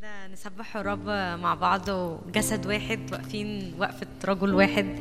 [0.00, 1.06] كده نسبح الرب
[1.40, 4.98] مع بعض وجسد واحد واقفين وقفة رجل واحد.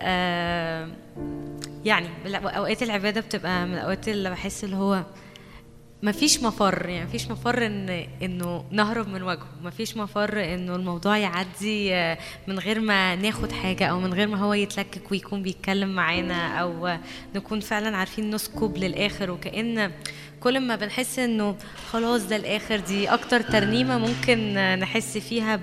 [0.00, 0.88] آه
[1.84, 5.04] يعني أوقات العبادة بتبقى من الأوقات اللي بحس اللي هو
[6.02, 7.88] مفيش مفر يعني مفيش مفر إن
[8.22, 13.86] إنه نهرب من وجهه مفيش مفر إنه الموضوع يعدي آه، من غير ما ناخد حاجة
[13.86, 16.98] أو من غير ما هو يتلكك ويكون بيتكلم معانا أو
[17.34, 19.92] نكون فعلا عارفين نسكب للآخر وكأن
[20.40, 21.56] كل ما بنحس إنه
[21.92, 25.60] خلاص ده الآخر دي أكتر ترنيمة ممكن نحس فيها.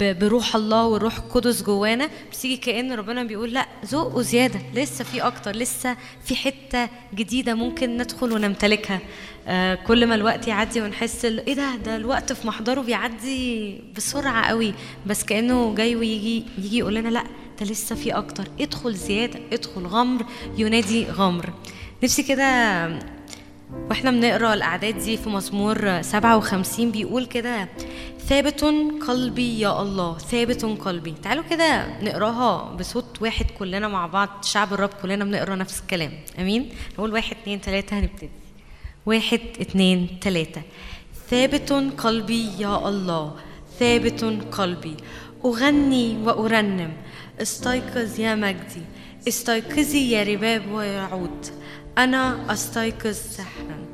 [0.00, 5.56] بروح الله والروح القدس جوانا بتيجي كأن ربنا بيقول لأ ذوقوا زياده لسه في أكتر
[5.56, 9.00] لسه في حتة جديدة ممكن ندخل ونمتلكها.
[9.48, 14.74] آه كل ما الوقت يعدي ونحس إيه ده؟ ده الوقت في محضره بيعدي بسرعة قوي
[15.06, 17.24] بس كأنه جاي ويجي يجي يقول لنا لأ
[17.60, 18.44] ده لسه في أكتر.
[18.60, 20.26] ادخل زيادة ادخل غمر
[20.58, 21.52] ينادي غمر.
[22.04, 22.88] نفسي كده
[23.72, 27.68] وإحنا بنقرا الاعداد دي في مزمور 57 بيقول كده
[28.20, 28.64] ثابت
[29.08, 31.14] قلبي يا الله ثابت قلبي.
[31.22, 36.12] تعالوا كده نقراها بصوت واحد كلنا مع بعض شعب الرب كلنا بنقرا نفس الكلام.
[36.38, 38.30] آمين؟ نقول واحد اتنين تلاتة هنبتدي.
[39.06, 40.62] واحد اتنين تلاتة.
[41.30, 43.34] ثابت قلبي يا الله
[43.78, 44.96] ثابت قلبي
[45.44, 46.92] أغني وأرنم
[47.42, 48.82] استيقظ يا مجدي
[49.28, 51.46] استيقظي يا رباب ويعود.
[51.98, 53.86] أنا أستيقظ سحرا.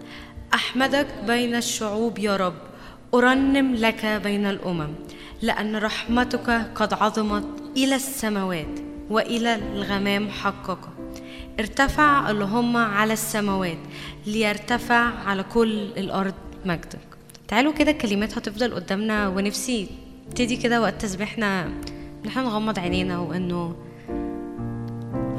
[0.55, 2.55] أحمدك بين الشعوب يا رب.
[3.15, 4.89] أرنم لك بين الأمم.
[5.43, 8.79] لأن رحمتك قد عظمت إلى السماوات
[9.11, 10.79] وإلى الغمام حقك.
[11.61, 13.79] ارتفع اللهم على السماوات
[14.27, 17.09] ليرتفع على كل الأرض مجدك.
[17.49, 19.89] تعالوا كده الكلمات هتفضل قدامنا ونفسي
[20.29, 21.65] ابتدي كده وقت تسبيحنا.
[21.65, 23.77] ان إحنا نغمض عينينا وإنه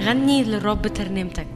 [0.01, 1.47] غني للرب ترنيمتك.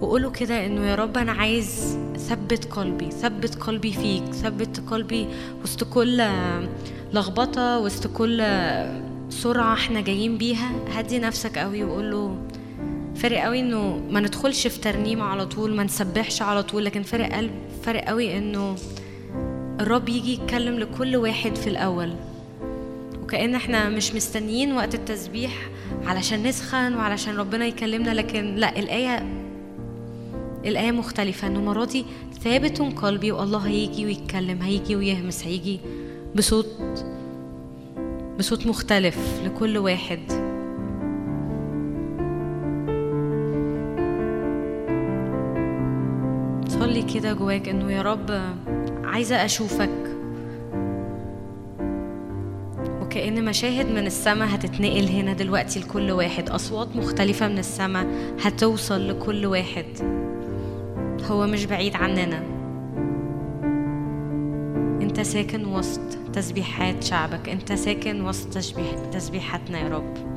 [0.00, 5.26] وقوله كده إنه يا رب أنا عايز ثبت قلبي ثبت قلبي فيك ثبت قلبي
[5.64, 6.22] وسط كل
[7.12, 8.42] لخبطة وسط كل
[9.30, 10.70] سرعة إحنا جايين بيها.
[10.92, 12.36] هدي نفسك قوي وقول له
[13.16, 17.32] فرق قوي إنه ما ندخلش في ترنيمه على طول ما نسبحش على طول لكن فرق
[17.36, 17.50] قلب
[17.82, 18.76] فرق قوي إنه
[19.80, 22.12] الرب يجي يتكلم لكل واحد في الأول.
[23.22, 25.52] وكأن إحنا مش مستنيين وقت التسبيح
[26.06, 29.26] علشان نسخن وعلشان ربنا يكلمنا لكن لا الآية
[30.64, 31.46] الآية مختلفة.
[31.46, 32.04] إنه المرة دي
[32.40, 35.80] ثابت قلبي والله هيجي ويتكلم هيجي ويهمس هيجي
[36.36, 36.66] بصوت
[38.38, 40.18] بصوت مختلف لكل واحد.
[46.68, 48.40] صلي كده جواك إنه يا رب
[49.04, 49.90] عايزة أشوفك.
[53.02, 56.50] وكأن مشاهد من السماء هتتنقل هنا دلوقتي لكل واحد.
[56.50, 58.06] أصوات مختلفة من السماء
[58.40, 59.86] هتوصل لكل واحد.
[61.30, 62.42] هو مش بعيد عننا.
[65.02, 70.27] انت ساكن وسط تسبيحات شعبك انت ساكن وسط تسبيح تسبيحاتنا يا رب.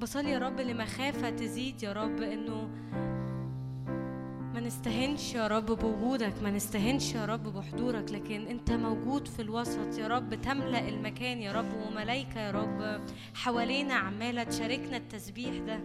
[0.00, 2.68] بصلي يا رب لمخافة تزيد يا رب إنه
[4.54, 9.98] ما نستهنش يا رب بوجودك ما نستهنش يا رب بحضورك لكن أنت موجود في الوسط
[9.98, 13.00] يا رب تملأ المكان يا رب وملايكة يا رب
[13.34, 15.80] حوالينا عمالة تشاركنا التسبيح ده.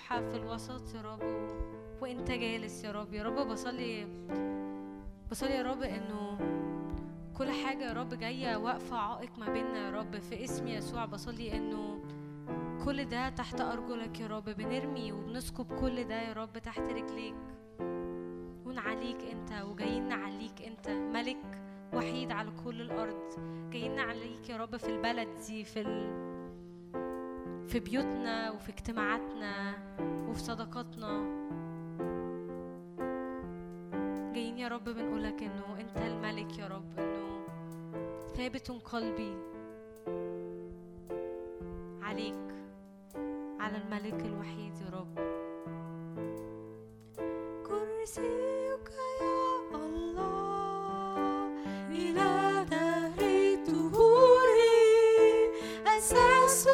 [0.00, 1.22] مفتوحة في الوسط يا رب.
[2.00, 3.14] وانت جالس يا رب.
[3.14, 4.06] يا رب بصلي
[5.30, 6.38] بصلي يا رب إنه
[7.38, 10.18] كل حاجة يا رب جاية واقفة عائق ما بيننا يا رب.
[10.18, 12.00] في اسم يسوع بصلي إنه
[12.84, 14.44] كل ده تحت أرجلك يا رب.
[14.44, 17.34] بنرمي وبنسكب كل ده يا رب تحت رجليك.
[18.66, 21.60] ونعليك أنت وجايين نعليك أنت ملك
[21.92, 23.30] وحيد على كل الأرض.
[23.72, 26.29] جايين نعليك يا رب في البلد دي في ال...
[27.70, 29.74] في بيوتنا وفي اجتماعاتنا
[30.28, 31.40] وفي صداقاتنا.
[34.34, 37.46] جايين يا رب بنقولك إنه أنت الملك يا رب إنه
[38.36, 39.36] ثابت قلبي
[42.02, 42.54] عليك
[43.60, 45.14] على الملك الوحيد يا رب.
[47.66, 51.46] كرسيك يا الله
[51.90, 54.58] إلى دهر الدهور
[55.98, 56.68] أساس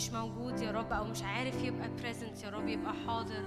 [0.00, 3.44] مش موجود يا رب أو مش عارف يبقى present يا رب يبقى حاضر.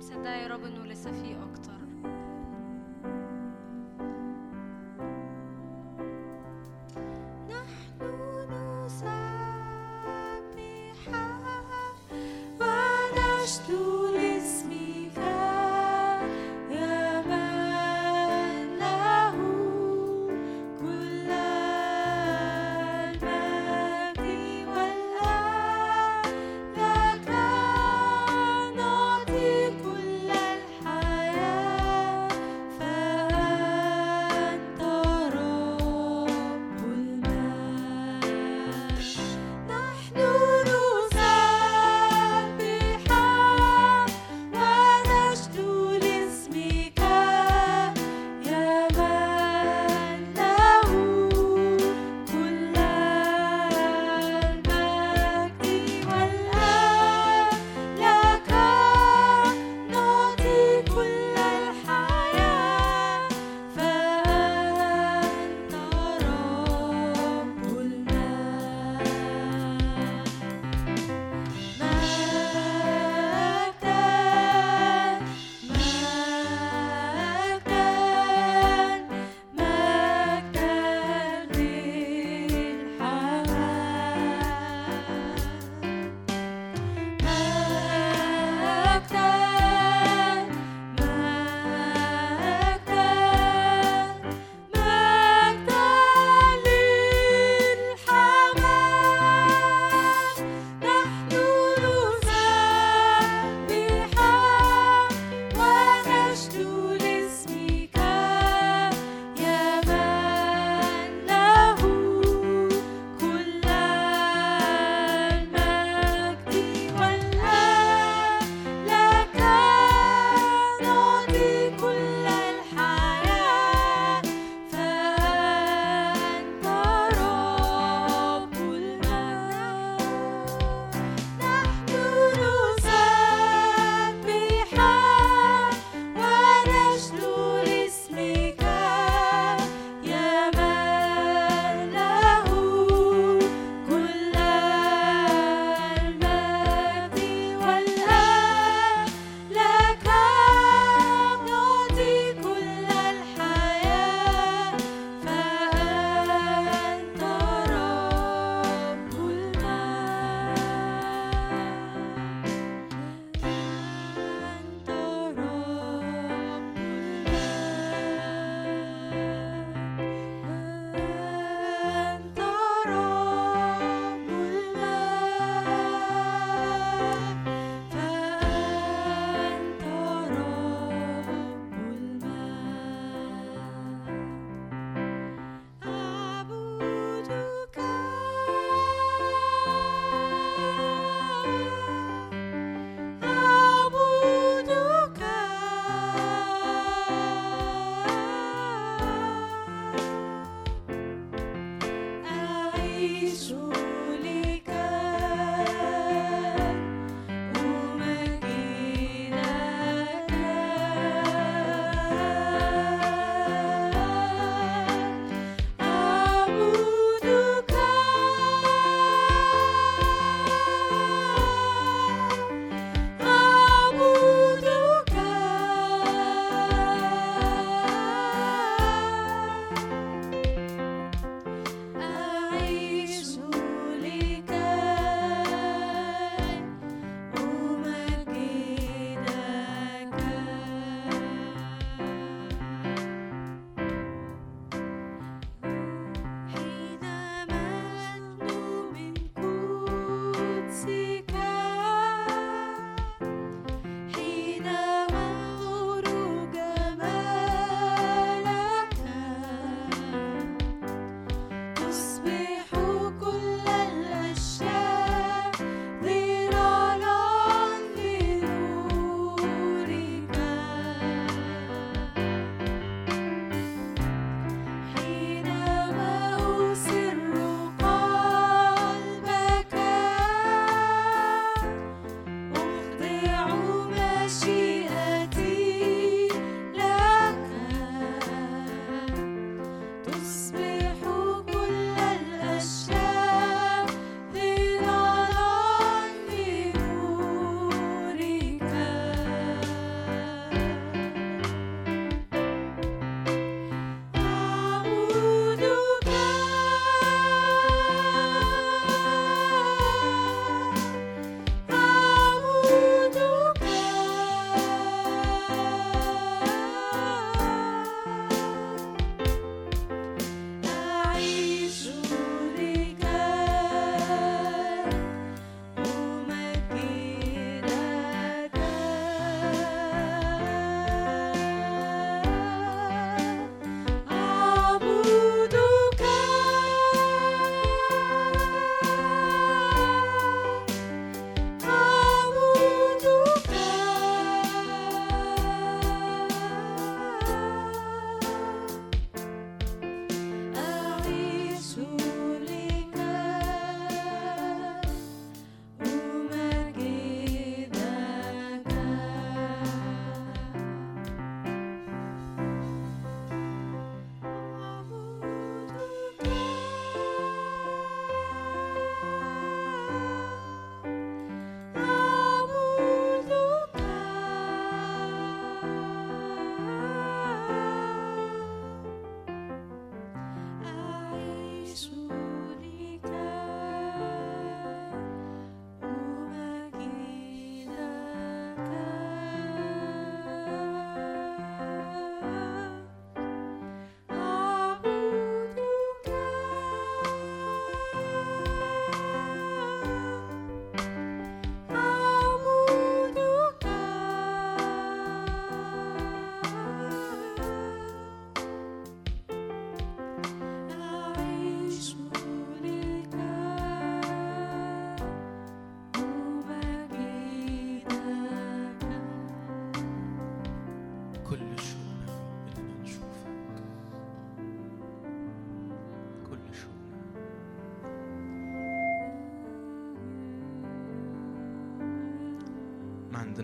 [0.00, 1.72] صدق يا رب إنه لسه في أكتر.
[13.68, 13.91] Do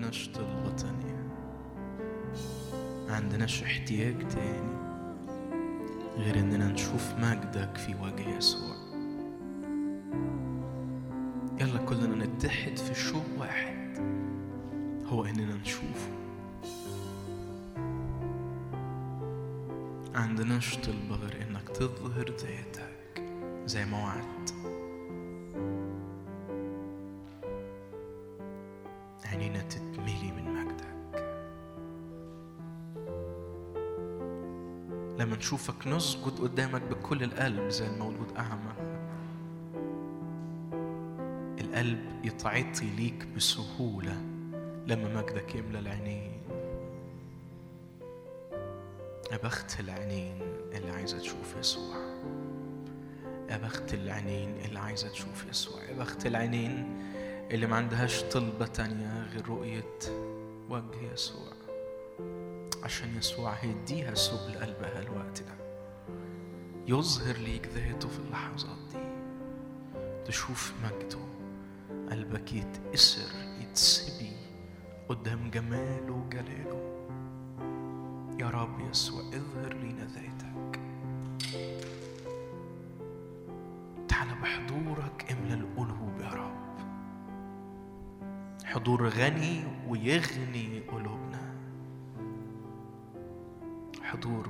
[0.08, 1.28] عندناش طلبة تانية
[3.08, 4.78] ما عندناش احتياج تاني
[6.16, 8.76] غير إننا نشوف مجدك في وجه يسوع.
[11.60, 13.98] يلا كلنا نتحد في شوق واحد؟
[15.06, 16.10] هو إننا نشوفه.
[20.14, 23.22] عندناش طلبة غير إنك تظهر ذاتك
[23.66, 24.54] زي ما وعدت
[35.48, 38.72] نشوفك نسجد قدامك بكل القلب زي المولود أعمى.
[41.60, 44.22] القلب يتعطي ليك بسهولة
[44.86, 46.32] لما مجدك يملى العينين.
[49.32, 50.40] يا بخت العينين
[50.72, 51.96] اللي عايزة تشوف يسوع.
[53.50, 55.84] يا بخت العينين اللي عايزة تشوف يسوع.
[55.84, 57.00] يا بخت العينين
[57.50, 59.98] اللي ما عندهاش طلبة تانية غير رؤية
[60.70, 61.57] وجه يسوع.
[62.82, 65.58] عشان يسوع هيديها سبل قلبها الوقت ده
[66.86, 68.98] يظهر ليك ذاته في اللحظات دي.
[70.24, 71.18] تشوف مجده.
[72.10, 74.32] قلبك يتأسر يتسبي
[75.08, 76.84] قدام جماله وجلاله.
[78.40, 80.80] يا رب يسوع اظهر لينا ذاتك.
[84.08, 86.68] تعال بحضورك املى القلوب يا رب.
[88.64, 91.37] حضور غني ويغني قلوبنا.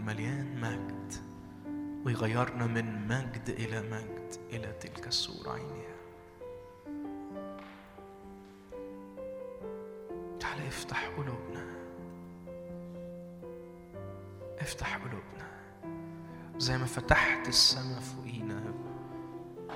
[0.09, 1.13] مليان مجد
[2.07, 5.99] ويغيرنا من مجد إلى مجد إلى تلك الصورة عينها
[10.41, 11.65] تعال افتح قلوبنا.
[14.59, 15.49] افتح قلوبنا.
[16.59, 18.75] زي ما فتحت السماء فوقينا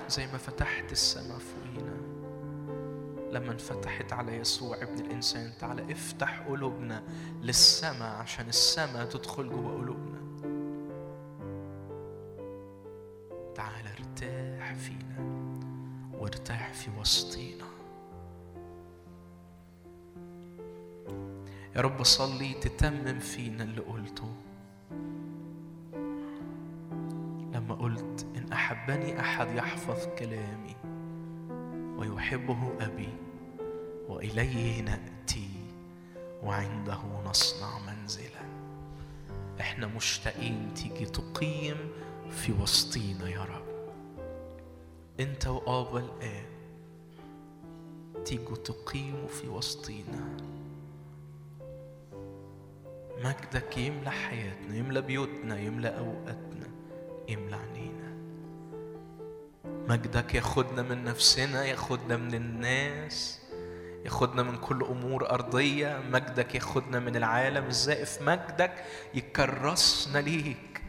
[0.08, 1.96] زي ما فتحت السماء فوقينا.
[3.32, 7.02] لما انفتحت على يسوع ابن الإنسان تعالى افتح قلوبنا
[7.42, 10.11] للسماء عشان السماء تدخل جوه قلوبنا.
[16.82, 17.64] في وسطينا.
[21.76, 24.34] يا رب صلي تتمم فينا اللي قلته.
[27.54, 30.76] لما قلت إن أحبني أحد يحفظ كلامي
[31.96, 33.08] ويحبه أبي
[34.08, 35.50] وإليه نأتي
[36.42, 38.42] وعنده نصنع منزلا.
[39.60, 41.76] إحنا مشتاقين تيجي تقيم
[42.30, 43.92] في وسطينا يا رب.
[45.20, 46.61] أنت وآبا الآن
[48.24, 50.36] تيجوا تقيموا في وسطينا.
[53.24, 56.68] مجدك يملى حياتنا يملى بيوتنا يملى أوقاتنا
[57.28, 58.12] يملى عينينا
[59.88, 63.40] مجدك ياخدنا من نفسنا ياخدنا من الناس
[64.04, 66.02] ياخدنا من كل أمور أرضية.
[66.10, 68.22] مجدك ياخدنا من العالم الزائف.
[68.22, 70.82] مجدك يكرسنا ليك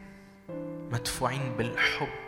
[0.92, 2.23] مدفوعين بالحب.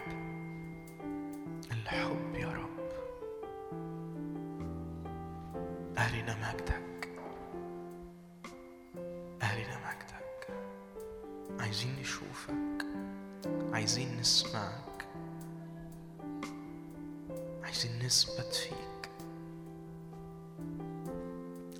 [18.16, 19.09] نثبت فيك.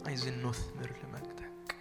[0.05, 1.75] عايزين نثمر لمجدك.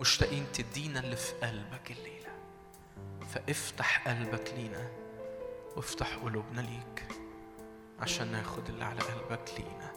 [0.00, 2.32] مشتاقين تدينا اللي في قلبك الليلة.
[3.28, 4.90] فافتح قلبك لينا
[5.76, 7.08] وافتح قلوبنا ليك
[8.00, 9.92] عشان ناخد اللي على قلبك لينا.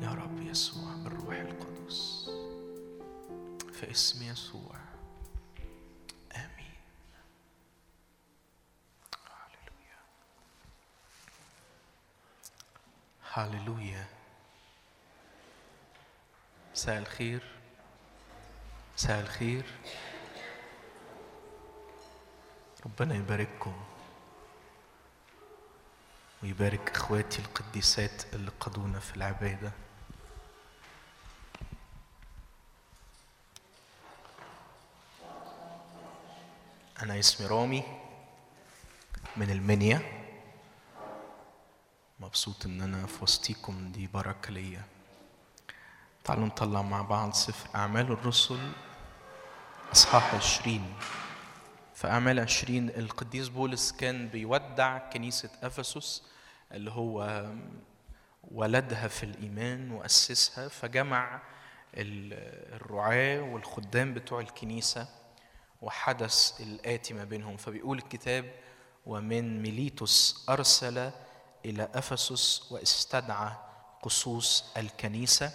[0.00, 2.30] يا رب يسوع بالروح القدس.
[3.72, 4.79] في اسم يسوع.
[13.32, 14.06] هللويا
[16.72, 17.42] مساء الخير
[18.94, 19.64] مساء الخير
[22.86, 23.84] ربنا يبارككم.
[26.42, 29.72] ويبارك إخواتي القديسات اللي قادونا في العبادة.
[37.02, 37.82] أنا اسمي رامي
[39.36, 40.19] من المنيا.
[42.20, 44.82] مبسوط إن أنا في وسطيكم دي بركة ليا.
[46.24, 48.72] تعالوا نطلع مع بعض سفر أعمال الرسل
[49.92, 50.94] إصحاح عشرين.
[51.94, 56.22] في أعمال عشرين القديس بولس كان بيودع كنيسة أفسس
[56.72, 57.46] اللي هو
[58.50, 61.40] ولدها في الإيمان وأسسها فجمع
[61.94, 65.08] ال- الرعاة والخدام بتوع الكنيسة
[65.82, 67.56] وحدث الآتي ما بينهم.
[67.56, 68.52] فبيقول الكتاب
[69.06, 71.10] ومن ميليتوس أرسل
[71.64, 73.52] إلى أفسس واستدعى
[74.02, 75.52] قصوص الكنيسة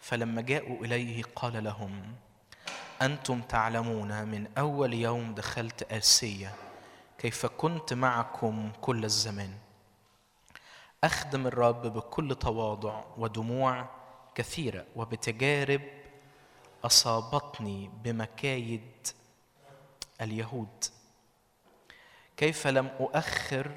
[0.00, 2.14] فلما جاءوا إليه قال لهم
[3.02, 6.52] أنتم تعلمون من أول يوم دخلت اسيا
[7.18, 9.54] كيف كنت معكم كل الزمان
[11.04, 13.86] أخدم الرب بكل تواضع ودموع
[14.34, 15.80] كثيرة وبتجارب
[16.84, 19.08] أصابتني بمكايد
[20.20, 20.84] اليهود.
[22.36, 23.70] كيف لم أؤخر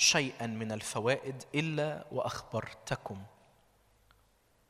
[0.00, 3.22] شيئا من الفوائد إلا وأخبرتكم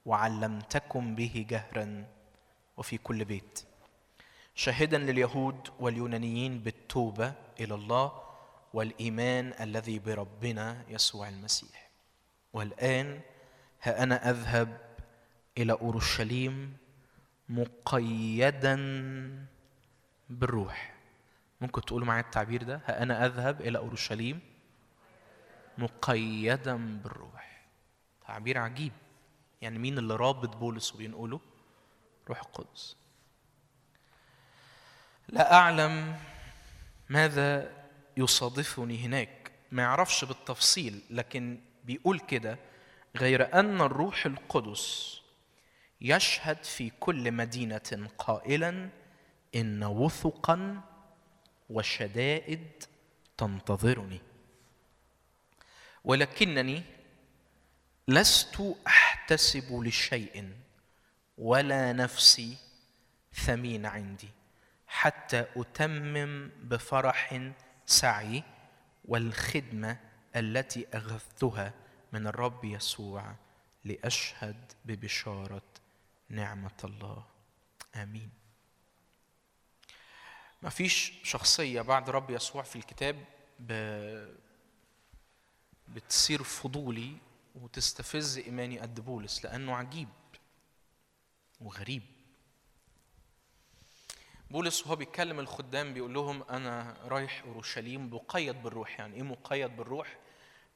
[0.06, 2.06] وعلمتكم به جهرا
[2.76, 3.64] وفي كل بيت.
[4.54, 8.22] شاهدا لليهود واليونانيين بالتوبة إلى الله
[8.74, 11.90] والإيمان الذي بربنا يسوع المسيح.
[12.52, 13.20] والآن
[13.82, 14.80] ها أنا أذهب
[15.58, 16.76] إلى أورشليم
[17.48, 18.76] مقيدا
[20.30, 20.94] بالروح.
[21.60, 24.49] ممكن تقولوا معايا التعبير ده؟ ها أنا أذهب إلى أورشليم
[25.80, 27.66] مقيدا بالروح.
[28.26, 28.92] تعبير عجيب.
[29.60, 31.40] يعني مين اللي رابط بولس وبينقله
[32.28, 32.96] روح القدس.
[35.28, 36.16] لا أعلم
[37.08, 37.72] ماذا
[38.16, 39.52] يصادفني هناك.
[39.72, 42.58] ما يعرفش بالتفصيل لكن بيقول كده
[43.16, 45.16] غير أن الروح القدس
[46.00, 48.88] يشهد في كل مدينة قائلا
[49.54, 50.80] إن وثقا
[51.70, 52.84] وشدائد
[53.36, 54.20] تنتظرني.
[56.04, 56.82] ولكنني
[58.08, 60.52] لست أحتسب لشيء
[61.38, 62.56] ولا نفسي
[63.32, 64.28] ثمين عندي
[64.86, 67.50] حتى أتمم بفرح
[67.86, 68.42] سعي
[69.04, 69.96] والخدمة
[70.36, 71.74] التي أخذتها
[72.12, 73.34] من الرب يسوع
[73.84, 75.62] لأشهد ببشارة
[76.28, 77.24] نعمة الله
[77.96, 78.30] آمين
[80.62, 83.24] ما فيش شخصية بعد رب يسوع في الكتاب.
[85.94, 87.16] بتصير فضولي
[87.54, 90.08] وتستفز إيماني قد بولس لأنه عجيب
[91.60, 92.02] وغريب.
[94.50, 100.18] بولس وهو بيتكلم الخدام بيقول لهم أنا رايح أورشليم مقيد بالروح يعني إيه مقيد بالروح؟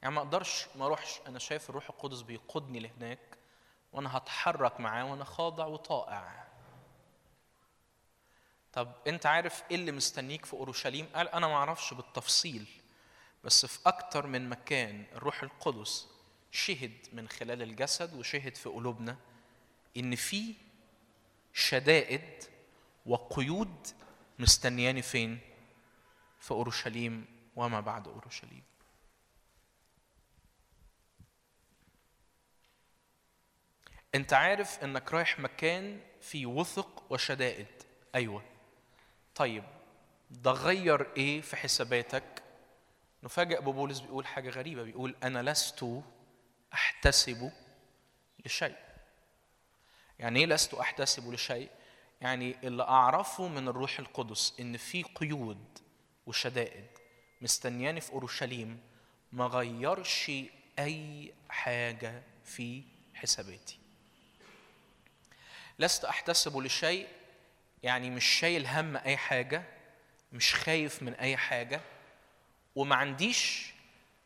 [0.01, 3.19] يعني ما أقدرش ما أروحش أنا شايف الروح القدس بيقودني لهناك
[3.93, 6.45] وأنا هتحرك معاه وأنا خاضع وطائع.
[8.73, 12.65] طب أنت عارف إيه اللي مستنيك في أورشليم؟ قال أنا ما أعرفش بالتفصيل.
[13.45, 16.07] بس في أكتر من مكان الروح القدس
[16.51, 19.17] شهد من خلال الجسد وشهد في قلوبنا
[19.97, 20.53] إن في
[21.53, 22.43] شدائد
[23.05, 23.87] وقيود
[24.39, 25.39] مستنياني فين؟
[26.39, 27.25] في أورشليم
[27.55, 28.63] وما بعد أورشليم.
[34.15, 37.67] أنت عارف إنك رايح مكان فيه وثق وشدائد.
[38.15, 38.43] أيوه.
[39.35, 39.63] طيب
[40.31, 42.44] ده غير إيه في حساباتك؟
[43.23, 45.85] نفاجئ ببولس بيقول حاجة غريبة بيقول أنا لست
[46.73, 47.51] أحتسب
[48.45, 48.75] لشيء.
[50.19, 51.69] يعني إيه لست أحتسب لشيء؟
[52.21, 55.79] يعني اللي أعرفه من الروح القدس إن في قيود
[56.25, 56.87] وشدائد
[57.41, 58.79] مستنياني في أورشليم
[59.31, 60.31] ما غيرش
[60.79, 63.79] أي حاجة في حساباتي.
[65.79, 67.07] لست أحتسب لشيء
[67.83, 69.63] يعني مش شايل هم أي حاجة
[70.33, 71.81] مش خايف من أي حاجة
[72.75, 73.73] وما عنديش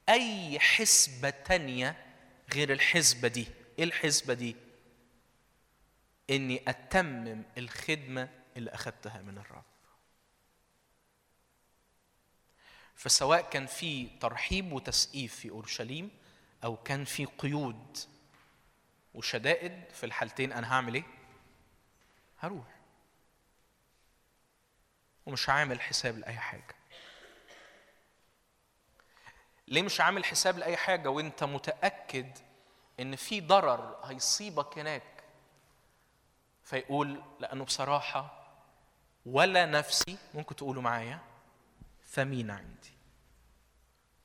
[0.10, 2.06] أي حسبة تانية
[2.54, 3.48] غير الحسبة دي.
[3.80, 4.56] إيه الحسبة دي؟
[6.30, 9.64] إني أتمم الخدمة اللي اخذتها من الرب.
[12.96, 16.12] فسواء كان في ترحيب وتسقيف في أورشليم
[16.64, 17.98] أو كان في قيود
[19.14, 21.04] وشدائد في الحالتين أنا هعمل إيه؟
[22.40, 22.80] هروح.
[25.26, 26.79] ومش عامل حساب لأي حاجة.
[29.70, 32.38] ليه مش عامل حساب لأي حاجة؟ وانت متأكد
[33.00, 35.24] إن في ضرر هيصيبك هناك.
[36.64, 38.46] فيقول لأنه بصراحة
[39.26, 41.20] ولا نفسي ممكن تقولوا معايا؟
[42.08, 42.94] ثمينه عندي؟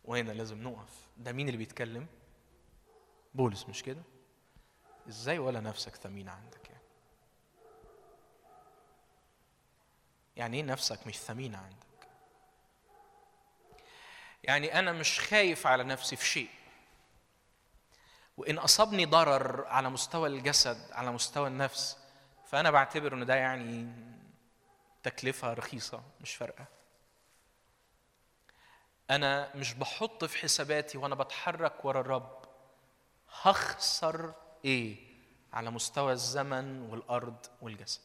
[0.04, 1.08] وهنا لازم نقف.
[1.16, 2.06] ده مين اللي بيتكلم؟
[3.34, 4.02] بولس مش كده؟
[5.08, 6.82] إزاي ولا نفسك ثمينه عندك يعني؟
[10.36, 11.83] يعني إيه نفسك مش ثمينه عندك؟
[14.44, 16.48] يعني أنا مش خايف على نفسي في شيء.
[18.36, 21.98] وإن أصابني ضرر على مستوى الجسد على مستوى النفس
[22.46, 23.92] فأنا بعتبر إن ده يعني
[25.02, 26.66] تكلفة رخيصة مش فارقة.
[29.10, 32.44] أنا مش بحط في حساباتي وأنا بتحرك ورا الرب
[33.42, 34.34] هخسر
[34.64, 34.96] إيه
[35.52, 38.00] على مستوى الزمن والأرض والجسد.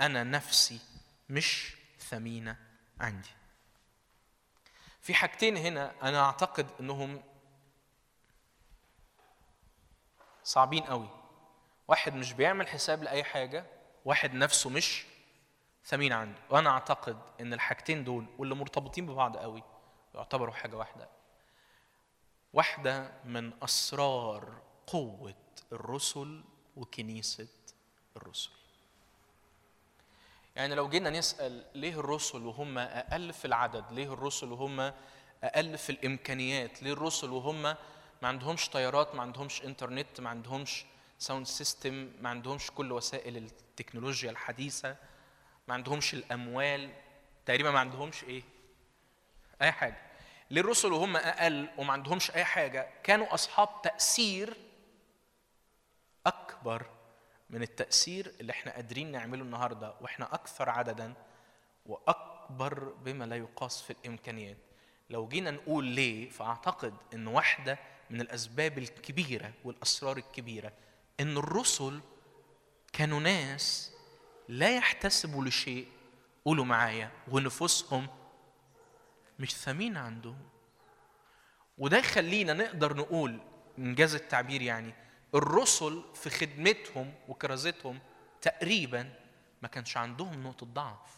[0.00, 0.80] أنا نفسي
[1.28, 2.65] مش ثمينة.
[3.00, 3.28] عندي.
[5.00, 7.22] في حاجتين هنا أنا أعتقد إنهم
[10.44, 11.08] صعبين قوي.
[11.88, 13.66] واحد مش بيعمل حساب لأي حاجة
[14.04, 15.06] واحد نفسه مش
[15.84, 16.40] ثمين عنده.
[16.50, 19.62] وأنا أعتقد إن الحاجتين دول واللي مرتبطين ببعض قوي
[20.14, 21.08] يعتبروا حاجة واحدة.
[22.52, 25.34] واحدة من أسرار قوة
[25.72, 26.44] الرسل
[26.76, 27.48] وكنيسة
[28.16, 28.65] الرسل.
[30.56, 34.92] يعني لو جينا نسأل ليه الرسل وهم أقل في العدد؟ ليه الرسل وهم
[35.44, 37.76] أقل في الإمكانيات؟ ليه الرسل وهم ما
[38.22, 40.84] عندهمش طيارات ما عندهمش إنترنت ما عندهمش
[41.18, 44.96] sound system ما عندهمش كل وسائل التكنولوجيا الحديثة
[45.68, 46.90] ما عندهمش الأموال
[47.46, 48.42] تقريبا ما عندهمش إيه؟
[49.62, 50.02] أي حاجة.
[50.50, 54.56] ليه الرسل وهم أقل وما عندهمش أي حاجة؟ كانوا أصحاب تأثير
[56.26, 56.86] أكبر
[57.50, 61.14] من التأثير اللي إحنا قادرين نعمله النهارده وإحنا أكثر عددا
[61.86, 64.56] وأكبر بما لا يقاس في الإمكانيات.
[65.10, 67.78] لو جينا نقول ليه فأعتقد إن واحدة
[68.10, 70.72] من الأسباب الكبيرة والأسرار الكبيرة
[71.20, 72.00] إن الرسل
[72.92, 73.92] كانوا ناس
[74.48, 75.88] لا يحتسبوا لشيء
[76.44, 78.08] قولوا معايا ونفوسهم
[79.38, 80.38] مش ثمين عندهم.
[81.78, 83.40] وده يخلينا نقدر نقول
[83.78, 84.94] إنجاز التعبير يعني
[85.34, 87.98] الرسل في خدمتهم وكرازتهم
[88.40, 89.12] تقريبا
[89.62, 91.16] ما كانش عندهم نقطة ضعف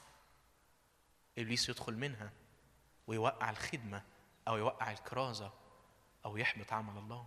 [1.38, 2.30] إبليس يدخل منها
[3.06, 4.02] ويوقع الخدمة
[4.48, 5.52] أو يوقع الكرازة
[6.24, 7.26] أو يحبط عمل الله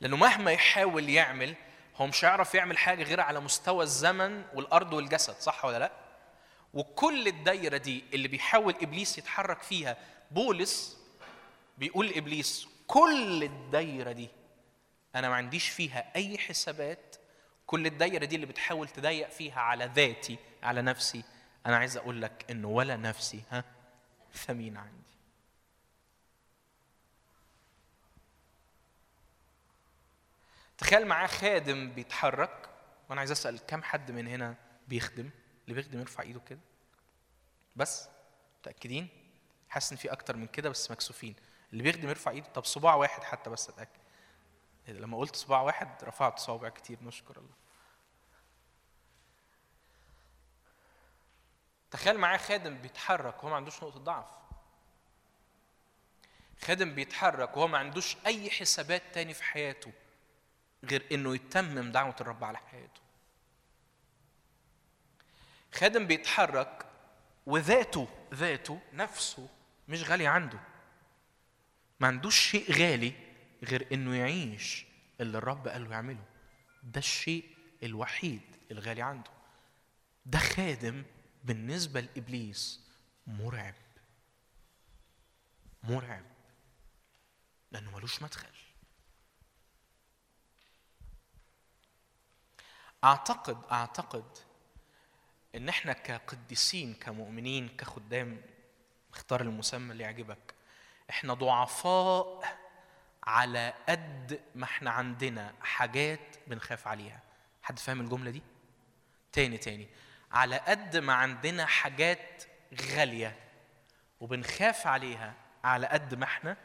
[0.00, 1.54] لأنه مهما يحاول يعمل
[1.96, 5.92] هو مش هيعرف يعمل حاجة غير على مستوى الزمن والأرض والجسد صح ولا لأ؟
[6.74, 9.96] وكل الدايرة دي اللي بيحاول إبليس يتحرك فيها
[10.30, 10.98] بولس
[11.78, 14.28] بيقول لإبليس كل الدايرة دي
[15.14, 17.16] أنا ما عنديش فيها أي حسابات
[17.66, 21.24] كل الدايرة دي اللي بتحاول تضيق فيها على ذاتي على نفسي
[21.66, 23.64] أنا عايز أقول لك انه ولا نفسي ها؟
[24.34, 25.12] ثمين عندي.
[30.78, 32.68] تخيل معاه خادم بيتحرك
[33.08, 34.54] وأنا عايز أسأل كم حد من هنا
[34.88, 35.30] بيخدم؟
[35.64, 36.60] اللي بيخدم يرفع إيده كده.
[37.76, 38.08] بس؟
[38.60, 39.08] متأكدين؟
[39.68, 41.34] حاسس إن في أكتر من كده بس مكسوفين.
[41.72, 42.48] اللي بيخدم يرفع ايده.
[42.48, 44.00] طب صباع واحد حتى بس أتأكد.
[44.88, 47.54] إيه؟ لما قلت صباع واحد رفعت صوابع كتير نشكر الله.
[51.90, 54.26] تخيل معاه خادم بيتحرك وهو ما عندوش نقطة ضعف.
[56.62, 59.92] خادم بيتحرك وهو ما عندوش أي حسابات تاني في حياته
[60.84, 63.00] غير إنه يتمم دعوة الرب على حياته.
[65.74, 66.86] خادم بيتحرك
[67.46, 69.48] وذاته ذاته نفسه
[69.88, 70.58] مش غالي عنده.
[72.02, 73.12] ما عندوش شيء غالي
[73.64, 74.86] غير إنه يعيش
[75.20, 76.24] اللي الرب قال له يعمله.
[76.82, 79.30] ده الشيء الوحيد الغالي عنده.
[80.26, 81.04] ده خادم
[81.44, 82.80] بالنسبة لإبليس
[83.26, 83.74] مرعب.
[85.82, 86.24] مرعب.
[87.72, 88.48] لأنه ملوش مدخل.
[93.04, 94.38] أعتقد أعتقد
[95.54, 98.42] إن إحنا كقديسين كمؤمنين كخدام
[99.12, 100.54] اختار المسمى اللي يعجبك.
[101.12, 102.58] إحنا ضعفاء
[103.24, 107.20] على قد ما إحنا عندنا حاجات بنخاف عليها.
[107.62, 108.42] حد فاهم الجملة دي؟
[109.32, 109.88] تاني تاني.
[110.32, 112.44] على قد ما عندنا حاجات
[112.80, 113.38] غالية
[114.20, 115.34] وبنخاف عليها
[115.64, 116.56] على قد ما إحنا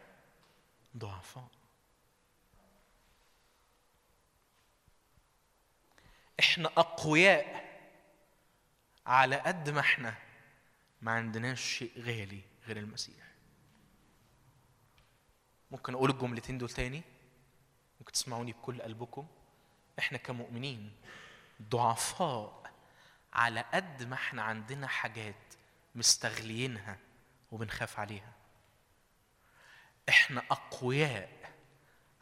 [0.98, 1.48] ضعفاء.
[6.40, 7.68] إحنا أقوياء
[9.06, 10.16] على قد ما إحنا
[11.02, 13.27] ما عندناش شيء غالي غير المسيح.
[15.72, 17.04] ممكن أقول الجملتين دول تاني؟
[18.00, 19.28] ممكن تسمعوني بكل قلبكم؟
[20.00, 20.96] إحنا كمؤمنين
[21.62, 22.72] ضعفاء
[23.34, 25.54] على قد ما إحنا عندنا حاجات
[25.96, 26.98] مستغلينها
[27.52, 28.34] وبنخاف عليها.
[30.10, 31.54] إحنا أقوياء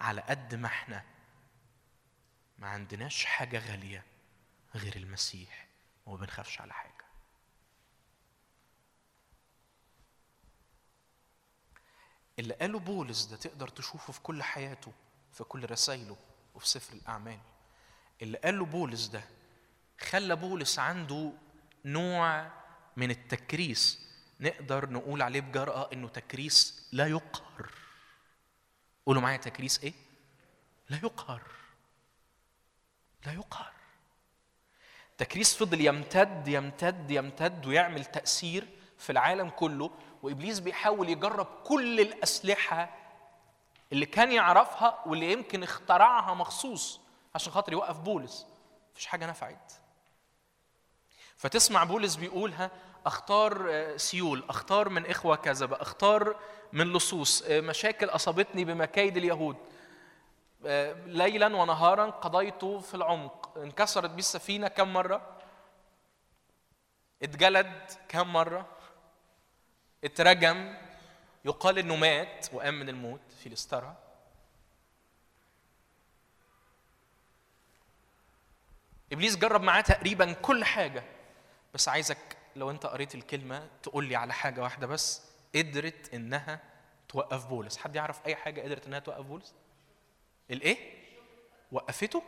[0.02, 1.04] على قد ما إحنا
[2.60, 4.04] ما عندناش حاجة غالية
[4.76, 5.68] غير المسيح
[6.06, 6.95] وما بنخافش على حاجة.
[12.40, 14.92] اللي قاله بولس ده تقدر تشوفه في كل حياته
[15.34, 16.18] في كل رسائله
[16.56, 17.40] وفي سفر الأعمال.
[18.22, 19.24] اللي قاله بولس ده
[20.00, 21.32] خلى بولس عنده
[21.86, 22.52] نوع
[22.98, 24.00] من التكريس
[24.40, 27.72] نقدر نقول عليه بجرأة إنه تكريس لا يقهر.
[29.06, 29.94] قولوا معايا تكريس إيه؟
[30.90, 31.42] لا يقهر.
[33.26, 33.72] لا يقهر.
[35.18, 38.68] تكريس فضل يمتد يمتد يمتد ويعمل تأثير
[38.98, 39.92] في العالم كله
[40.26, 42.90] وإبليس بيحاول يجرب كل الأسلحة
[43.92, 47.00] اللي كان يعرفها واللي يمكن اخترعها مخصوص
[47.36, 48.48] عشان خاطر يوقف بولس.
[48.94, 49.74] مفيش حاجة نفعت.
[51.38, 52.72] فتسمع بولس بيقولها
[53.06, 56.36] أختار آه، سيول أختار من إخوة كذبه أختار
[56.74, 57.42] من لصوص.
[57.42, 59.58] آه، مشاكل أصابتني بمكايد اليهود.
[60.66, 63.58] آه، ليلا ونهارا قضيت في العمق.
[63.58, 65.22] انكسرت بيه السفينه كم مرة؟
[67.24, 68.75] اتجلد كم مرة؟
[70.06, 70.76] اترجم
[71.46, 73.98] يقال إنه مات وقام من الموت في الإسترا.
[79.12, 81.04] إبليس جرب معاه تقريبا كل حاجة.
[81.74, 85.22] بس عايزك لو أنت قريت الكلمة تقول لي على حاجة واحدة بس
[85.56, 86.62] قدرت إنها
[87.10, 87.78] توقف بولس.
[87.78, 89.54] حد يعرف أي حاجة قدرت إنها توقف بولس؟
[90.52, 90.78] الإيه؟
[91.72, 92.24] وقفته؟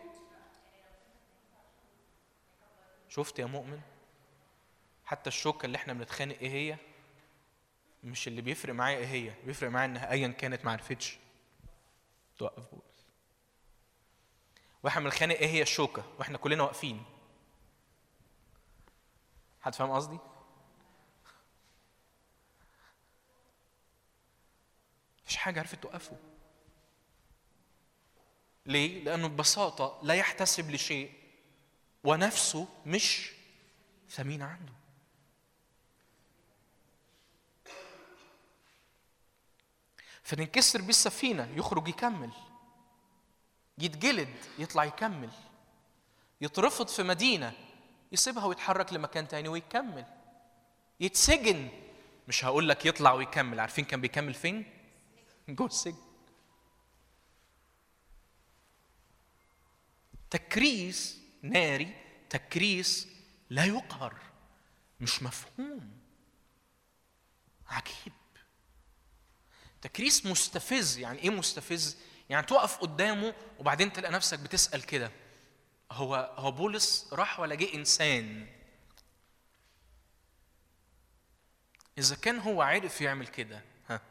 [3.10, 3.82] شفت يا مؤمن؟
[5.06, 6.78] حتى الشوكة اللي إحنا بنتخانق إيه هي؟
[8.08, 11.18] مش اللي بيفرق معايا إيه هي؟ بيفرق معايا إنها ايا كانت ما عرفتش.
[12.38, 13.08] توقف بولس
[14.84, 16.04] وإحنا بنتخانق إيه هي؟ الشوكة.
[16.20, 17.04] وإحنا كلنا واقفين.
[19.62, 20.18] حد فاهم قصدي؟
[25.24, 26.18] مفيش حاجة عرفت توقفه.
[28.66, 31.14] ليه؟ لأنه ببساطة لا يحتسب لشيء
[32.04, 33.32] ونفسه مش
[34.10, 34.74] ثمين عنده.
[40.28, 42.32] فتنكسر بيه السفينه يخرج يكمل.
[43.78, 45.30] يتجلد يطلع يكمل.
[46.42, 47.54] يترفض في مدينة
[48.12, 50.06] يسيبها ويتحرك لمكان تاني ويكمل.
[51.00, 51.70] يتسجن.
[52.28, 53.60] مش هقول لك يطلع ويكمل.
[53.60, 54.66] عارفين كان بيكمل فين؟
[55.50, 55.98] جوه السجن.
[60.30, 61.96] تكريس ناري
[62.30, 63.08] تكريس
[63.50, 64.16] لا يقهر.
[65.00, 65.92] مش مفهوم.
[67.68, 68.14] عجيب.
[69.88, 71.98] تكريس مستفز يعني إيه مستفز؟
[72.30, 75.12] يعني تقف قدامه وبعدين تلاقي نفسك بتسأل كده
[75.92, 78.48] هو هو بولس راح ولا جه إنسان؟
[81.98, 84.02] إذا كان هو عرف يعمل كده ها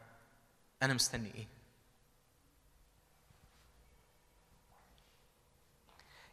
[0.83, 1.47] أنا مستني إيه؟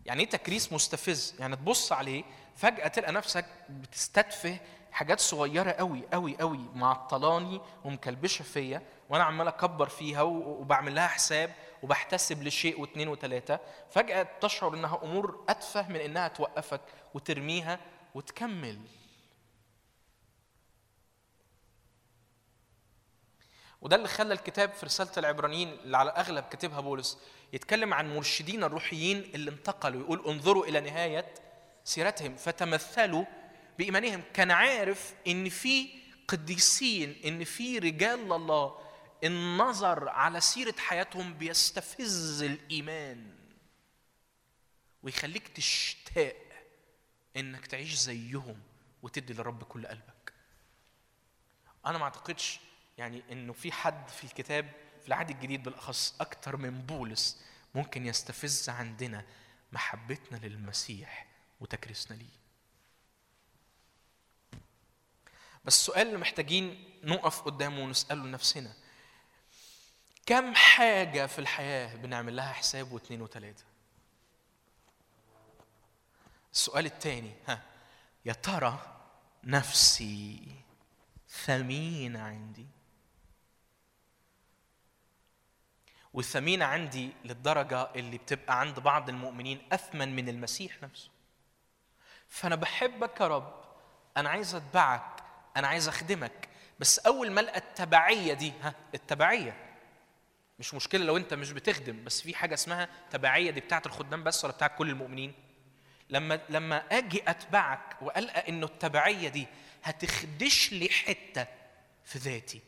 [0.06, 2.24] يعني إيه تكريس مستفز؟ يعني تبص عليه
[2.56, 4.58] فجأة تلقى نفسك بتستدفه
[4.92, 11.54] حاجات صغيرة قوي قوي قوي معطلاني ومكلبشة فيا وأنا عمال اكبر فيها وبعمل لها حساب
[11.82, 13.60] وبحتسب لشيء واثنين وثلاثه
[13.90, 16.80] فجأة تشعر إنها أمور أتفه من إنها توقفك
[17.14, 17.80] وترميها
[18.14, 18.80] وتكمل.
[23.80, 27.18] وده اللي خلى الكتاب في رسالة العبرانيين اللي على أغلب كاتبها بولس
[27.52, 31.34] يتكلم عن مرشدين الروحيين اللي انتقلوا يقول انظروا إلى نهاية
[31.84, 33.24] سيرتهم فتمثلوا
[33.78, 34.22] بإيمانهم.
[34.34, 35.88] كان عارف إن في
[36.28, 38.78] قديسين إن في رجال الله
[39.24, 43.34] النظر على سيرة حياتهم بيستفز الإيمان
[45.02, 46.36] ويخليك تشتاق
[47.36, 48.62] إنك تعيش زيهم
[49.02, 50.32] وتدي للرب كل قلبك.
[51.86, 52.60] أنا ما أعتقدش
[52.98, 54.70] يعني إنه في حد في الكتاب
[55.02, 57.44] في العهد الجديد بالأخص أكتر من بولس
[57.74, 59.24] ممكن يستفز عندنا
[59.72, 61.26] محبتنا للمسيح
[61.60, 62.44] وتكريسنا ليه.
[65.64, 68.83] بس السؤال اللي محتاجين نقف قدامه ونسأله لنفسنا.
[70.26, 73.64] كم حاجة في الحياة بنعمل لها حساب واثنين وثلاثه
[76.52, 77.62] السؤال الثاني ها
[78.24, 78.78] يا ترى
[79.44, 80.42] نفسي
[81.28, 82.66] ثمينة عندي؟
[86.12, 91.10] والثمينة عندي للدرجة اللي بتبقى عند بعض المؤمنين أثمن من المسيح نفسه.
[92.28, 93.64] فأنا بحبك يا رب
[94.16, 95.22] أنا عايز أتبعك
[95.56, 96.48] أنا عايز أخدمك
[96.78, 99.63] بس أول ما ألقى التبعية دي ها التبعية
[100.58, 104.44] مش مشكلة لو أنت مش بتخدم بس في حاجة اسمها تبعية دي بتاعت الخدام بس
[104.44, 105.34] ولا بتاعت كل المؤمنين.
[106.10, 109.46] لما لما أجي أتبعك وألقى إنه التبعية دي
[109.82, 111.46] هتخدش لي حتة
[112.04, 112.60] في ذاتي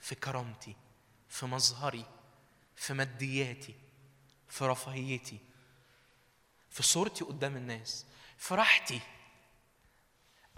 [0.00, 0.76] في كرامتي
[1.28, 2.04] في مظهري
[2.76, 3.74] في مادياتي
[4.48, 5.38] في رفاهيتي
[6.70, 8.06] في صورتي قدام الناس
[8.38, 9.00] في راحتي.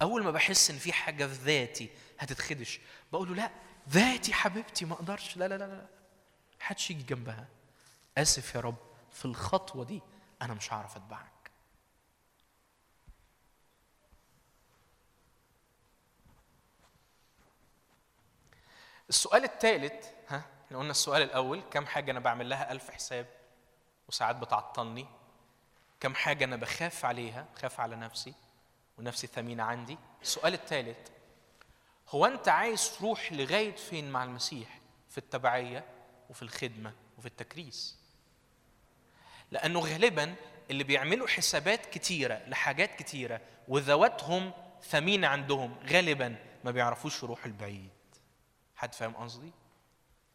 [0.02, 1.88] أول ما بحس إن في حاجة في ذاتي
[2.18, 2.80] هتتخدش
[3.12, 3.50] بقول له لا
[3.88, 5.86] ذاتي حبيبتي ما أقدرش لا لا لا لا.
[6.60, 7.48] محدش يجي جنبها.
[8.18, 8.76] آسف يا رب
[9.12, 10.02] في الخطوة دي
[10.42, 11.30] أنا مش هعرف أتبعك.
[19.08, 23.26] السؤال الثالث ها إحنا قلنا السؤال الأول كم حاجة أنا بعمل لها ألف حساب
[24.08, 25.06] وساعات بتعطلني؟
[26.00, 28.34] كم حاجة أنا بخاف عليها بخاف على نفسي
[28.98, 31.08] ونفسي ثمينة عندي؟ السؤال الثالث
[32.08, 34.80] هو أنت عايز تروح لغاية فين مع المسيح
[35.10, 35.84] في التبعية؟
[36.30, 37.98] وفي الخدمة وفي التكريس.
[39.50, 40.34] لأنه غالبا
[40.70, 44.52] اللي بيعملوا حسابات كتيرة لحاجات كتيرة وذواتهم
[44.82, 47.90] ثمينة عندهم غالبا ما بيعرفوش يروحوا البعيد.
[48.76, 49.50] حد فاهم قصدي؟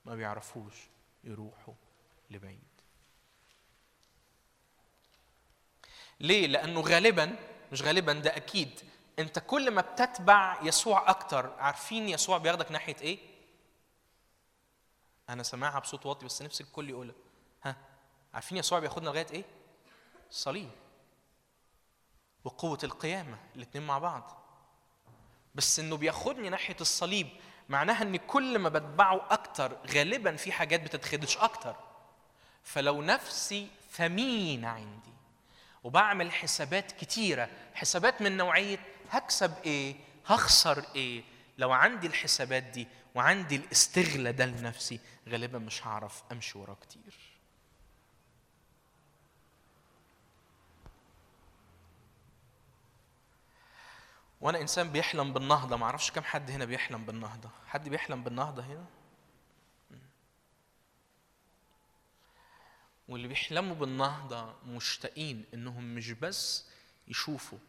[0.05, 0.73] ما بيعرفوش
[1.23, 1.73] يروحوا
[2.30, 2.59] لبعيد.
[6.19, 7.35] ليه؟ لأنه غالبا
[7.72, 8.80] مش غالبا ده أكيد.
[9.19, 13.35] أنت كل ما بتتبع يسوع أكتر عارفين يسوع بياخدك ناحية إيه؟
[15.30, 17.15] أنا سامعها بصوت واطي بس نفسي الكل يقولها.
[17.64, 17.76] ها
[18.34, 19.45] عارفين يسوع بياخدنا لغاية إيه؟
[20.30, 20.69] الصليب
[22.43, 24.41] وقوة القيامة الاتنين مع بعض.
[25.56, 27.27] بس إنه بياخدني ناحية الصليب
[27.69, 31.76] معناها إن كل ما بتبعه أكتر غالبا في حاجات بتتخدش أكتر.
[32.64, 35.14] فلو نفسي ثمينه عندي
[35.84, 38.80] وبعمل حسابات كتيرة حسابات من نوعية
[39.10, 39.95] هكسب إيه؟
[40.26, 41.23] هخسر إيه؟
[41.57, 47.15] لو عندي الحسابات دي وعندي الاستغلى ده لنفسي غالبا مش هعرف أمشي وراه كتير.
[54.41, 57.49] وأنا إنسان بيحلم بالنهضة ما أعرفش كم حد هنا بيحلم بالنهضة.
[57.67, 58.85] حد بيحلم بالنهضة هنا؟
[63.07, 66.65] واللي بيحلموا بالنهضة مشتاقين إنهم مش بس
[67.07, 67.59] يشوفوا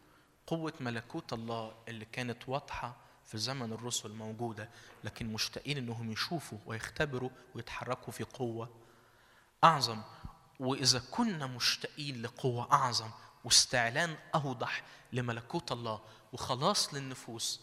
[0.47, 2.95] قوة ملكوت الله اللي كانت واضحة
[3.27, 4.69] في زمن الرسل موجودة
[5.03, 8.69] لكن مشتاقين إنهم يشوفوا ويختبروا ويتحركوا في قوة
[9.63, 10.01] أعظم.
[10.59, 13.09] وإذا كنا مشتاقين لقوة أعظم
[13.43, 14.83] واستعلان أوضح
[15.13, 16.01] لملكوت الله
[16.33, 17.61] وخلاص للنفوس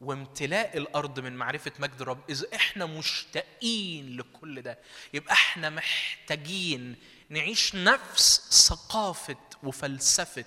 [0.00, 4.78] وامتلاء الأرض من معرفة مجد الرب إذا إحنا مشتاقين لكل ده
[5.14, 6.96] يبقى إحنا محتاجين
[7.30, 10.44] نعيش نفس ثقافة وفلسفة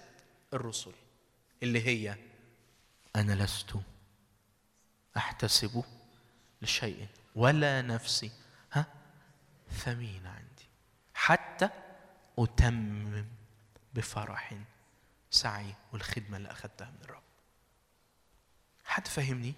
[0.54, 0.92] الرسل
[1.64, 2.18] اللي هي
[3.16, 3.74] أنا لست.
[5.18, 5.84] أحتسب
[6.62, 8.32] لشيء ولا نفسي
[8.74, 8.86] ها؟
[9.72, 10.66] ثمين عندي.
[11.14, 11.70] حتى
[12.40, 13.26] أتمم
[13.94, 14.54] بفرح
[15.32, 17.22] سعي والخدمة اللي اخذتها من الرب.
[18.86, 19.54] حد فاهمني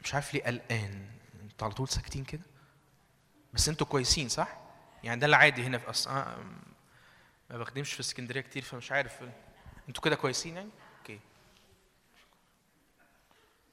[0.00, 1.10] مش عارف ليه قلقان.
[1.42, 2.42] أنتوا على طول ساكتين كده؟
[3.52, 4.58] بس أنتوا كويسين صح؟
[5.04, 6.08] يعني ده العادي هنا في أص...
[6.08, 6.44] آه،
[7.50, 9.24] ما بخدمش في اسكندرية كتير فمش عارف.
[9.88, 10.70] أنتوا كده كويسين يعني؟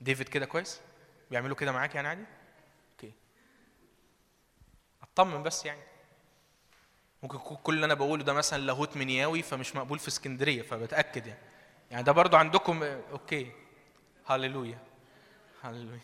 [0.02, 0.82] ديفيد كده كويس؟
[1.32, 2.24] بيعملوا كده معاك يعني عادي؟
[2.92, 3.14] okay.
[5.04, 5.82] أطمن بس يعني.
[7.24, 11.40] ممكن كل اللي أنا بقوله ده مثلا لاهوت منياوي فمش مقبول في اسكندرية فبتأكد يعني.
[11.92, 13.52] يعني ده برضو عندكم okay.
[14.26, 14.80] هللويا
[15.64, 16.00] هللويا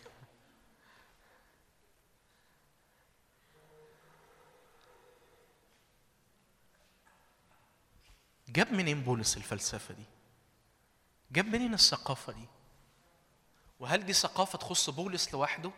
[8.48, 10.04] جاب منين بولس الفلسفة دي؟
[11.32, 12.48] جاب منين الثقافة دي؟
[13.80, 15.70] وهل دي ثقافة تخص بولس لوحده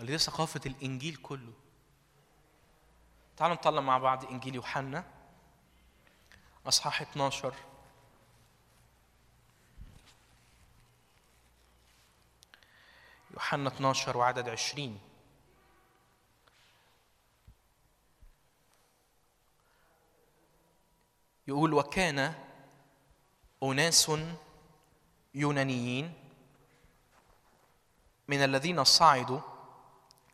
[0.00, 1.52] ولا دي ثقافة الإنجيل كله؟
[3.36, 5.04] تعالوا نطلع مع بعض إنجيل يوحنا
[6.66, 7.54] اصحاح 12
[13.30, 15.00] يوحنا 12 وعدد 20
[21.48, 22.34] يقول وكان
[23.62, 24.12] أناس
[25.34, 26.27] يونانيين
[28.28, 29.40] من الذين صعدوا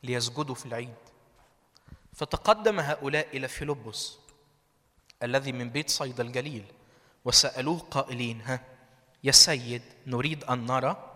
[0.03, 0.95] ليسجدوا في العيد
[2.13, 4.19] فتقدم هؤلاء إلى فيلبس
[5.23, 6.65] الذي من بيت صيدا الجليل
[7.25, 8.61] وسألوه قائلين ها
[9.25, 11.11] يا سيد نريد أن نرى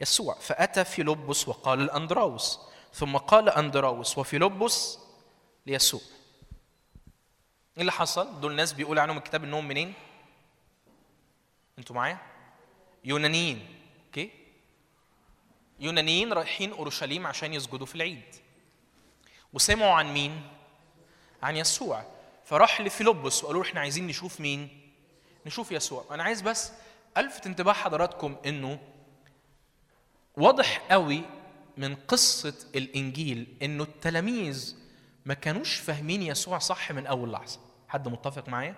[0.00, 2.60] يسوع فأتى فيلبس وقال لأندراوس
[2.94, 4.98] ثم قال أندراوس وفيلبس
[5.66, 6.00] ليسوع
[7.76, 9.92] إيه اللي حصل؟ دول ناس بيقول عنهم الكتاب إنهم منين؟
[11.78, 12.18] أنتوا معايا؟
[13.04, 13.66] يونانيين
[14.06, 14.30] أوكي؟
[15.80, 18.22] يونانيين رايحين أورشليم عشان يسجدوا في العيد
[19.52, 20.42] وسمعوا عن مين؟
[21.42, 22.04] عن يسوع
[22.44, 24.90] فراح لفيلبس وقالوا إحنا عايزين نشوف مين؟
[25.46, 26.72] نشوف يسوع أنا عايز بس
[27.16, 28.78] ألفت انتباه حضراتكم إنه
[30.36, 31.22] واضح قوي
[31.76, 34.76] من قصة الإنجيل إنه التلاميذ
[35.26, 38.74] ما كانوش فاهمين يسوع صح من أول لحظة حد متفق معايا؟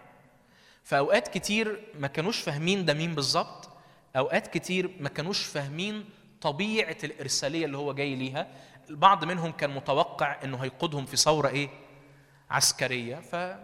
[0.84, 3.68] في أوقات كتير ما كانوش فاهمين ده مين بالظبط
[4.16, 6.10] أوقات كتير ما كانوش فاهمين
[6.40, 8.46] طبيعة الإرسالية اللي هو جاي ليها.
[8.90, 11.68] البعض منهم كان متوقع إنه هيقودهم في ثورة إيه؟
[12.50, 13.16] عسكرية.
[13.16, 13.56] ف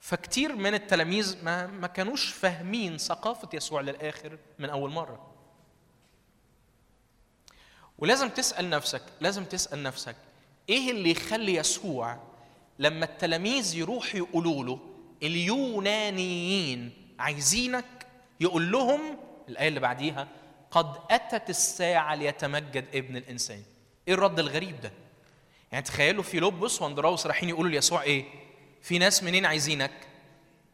[0.00, 5.32] فكتير من التلاميذ ما ما كانوش فاهمين ثقافة يسوع للآخر من أول مرة.
[7.98, 10.16] ولازم تسأل نفسك لازم تسأل نفسك
[10.68, 12.18] إيه اللي يخلي يسوع
[12.78, 14.78] لما التلاميذ يروحوا يقولوا له
[15.22, 18.06] اليونانيين عايزينك
[18.40, 19.00] يقول لهم
[19.48, 20.28] الآية اللي بعديها
[20.70, 23.62] قد أتت الساعة ليتمجد ابن الإنسان.
[24.08, 24.92] إيه الرد الغريب ده؟
[25.72, 28.24] يعني تخيلوا في لبس وأندراوس رايحين يقولوا ليسوع إيه؟
[28.82, 29.92] في ناس منين عايزينك؟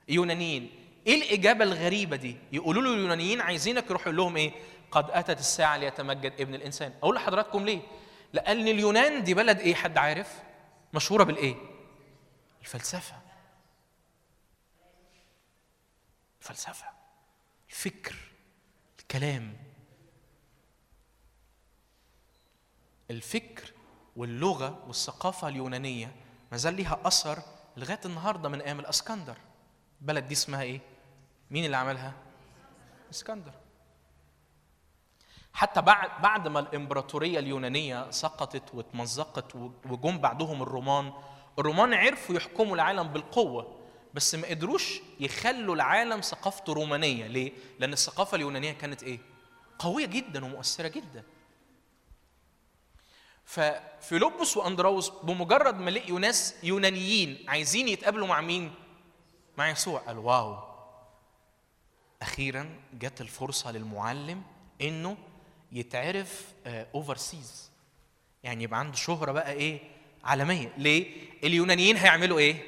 [0.08, 0.70] يونانيين.
[1.06, 4.52] إيه الإجابة الغريبة دي؟ يقولوا له اليونانيين عايزينك يروح يقول لهم إيه؟
[4.90, 6.92] قد أتت الساعة ليتمجد ابن الإنسان.
[7.02, 7.80] أقول لحضراتكم ليه؟
[8.32, 10.42] لأن اليونان دي بلد إيه؟ حد عارف؟
[10.94, 11.54] مشهورة بالإيه؟
[12.60, 13.16] الفلسفة.
[16.40, 16.86] الفلسفة.
[17.70, 18.16] الفكر.
[19.12, 19.56] الكلام.
[23.10, 23.72] الفكر
[24.16, 26.14] واللغة والثقافة اليونانية
[26.52, 27.42] ما زال ليها أثر
[27.76, 29.36] لغاية النهارده من أيام الأسكندر.
[30.00, 30.80] البلد دي اسمها إيه؟
[31.50, 32.12] مين اللي عملها؟
[33.10, 33.52] إسكندر.
[35.52, 39.54] حتى بعد بعد ما الإمبراطورية اليونانية سقطت واتمزقت
[39.90, 41.12] وجم بعدهم الرومان
[41.58, 43.81] الرومان عرفوا يحكموا العالم بالقوة.
[44.14, 47.26] بس ما قدروش يخلوا العالم ثقافته رومانية.
[47.26, 49.18] ليه؟ لأن الثقافة اليونانية كانت إيه؟
[49.78, 51.24] قوية جدا ومؤثرة جدا.
[53.44, 58.74] ففيلبس واندراوس بمجرد ما لقيوا ناس يونانيين عايزين يتقابلوا مع مين؟
[59.58, 60.00] مع يسوع.
[60.00, 60.58] قال wow.
[62.22, 64.42] أخيرا جت الفرصة للمعلم
[64.80, 65.16] إنه
[65.72, 67.70] يتعرف overseas
[68.42, 69.80] يعني يبقى عنده شهرة بقى إيه؟
[70.24, 70.72] عالمية.
[70.78, 72.62] ليه؟ اليونانيين هيعملوا إيه؟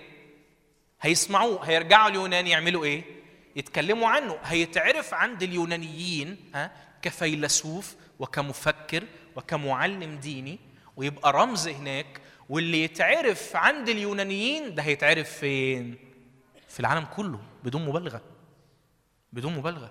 [1.05, 3.05] هيسمعوه هيرجعوا اليونان يعملوا إيه؟
[3.57, 4.39] يتكلموا عنه.
[4.43, 6.71] هيتعرف عند اليونانيين ها
[7.03, 9.05] كفيلسوف وكمفكر
[9.37, 10.59] وكمعلم ديني
[10.97, 12.21] ويبقى رمز هناك.
[12.49, 15.99] واللي يتعرف عند اليونانيين ده هيتعرف فين؟
[16.69, 18.23] في العالم كله بدون مبالغة.
[19.33, 19.91] بدون مبالغة.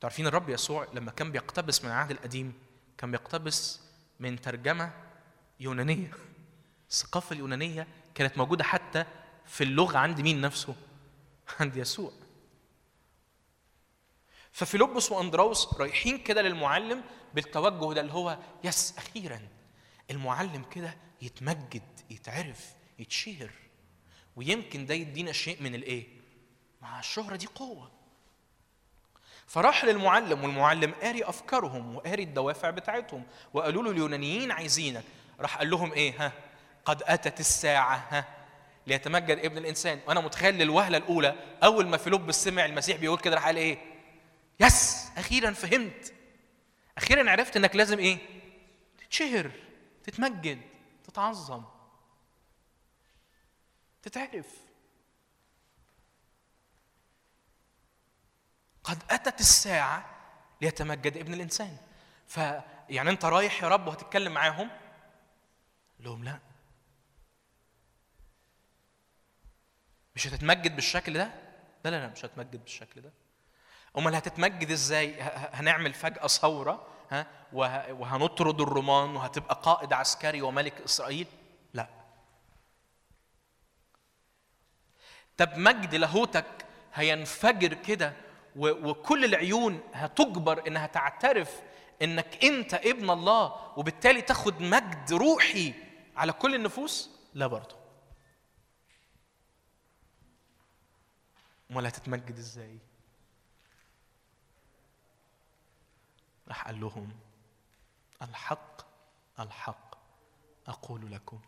[0.00, 2.52] تعرفين الرب يسوع لما كان بيقتبس من العهد القديم
[2.98, 3.80] كان بيقتبس
[4.20, 4.92] من ترجمة
[5.62, 6.10] يونانية
[6.90, 9.04] الثقافة اليونانية كانت موجودة حتى
[9.46, 10.74] في اللغة عند مين نفسه؟
[11.60, 12.12] عند يسوع.
[14.52, 19.40] ففيلبس واندراوس رايحين كده للمعلم بالتوجه ده اللي هو يس أخيرا.
[20.10, 23.50] المعلم كده يتمجد يتعرف يتشهر.
[24.36, 26.06] ويمكن ده يدينا شيء من الإيه؟
[26.82, 27.90] مع الشهرة دي قوة.
[29.46, 35.04] فراح للمعلم والمعلم قاري أفكارهم وقاري الدوافع بتاعتهم وقالوا له اليونانيين عايزينك.
[35.42, 36.32] راح قال لهم إيه؟ ها
[36.84, 38.24] قد أتت الساعة ها.
[38.86, 40.00] ليتمجد ابن الإنسان.
[40.06, 43.78] وأنا متخيل للوهلة الأولى أول ما فيلبس سمع المسيح بيقول كده راح قال إيه؟
[44.60, 46.12] يس أخيرا فهمت.
[46.98, 48.18] أخيرا عرفت إنك لازم إيه؟
[48.98, 49.50] تتشهر
[50.04, 50.60] تتمجد
[51.04, 51.64] تتعظم
[54.02, 54.46] تتعرف.
[58.84, 60.06] قد أتت الساعة
[60.60, 61.76] ليتمجد ابن الإنسان.
[62.28, 64.70] فيعني أنت رايح يا رب وهتتكلم معاهم
[66.02, 66.38] لهم لا.
[70.16, 71.24] مش هتتمجد بالشكل ده؟
[71.84, 73.12] لا لا لا مش هتمجد بالشكل ده.
[73.98, 75.22] أمال هتتمجد إزاي؟
[75.52, 77.26] هنعمل فجأة ثورة ها
[77.92, 81.26] وهنطرد الرومان وهتبقى قائد عسكري وملك إسرائيل؟
[81.74, 81.88] لا.
[85.36, 88.12] طب مجد لاهوتك هينفجر كده
[88.56, 91.60] وكل العيون هتجبر إنها تعترف
[92.02, 95.74] إنك أنت ابن الله وبالتالي تاخد مجد روحي
[96.16, 97.76] على كل النفوس؟ لا برضه.
[101.70, 102.78] أمال هتتمجد إزاي؟
[106.48, 107.12] راح قال لهم
[108.22, 108.82] الحق
[109.40, 109.92] الحق.
[110.66, 111.40] أقول لكم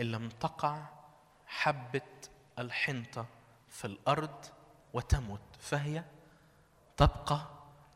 [0.00, 0.88] إن لم تقع
[1.46, 2.02] حبة
[2.58, 3.26] الحنطة
[3.68, 4.44] في الأرض
[4.92, 6.04] وتمت فهي
[6.96, 7.46] تبقى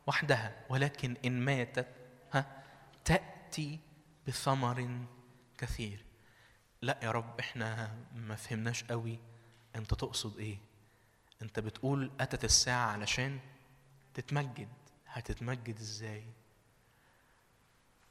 [0.07, 1.89] وحدها ولكن إن ماتت
[2.33, 2.65] ها
[3.05, 3.81] تأتي
[4.27, 5.05] بثمر
[5.61, 6.05] كثير.
[6.83, 9.19] لا يا رب إحنا ما فهمناش قوي.
[9.77, 10.59] أنت تقصد إيه؟
[11.43, 13.41] أنت بتقول أتت الساعة علشان
[14.15, 14.69] تتمجد.
[15.07, 16.25] هتتمجد إزاي؟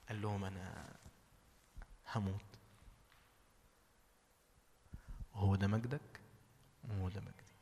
[0.09, 0.95] قال لهم أنا
[2.15, 2.45] هموت.
[5.33, 6.21] وهو ده مجدك
[6.83, 7.53] وهو ده مجدي.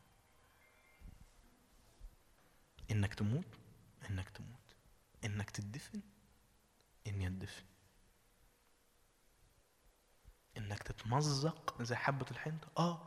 [2.91, 3.57] إنك تموت
[4.09, 4.75] إنك تموت.
[5.25, 6.01] إنك تدفن
[7.07, 7.76] اني اتدفن
[10.57, 12.67] إنك تتمزق زي حبة الحنطة.
[12.77, 13.01] آه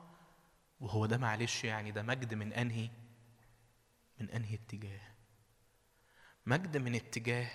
[0.81, 2.91] وهو ده معلش يعني ده مجد من أنهي
[4.21, 5.01] من أنهي اتجاه؟
[6.47, 7.51] مجد من اتجاه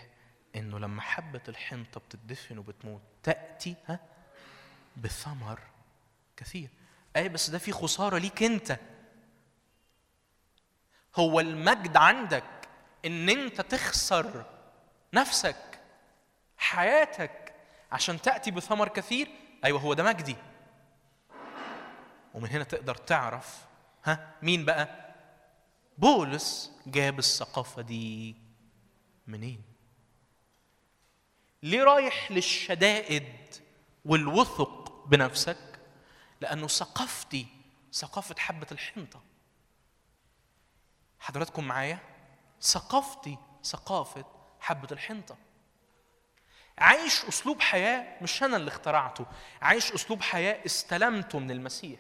[0.56, 4.00] إنه لما حبة الحنطة بتدفن وبتموت تأتي ها
[4.98, 5.60] بثمر
[6.38, 6.70] كثير.
[7.16, 8.80] أي بس ده في خسارة ليك أنت.
[11.16, 12.44] هو المجد عندك
[13.06, 14.46] إن أنت تخسر
[15.14, 15.80] نفسك
[16.58, 17.56] حياتك
[17.92, 19.28] عشان تأتي بثمر كثير
[19.64, 20.36] أيوه هو ده مجدي.
[22.34, 23.66] ومن هنا تقدر تعرف
[24.04, 25.16] ها مين بقى؟
[25.98, 28.36] بولس جاب الثقافة دي
[29.28, 29.62] منين؟
[31.64, 33.56] ليه رايح للشدائد
[34.06, 35.80] والوثق بنفسك؟
[36.42, 37.48] لأنه ثقافتي
[37.94, 39.22] ثقافة حبة الحنطة.
[41.20, 42.00] حضراتكم معايا؟
[42.62, 44.26] ثقافتي ثقافة
[44.60, 45.38] حبة الحنطة.
[46.78, 49.26] عايش أسلوب حياة مش أنا اللي اخترعته.
[49.62, 52.00] عايش أسلوب حياة استلمته من المسيح.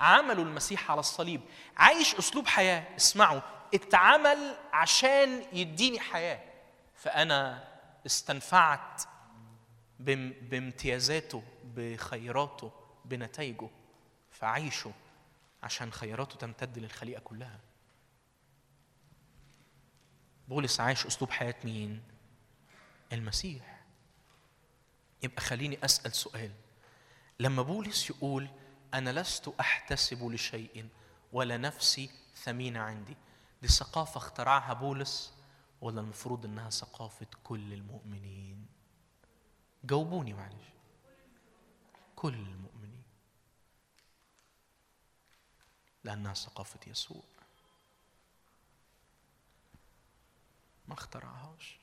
[0.00, 1.40] عمله المسيح على الصليب.
[1.76, 3.40] عايش أسلوب حياة اسمعوا
[3.74, 6.40] اتعمل عشان يديني حياة.
[6.94, 7.68] فأنا
[8.06, 9.02] استنفعت
[10.00, 12.72] بام- بامتيازاته بخيراته
[13.04, 13.68] بنتائجه
[14.30, 14.92] فعيشه
[15.62, 17.60] عشان خيراته تمتد للخليقة كلها.
[20.48, 22.02] بولس عايش أسلوب حياة مين؟
[23.12, 23.69] المسيح.
[25.22, 26.52] يبقى خليني أسأل سؤال.
[27.40, 28.48] لما بولس يقول
[28.94, 30.88] أنا لست أحتسب لشيء
[31.32, 33.16] ولا نفسي ثمينه عندي
[33.62, 35.34] دي ثقافة اخترعها بولس
[35.80, 38.66] ولا المفروض إنها ثقافة كل المؤمنين؟
[39.84, 40.64] جاوبوني معلش.
[42.16, 43.02] كل المؤمنين.
[46.04, 47.22] لأنها ثقافة يسوع.
[50.88, 51.79] ما اخترعهاش.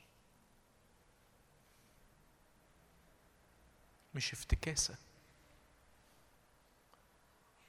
[4.17, 4.95] مش افتكاسة.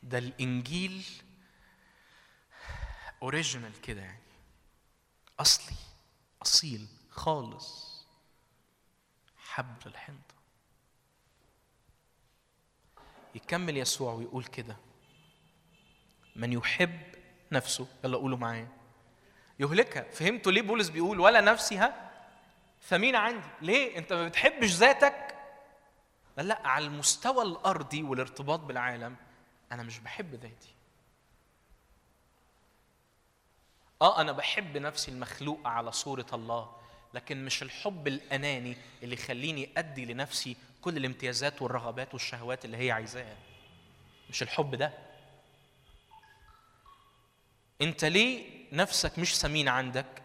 [0.03, 1.05] ده الإنجيل
[3.23, 4.23] اوريجينال كده يعني.
[5.41, 5.77] أصلي
[6.43, 7.89] أصيل خالص.
[9.37, 10.35] حب الحنطة.
[13.35, 14.77] يكمل يسوع ويقول كده.
[16.37, 17.01] من يحب
[17.53, 18.69] نفسه يلا قولوا معايا.
[19.59, 22.11] يهلكها فهمتوا ليه بولس بيقول ولا نفسي؟ ها؟
[22.83, 23.49] ثمينة عندي.
[23.63, 25.28] ليه؟ أنت ما بتحبش ذاتك؟
[26.43, 29.17] لا على المستوى الأرضي والارتباط بالعالم
[29.73, 30.75] أنا مش بحب ذاتي.
[34.03, 36.77] آه أنا بحب نفسي المخلوقه على صورة الله
[37.15, 43.37] لكن مش الحب الأناني اللي يخليني أدي لنفسي كل الامتيازات والرغبات والشهوات اللي هي عايزاها.
[44.31, 44.93] مش الحب ده.
[47.81, 50.23] أنت ليه نفسك مش ثمين عندك؟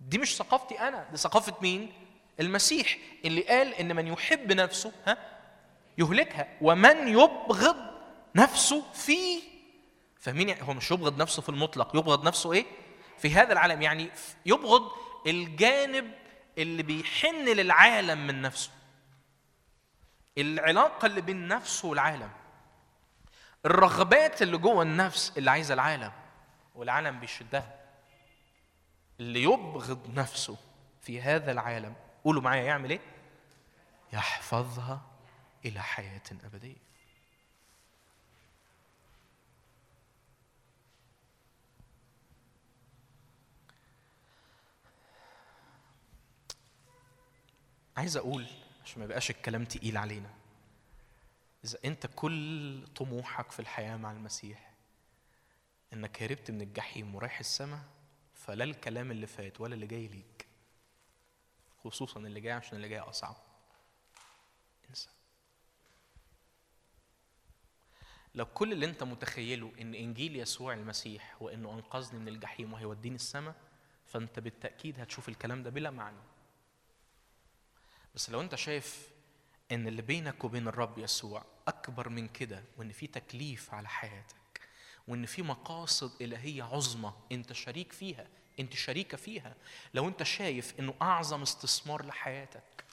[0.00, 1.92] دي مش ثقافتي أنا دي ثقافة مين؟
[2.40, 5.29] المسيح اللي قال إن من يحب نفسه ها
[6.00, 7.76] يهلكها ومن يبغض
[8.34, 9.42] نفسه فيه
[10.20, 12.66] فاهمين هو مش يبغض نفسه في المطلق يبغض نفسه إيه؟
[13.18, 14.10] في هذا العالم يعني
[14.46, 14.90] يبغض
[15.26, 16.14] الجانب
[16.58, 18.70] اللي بيحن للعالم من نفسه.
[20.38, 22.30] العلاقة اللي بين نفسه والعالم
[23.66, 26.12] الرغبات اللي جوه النفس اللي عايزة العالم
[26.74, 27.80] والعالم بيشدها.
[29.20, 30.56] اللي يبغض نفسه
[31.02, 31.94] في هذا العالم
[32.24, 33.00] قولوا معايا يعمل إيه؟
[34.12, 35.09] يحفظها
[35.64, 36.76] إلى حياة أبدية.
[47.96, 48.46] عايز أقول
[48.84, 50.30] عشان ما يبقاش الكلام تقيل علينا
[51.64, 54.70] إذا أنت كل طموحك في الحياة مع المسيح
[55.92, 57.80] إنك هربت من الجحيم ورايح السماء
[58.34, 60.46] فلا الكلام اللي فات ولا اللي جاي ليك
[61.84, 63.49] خصوصا اللي جاي عشان اللي جاي أصعب.
[68.34, 73.14] لو كل اللي انت متخيله إن إنجيل يسوع المسيح هو انه أنقذني من الجحيم وهيوديني
[73.14, 73.54] السماء
[74.06, 76.20] فأنت بالتأكيد هتشوف الكلام ده بلا معنى.
[78.14, 79.08] بس لو أنت شايف
[79.72, 84.60] إن اللي بينك وبين الرب يسوع أكبر من كده وإن في تكليف على حياتك
[85.08, 88.26] وإن في مقاصد إلهية عظمى أنت شريك فيها
[88.60, 89.54] أنت شريكة فيها
[89.94, 92.84] لو أنت شايف إنه أعظم استثمار لحياتك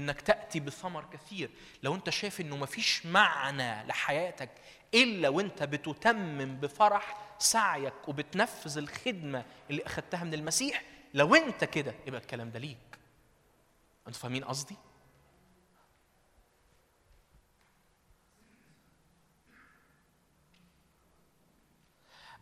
[0.00, 1.50] إنك تأتي بثمر كثير.
[1.82, 4.50] لو أنت شايف إنه مفيش معنى لحياتك
[4.94, 10.82] إلا وأنت بتتمم بفرح سعيك وبتنفذ الخدمة اللي اخذتها من المسيح
[11.14, 12.78] لو أنت كده يبقى الكلام ده ليك.
[14.08, 14.76] أنتوا فاهمين قصدي؟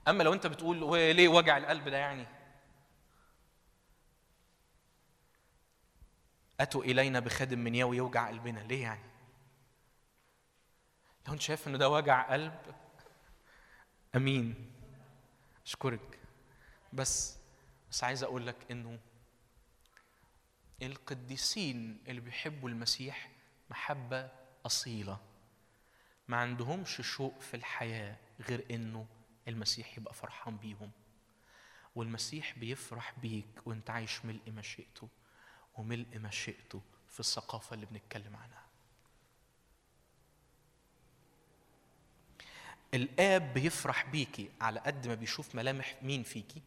[0.08, 2.26] أما لو أنت بتقول وليه وجع القلب ده يعني؟
[6.60, 8.60] أتوا إلينا بخادم منياوي يوجع قلبنا.
[8.60, 9.00] ليه يعني؟
[11.26, 12.58] لو أنت شايف ان ده وجع قلب
[14.16, 14.72] أمين.
[15.66, 16.18] أشكرك.
[16.92, 17.38] بس
[17.90, 18.98] بس عايز أقول لك إنه
[20.82, 23.30] القديسين اللي بيحبوا المسيح
[23.70, 24.30] محبة
[24.66, 25.20] أصيلة.
[26.28, 28.16] ما عندهمش شوق في الحياة
[28.48, 29.06] غير إنه
[29.48, 30.90] المسيح يبقى فرحان بيهم.
[31.94, 35.08] والمسيح بيفرح بيك وأنت عايش ملء مشيئته.
[35.78, 38.62] وملء مشيئته في الثقافة اللي بنتكلم عنها.
[42.94, 46.62] الآب بيفرح بيكي على قد ما بيشوف ملامح مين فيكي؟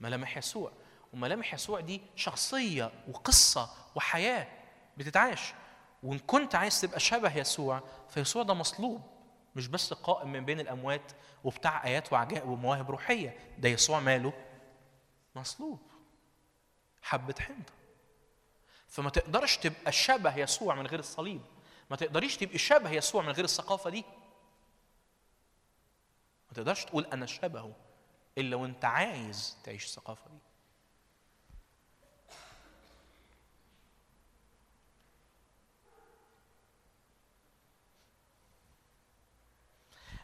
[0.00, 0.72] ملامح يسوع.
[1.12, 4.48] وملامح يسوع دي شخصية وقصة وحياة
[4.96, 5.54] بتتعاش
[6.02, 9.02] وإن كنت عايز تبقى شبه يسوع فيسوع ده مصلوب
[9.56, 11.12] مش بس قائم من بين الأموات
[11.44, 14.32] وبتاع آيات وعجائب ومواهب روحية ده يسوع ماله؟
[15.36, 15.80] مصلوب.
[17.02, 17.72] حبة حنطة.
[18.88, 21.40] فما تقدرش تبقى شبه يسوع من غير الصليب.
[21.90, 24.04] ما تقدريش تبقي شبه يسوع من غير الثقافة دي.
[26.48, 27.72] ما تقدرش تقول أنا شبهه
[28.38, 30.38] إلا وأنت عايز تعيش الثقافة دي.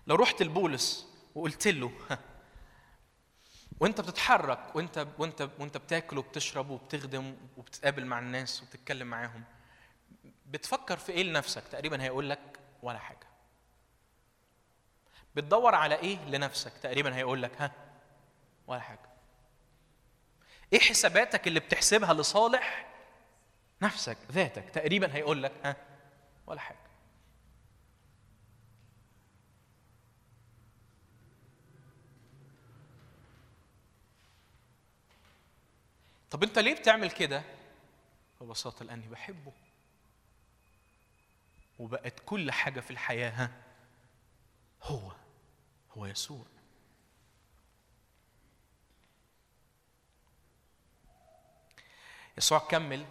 [0.07, 1.93] لو رحت لبولس وقلت له
[3.83, 9.45] وانت بتتحرك وانت وانت وانت بتاكل وبتشرب وبتخدم وبتتقابل مع الناس وبتتكلم معاهم.
[10.47, 13.27] بتفكر في إيه لنفسك؟ تقريبا هيقول لك ولا حاجة.
[15.35, 17.73] بتدور على إيه لنفسك؟ تقريبا هيقول لك ها
[18.67, 19.11] ولا حاجة.
[20.73, 22.87] إيه حساباتك اللي بتحسبها لصالح
[23.83, 25.77] نفسك ذاتك؟ تقريبا هيقول لك ها
[26.47, 26.92] ولا حاجة.
[36.33, 37.43] طب انت ليه بتعمل كده؟
[38.41, 39.53] ببساطة لأني بحبه.
[41.79, 43.51] وبقت كل حاجة في الحياة ها
[44.83, 45.13] هو
[45.91, 46.45] هو يسوع.
[52.39, 53.07] يسوع كمل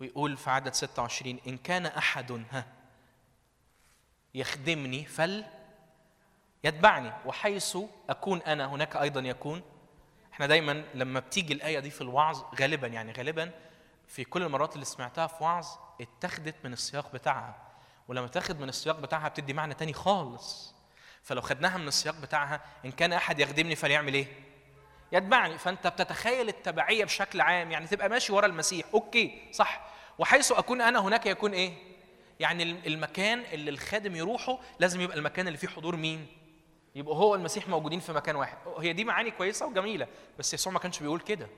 [0.00, 2.66] ويقول في عدد 26 إن كان أحد ها
[4.34, 5.44] يخدمني فل
[6.64, 7.78] يتبعني وحيث
[8.08, 9.79] أكون أنا هناك أيضا يكون
[10.40, 13.50] إحنا دايما لما بتيجي الآية دي في الوعظ غالبا يعني غالبا
[14.08, 15.66] في كل المرات اللي سمعتها في وعظ
[16.00, 17.56] اتخذت من السياق بتاعها.
[18.08, 20.74] ولما تاخد من السياق بتاعها بتدي معنى تاني خالص.
[21.22, 24.26] فلو خدناها من السياق بتاعها إن كان أحد يخدمني فليعمل إيه؟
[25.12, 25.58] يتبعني.
[25.58, 27.70] فأنت بتتخيل التبعية بشكل عام.
[27.70, 28.86] يعني تبقى ماشي ورا المسيح.
[28.94, 29.80] أوكي صح.
[30.18, 31.72] وحيث أكون أنا هناك يكون إيه؟
[32.40, 36.26] يعني المكان اللي الخادم يروحه لازم يبقى المكان اللي فيه حضور مين؟
[36.94, 38.58] يبقى هو المسيح موجودين في مكان واحد.
[38.78, 40.08] هي دي معاني كويسة وجميلة
[40.38, 41.48] بس يسوع ما كانش بيقول كده.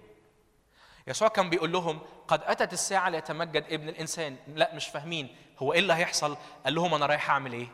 [1.06, 4.36] يسوع كان بيقول لهم قد أتت الساعة ليتمجد ابن الإنسان.
[4.48, 5.36] لا مش فاهمين.
[5.58, 7.68] هو إيه اللي هيحصل؟ قال لهم أنا رايح أعمل إيه؟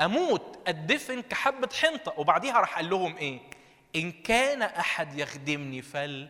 [0.00, 2.14] أموت أدفن كحبة حنطة.
[2.20, 3.40] وبعديها راح قال لهم إيه؟
[3.96, 6.28] إن كان أحد يخدمني فل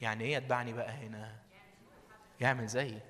[0.00, 1.36] يعني إيه يتبعني بقى هنا؟
[2.40, 3.00] يعمل زيي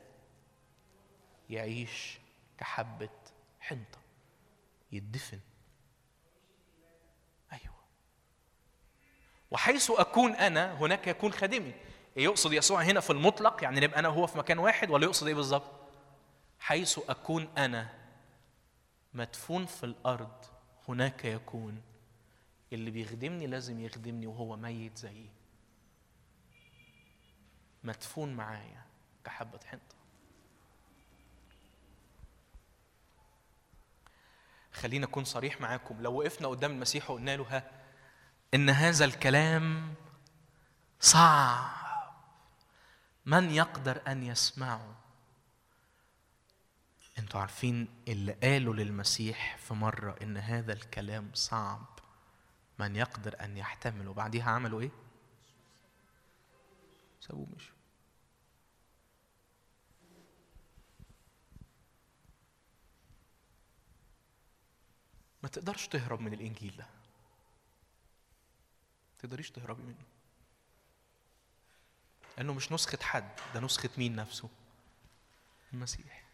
[1.50, 2.18] يعيش
[2.58, 3.08] كحبة
[3.60, 3.98] حنطة
[4.92, 5.40] يدفن
[7.52, 7.74] أيوه
[9.50, 11.74] وحيث أكون أنا هناك يكون خادمي.
[12.16, 15.34] يقصد يسوع هنا في المطلق يعني نبقى أنا وهو في مكان واحد ولا يقصد إيه
[15.34, 15.70] بالظبط؟
[16.60, 17.88] حيث أكون أنا
[19.14, 20.44] مدفون في الأرض
[20.88, 21.82] هناك يكون.
[22.72, 25.30] اللي بيخدمني لازم يخدمني وهو ميت زيي.
[27.84, 28.82] مدفون معايا
[29.24, 29.96] كحبة حنطة.
[34.72, 36.02] خلينا أكون صريح معاكم.
[36.02, 37.77] لو وقفنا قدام المسيح وقلنا له ها
[38.54, 39.94] إن هذا الكلام
[41.00, 41.78] صعب.
[43.26, 44.94] من يقدر أن يسمعه؟
[47.18, 51.98] أنتوا عارفين اللي قالوا للمسيح في مرة إن هذا الكلام صعب.
[52.78, 54.90] من يقدر أن يحتمله؟ بعديها عملوا إيه؟
[57.20, 57.74] سابوه مشوا
[65.42, 66.97] ما تقدرش تهرب من الإنجيل ده.
[69.28, 70.04] تقدريش تهربي منه.
[72.36, 74.48] لأنه مش نسخة حد ده نسخة مين نفسه؟
[75.72, 76.24] المسيح.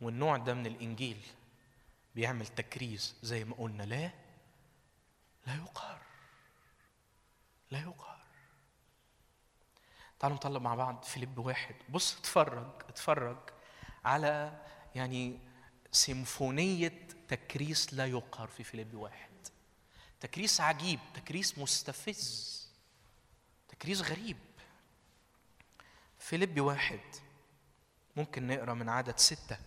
[0.00, 1.26] والنوع ده من الإنجيل
[2.14, 4.10] بيعمل تكريس زي ما قلنا لا
[5.46, 6.02] لا يقهر.
[7.70, 8.20] لا يقهر.
[10.18, 11.74] تعالوا نطلع مع بعض فيليب واحد.
[11.88, 13.38] بص اتفرج اتفرج
[14.04, 14.62] على
[14.94, 15.45] يعني
[15.96, 16.92] سيمفونية
[17.28, 19.30] تكريس لا يقهر في فيليب واحد.
[20.20, 22.56] تكريس عجيب تكريس مستفز
[23.68, 24.36] تكريس غريب.
[26.18, 27.00] فيليب واحد
[28.16, 29.58] ممكن نقرأ من عدد ستة.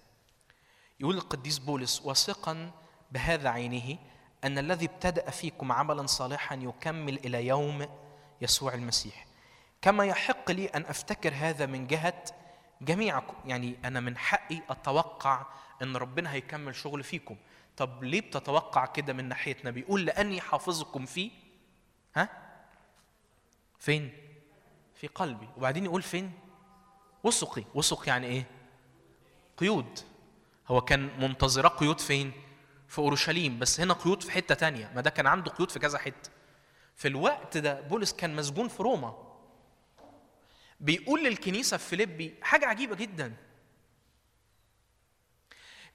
[1.00, 2.72] يقول القديس بولس واثقا
[3.12, 3.98] بهذا عينه
[4.44, 7.88] أن الذي ابتدأ فيكم عملا صالحا يكمل إلى يوم
[8.42, 9.26] يسوع المسيح.
[9.82, 12.24] كما يحق لي أن أفتكر هذا من جهة
[12.82, 15.46] جميعكم يعني أنا من حقي أتوقع
[15.82, 17.38] إن ربنا هيكمل شغل فيكم.
[17.78, 21.32] طب ليه بتتوقع كده من ناحيتنا بيقول لأني حافظكم فيه
[22.16, 22.30] ها؟
[23.80, 24.12] فين؟
[24.96, 25.48] في قلبي.
[25.58, 26.32] وبعدين يقول فين؟
[27.24, 28.46] وثقي وثق يعني إيه؟
[29.58, 30.00] قيود.
[30.68, 32.32] هو كان منتظرة قيود فين؟
[32.88, 33.60] في أورشليم.
[33.60, 34.92] بس هنا قيود في حتة تانية.
[34.96, 36.32] ما ده كان عنده قيود في كذا حتة.
[36.96, 39.30] في الوقت ده بولس كان مسجون في روما.
[40.80, 43.34] بيقول للكنيسة في فيليبي حاجة عجيبة جدا.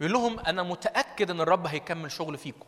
[0.01, 2.67] بيقول لهم أنا متأكد إن الرب هيكمل شغل فيكم.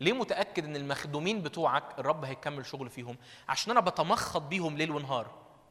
[0.00, 3.16] ليه متأكد إن المخدومين بتوعك الرب هيكمل شغل فيهم؟
[3.48, 5.30] عشان أنا بتمخض بيهم ليل ونهار.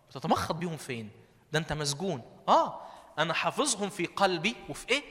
[0.10, 1.10] بتتمخض بيهم فين؟
[1.52, 2.22] ده أنت مسجون.
[2.48, 2.82] آه
[3.20, 4.56] أنا حافظهم في قلبي.
[4.70, 5.04] وفي إيه؟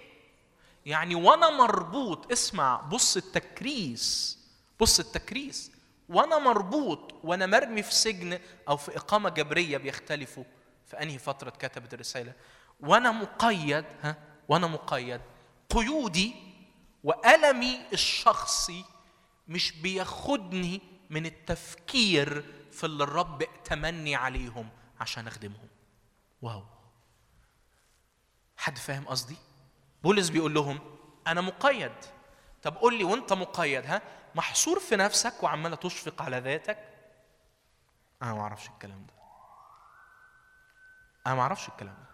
[0.87, 2.33] يعني وأنا مربوط.
[2.33, 4.39] اسمع بص التكريس.
[4.81, 5.73] بص التكريس.
[6.09, 7.15] وأنا مربوط.
[7.25, 8.39] وأنا مرمي في سجن
[8.69, 10.45] أو في إقامة جبرية بيختلفوا.
[10.87, 12.33] في أنهي فترة اتكتبت الرسالة؟
[12.81, 13.85] وأنا مقيد.
[14.03, 14.17] ها؟
[14.49, 15.21] وأنا مقيد.
[15.71, 16.35] قيودي
[17.05, 18.85] وألمي الشخصي
[19.49, 24.69] مش بياخدني من التفكير في اللي الرب ائتمني عليهم
[25.01, 25.69] عشان أخدمهم.
[26.43, 26.65] واو.
[28.57, 29.37] حد فاهم قصدي؟
[30.03, 30.81] بولس بيقول لهم
[31.27, 31.93] أنا مقيد.
[32.63, 34.03] طب قول لي وأنت مقيد ها؟
[34.35, 36.79] محصور في نفسك وعماله تشفق على ذاتك؟
[38.23, 39.15] أنا ما أعرفش الكلام ده.
[41.27, 42.06] أنا ما أعرفش الكلام ده.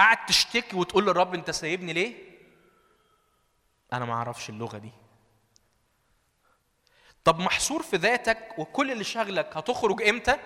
[0.00, 2.30] قاعد تشتكي وتقول للرب انت سايبني ليه؟
[3.92, 4.92] أنا ما أعرفش اللغة دي.
[7.24, 10.36] طب محصور في ذاتك وكل اللي شغلك هتخرج إمتى؟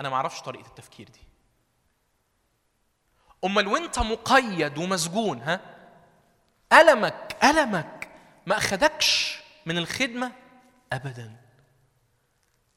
[0.00, 1.20] أنا ما أعرفش طريقة التفكير دي.
[3.44, 5.60] أمال وأنت مقيد ومسجون ها؟
[6.72, 8.10] ألمك ألمك
[8.46, 10.32] ما أخدكش من الخدمة؟
[10.92, 11.36] ابدا.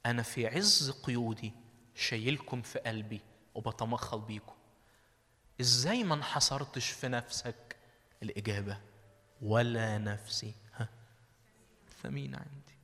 [0.05, 1.53] أنا في عز قيودي
[1.95, 3.21] شايلكم في قلبي
[3.55, 4.55] وبتمخض بيكم.
[5.61, 7.75] إزاي ما انحصرتش في نفسك
[8.23, 8.81] الإجابة؟
[9.41, 10.53] ولا نفسي.
[10.73, 10.89] ها.
[12.03, 12.77] ثمين عندي؟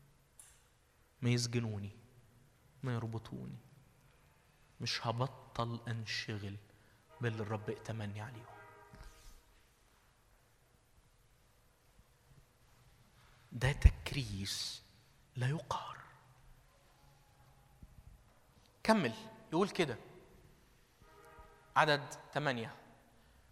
[1.22, 1.92] ما يسجنوني
[2.84, 3.58] ما يربطوني.
[4.82, 6.56] مش هبطل أنشغل
[7.22, 8.46] باللي الرب ائتمني عليهم.
[13.52, 14.82] ده تكريس
[15.36, 15.98] لا يقهر.
[18.84, 19.14] كمل
[19.54, 19.98] يقول كده.
[21.76, 22.02] عدد
[22.34, 22.76] ثمانية.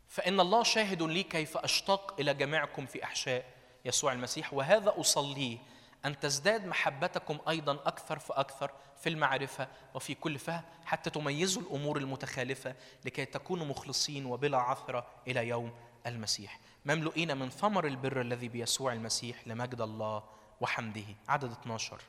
[0.08, 3.46] فإن الله شاهد لي كيف أشتاق إلى جميعكم في أحشاء
[3.86, 5.58] يسوع المسيح وهذا أصليه
[6.06, 8.72] أن تزداد محبتكم أيضا أكثر فأكثر
[9.02, 12.76] في المعرفة وفي كل فهم حتى تميزوا الأمور المتخالفة
[13.06, 15.74] لكي تكونوا مخلصين وبلا عثرة إلى يوم
[16.06, 16.60] المسيح.
[16.86, 20.24] مملوئين من ثمر البر الذي بيسوع المسيح لمجد الله
[20.62, 21.06] وحمده.
[21.28, 22.02] عدد 12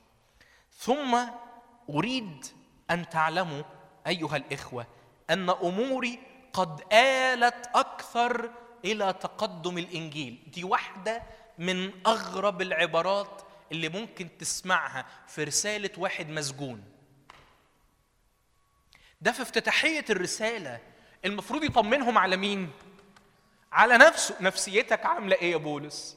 [0.79, 1.19] ثم
[1.91, 2.47] أريد
[2.91, 3.63] أن تعلموا
[4.07, 4.87] أيها الإخوة
[5.31, 6.19] أن أموري
[6.53, 8.51] قد آلت أكثر
[8.85, 11.23] إلى تقدم الإنجيل دي واحدة
[11.59, 13.43] من أغرب العبارات
[13.73, 16.85] اللي ممكن تسمعها في رسالة واحد مسجون
[19.21, 20.79] ده في افتتاحية الرسالة
[21.25, 22.71] المفروض يطمنهم على مين؟
[23.73, 26.17] على نفسه نفسيتك عاملة إيه يا بولس؟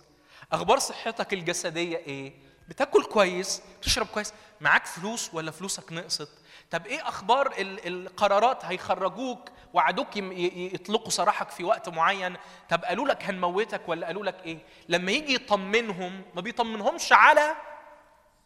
[0.52, 2.34] أخبار صحتك الجسدية إيه؟
[2.70, 6.30] بتاكل كويس بتشرب كويس معاك فلوس ولا فلوسك نقصت
[6.74, 12.36] طب إيه أخبار ال- القرارات هيخرجوك وعدوك يطلقوا سراحك في وقت معين؟
[12.70, 14.58] طب قالوا لك هنموتك ولا قالوا لك إيه؟
[14.90, 17.56] لما يجي يطمنهم ما بيطمنهمش على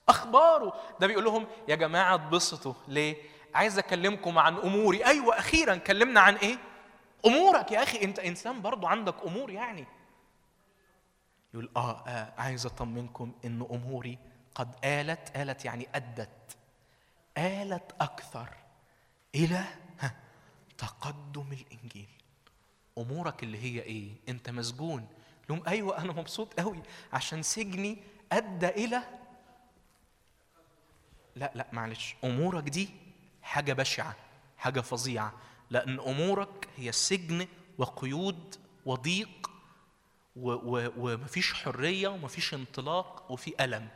[0.10, 0.74] أخباره.
[1.00, 2.74] ده بيقول لهم يا جماعة اتبسطوا.
[2.88, 3.16] ليه؟
[3.56, 5.06] عايز أكلمكم عن أموري.
[5.06, 6.58] أيوه أخيرا كلمنا عن إيه؟
[7.26, 8.04] أمورك يا أخي.
[8.04, 9.86] أنت إنسان برضو عندك أمور يعني.
[11.54, 14.18] يقول آه, آه عايز أطمنكم إن أموري
[14.56, 15.32] قد آلت.
[15.38, 16.58] آلت يعني أدت.
[17.38, 18.50] آلت أكثر
[19.36, 19.64] إلى
[20.78, 22.10] تقدم الإنجيل.
[22.98, 25.08] أمورك اللي هي إيه؟ أنت مسجون.
[25.50, 26.84] لهم أيوة أنا مبسوط قوي
[27.14, 27.98] عشان سجني
[28.32, 29.02] أدى إلى
[31.36, 32.16] لا لا معلش.
[32.24, 32.90] أمورك دي
[33.42, 34.16] حاجة بشعة
[34.58, 35.34] حاجة فظيعة.
[35.70, 37.48] لأن أمورك هي سجن
[37.78, 38.56] وقيود
[38.86, 39.52] وضيق
[40.36, 43.88] ومفيش حرية ومفيش انطلاق وفي ألم.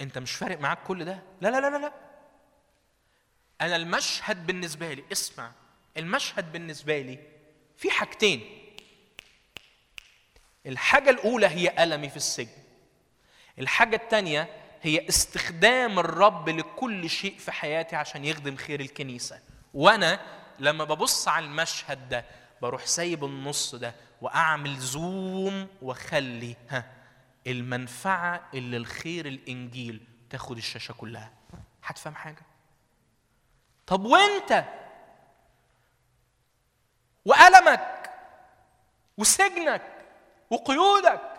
[0.00, 1.92] انت مش فارق معاك كل ده؟ لا لا لا لا
[3.60, 5.52] أنا المشهد بالنسبة لي اسمع.
[5.96, 7.18] المشهد بالنسبة لي
[7.76, 8.60] في حاجتين.
[10.66, 12.62] الحاجة الأولى هي ألمي في السجن.
[13.58, 14.48] الحاجة الثانية
[14.82, 19.40] هي استخدام الرب لكل شيء في حياتي عشان يخدم خير الكنيسة.
[19.74, 20.20] وأنا
[20.58, 22.24] لما ببص على المشهد ده
[22.62, 26.99] بروح سايب النص ده وأعمل زوم وأخلي ها.
[27.46, 31.32] المنفعة اللي الخير الإنجيل تاخد الشاشة كلها.
[31.84, 32.42] هتفهم حاجة؟
[33.86, 34.64] طب وانت
[37.24, 38.10] والمك
[39.18, 40.06] وسجنك
[40.50, 41.30] وقيودك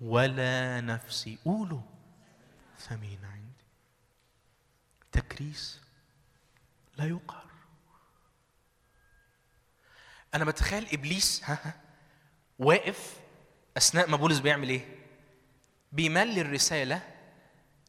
[0.00, 1.82] ولا نفسي قولوا.
[2.78, 3.64] ثمين عندي.
[5.12, 5.80] تكريس
[6.96, 7.50] لا يقهر.
[10.34, 11.83] أنا بتخيل إبليس ها ها.
[12.64, 13.16] واقف
[13.76, 14.84] أثناء ما بولس بيعمل إيه؟
[15.92, 17.02] بيملي الرسالة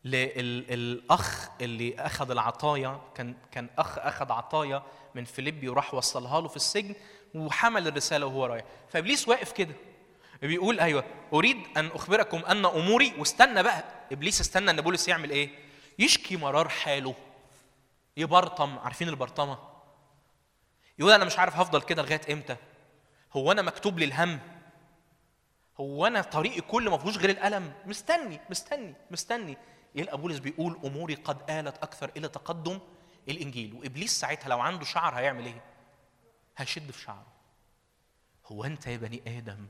[0.03, 4.83] للاخ اللي أخذ العطايا كان كان أخ أخذ عطايا
[5.15, 6.95] من فيليبي وراح وصلها له في السجن
[7.35, 8.65] وحمل الرسالة وهو رايح.
[8.89, 9.73] فإبليس واقف كده
[10.41, 11.03] بيقول أيوه
[11.33, 13.83] أريد أن أخبركم أن أموري واستنى بقى.
[14.11, 15.49] إبليس استنى إن بولس يعمل إيه؟
[15.99, 17.15] يشكي مرار حاله.
[18.17, 18.79] يبرطم.
[18.79, 19.57] عارفين البرطمة؟
[20.99, 22.55] يقول أنا مش عارف هفضل كده لغاية إمتى؟
[23.33, 24.39] هو أنا مكتوب لي الهم
[25.79, 29.57] هو أنا طريقي كله ما فيهوش غير الألم؟ مستني مستني مستني.
[29.95, 32.79] يلقى بولس بيقول؟ أموري قد آلت أكثر إلى تقدم
[33.29, 33.73] الإنجيل.
[33.73, 35.63] وإبليس ساعتها لو عنده شعر هيعمل إيه؟
[36.57, 37.27] هيشد في شعره.
[38.45, 39.67] هو أنت يا بني آدم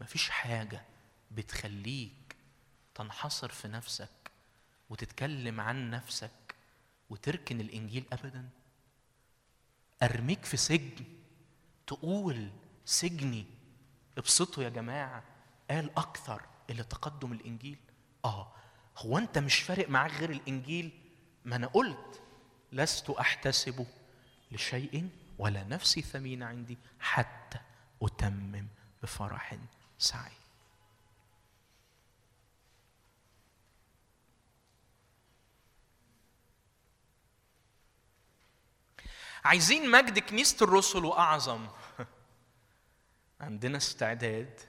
[0.00, 0.82] مفيش حاجة
[1.30, 2.36] بتخليك
[2.94, 4.30] تنحصر في نفسك
[4.90, 6.54] وتتكلم عن نفسك
[7.10, 8.48] وتركن الإنجيل ابدا.
[10.02, 11.04] أرميك في سجن
[11.86, 12.50] تقول
[12.84, 13.46] سجني
[14.20, 15.22] ابسطوا يا جماعة
[15.70, 17.78] قال أكثر إلى تقدم الإنجيل.
[18.24, 18.52] آه
[18.98, 20.90] هو أنت مش فارق معاك غير الإنجيل؟
[21.44, 22.22] ما أنا قلت
[22.72, 23.86] لست أحتسب
[24.52, 27.58] لشيء ولا نفسي ثمينه عندي حتى
[28.02, 28.66] أتمم
[29.02, 29.56] بفرح
[29.98, 30.32] سعي
[39.44, 41.66] عايزين مجد كنيسة الرسل وأعظم
[43.40, 44.60] عندنا استعداد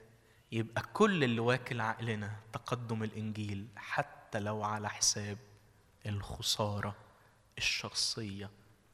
[0.52, 5.38] يبقى كل اللي واكل عقلنا تقدم الإنجيل حتى لو على حساب
[6.06, 6.96] الخسارة
[7.58, 8.50] الشخصية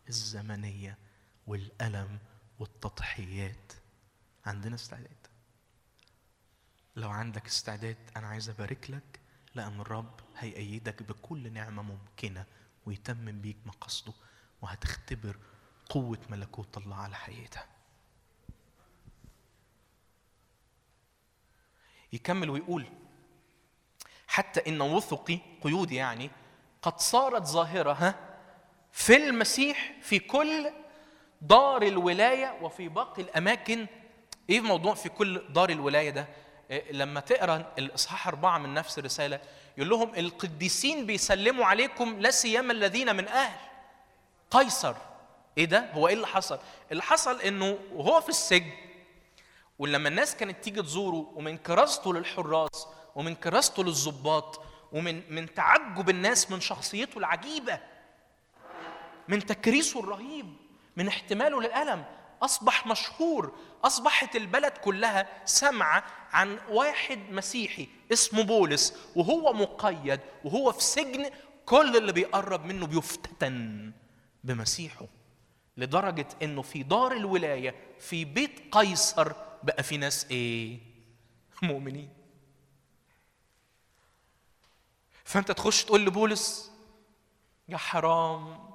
[0.09, 0.97] الزمنية
[1.47, 2.19] والألم
[2.59, 3.73] والتضحيات.
[4.45, 5.27] عندنا استعداد.
[6.95, 9.19] لو عندك استعداد أنا عايز أبارك لك
[9.55, 12.45] لأن الرب هيأيدك بكل نعمة ممكنة
[12.85, 14.13] ويتمم بيك مقصده
[14.61, 15.37] وهتختبر
[15.89, 17.65] قوة ملكوت الله على حياتها
[22.17, 22.85] يكمل ويقول
[24.27, 26.31] حتى إن وثقي قيودي يعني
[26.81, 28.15] قد صارت ظاهرة ها
[28.91, 30.71] في المسيح في كل
[31.41, 33.87] دار الولاية وفي باقي الأماكن.
[34.49, 36.27] إيه الموضوع في كل دار الولاية ده؟
[36.71, 39.39] إيه لما تقرأ الإصحاح أربعة من نفس الرسالة
[39.77, 43.59] يقول لهم القديسين بيسلموا عليكم لا سيما الذين من أهل
[44.51, 44.95] قيصر.
[45.57, 46.59] إيه ده؟ هو إيه اللي حصل؟
[46.91, 48.71] اللي حصل إنه وهو في السجن
[49.79, 56.51] ولما الناس كانت تيجي تزوره ومن كراسته للحراس ومن كراسته للضباط ومن من تعجب الناس
[56.51, 57.79] من شخصيته العجيبة
[59.27, 60.53] من تكريسه الرهيب
[60.97, 62.05] من احتماله للألم
[62.41, 70.83] أصبح مشهور أصبحت البلد كلها سمع عن واحد مسيحي اسمه بولس وهو مقيد وهو في
[70.83, 71.29] سجن
[71.65, 73.91] كل اللي بيقرب منه بيفتتن
[74.43, 75.05] بمسيحه
[75.77, 79.31] لدرجة إنه في دار الولاية في بيت قيصر
[79.67, 80.79] بقى في ناس إيه؟
[81.63, 82.09] مؤمنين.
[85.23, 86.71] فأنت تخش تقول لبولس
[87.69, 88.69] يا حرام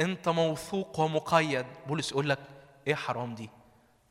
[0.00, 1.66] أنت موثوق ومقيد.
[1.86, 2.38] بولس يقول لك
[2.86, 3.50] إيه حرام دي؟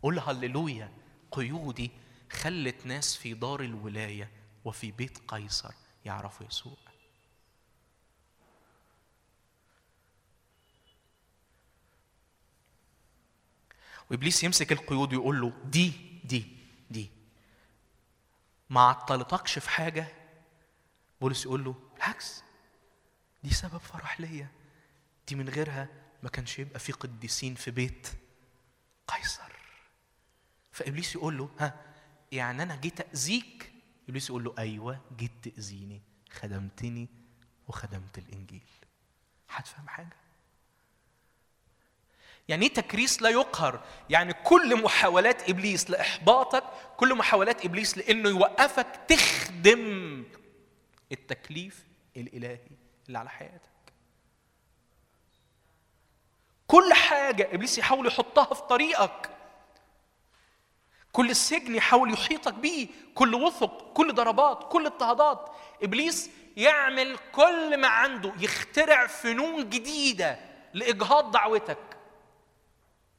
[0.04, 0.92] قول هللويا
[1.32, 1.92] قيودي
[2.32, 4.32] خلت ناس في دار الولاية
[4.66, 5.74] وفي بيت قيصر
[6.06, 6.78] يعرفوا يسوع
[14.12, 15.94] وإبليس يمسك القيود ويقول له دي
[16.24, 16.46] دي
[16.90, 17.10] دي.
[18.70, 20.08] ما عطلتكش في حاجة؟
[21.22, 22.44] بولس يقول له بالعكس
[23.44, 24.48] دي سبب فرح ليا.
[25.28, 25.88] دي من غيرها
[26.24, 28.08] ما كانش يبقى في قديسين في بيت
[29.08, 29.52] قيصر.
[30.72, 31.82] فإبليس يقول له ها
[32.32, 33.72] يعني أنا جيت اذيك
[34.10, 36.02] إبليس يقول له أيوه جيت تأذيني
[36.32, 37.08] خدمتني
[37.68, 38.64] وخدمت الإنجيل.
[39.50, 40.21] هتفهم حاجة؟
[42.48, 46.64] يعني إيه تكريس لا يقهر؟ يعني كل محاولات إبليس لإحباطك
[46.98, 50.24] كل محاولات إبليس لإنه يوقفك تخدم
[51.12, 51.86] التكليف
[52.18, 52.60] الإلهي
[53.08, 53.72] اللي على حياتك.
[56.68, 59.30] كل حاجة إبليس يحاول يحطها في طريقك.
[61.12, 62.88] كل السجن يحاول يحيطك بيه.
[63.16, 65.50] كل وثق كل ضربات كل اضطهادات.
[65.84, 70.40] إبليس يعمل كل ما عنده يخترع فنون جديدة
[70.74, 71.91] لإجهاض دعوتك.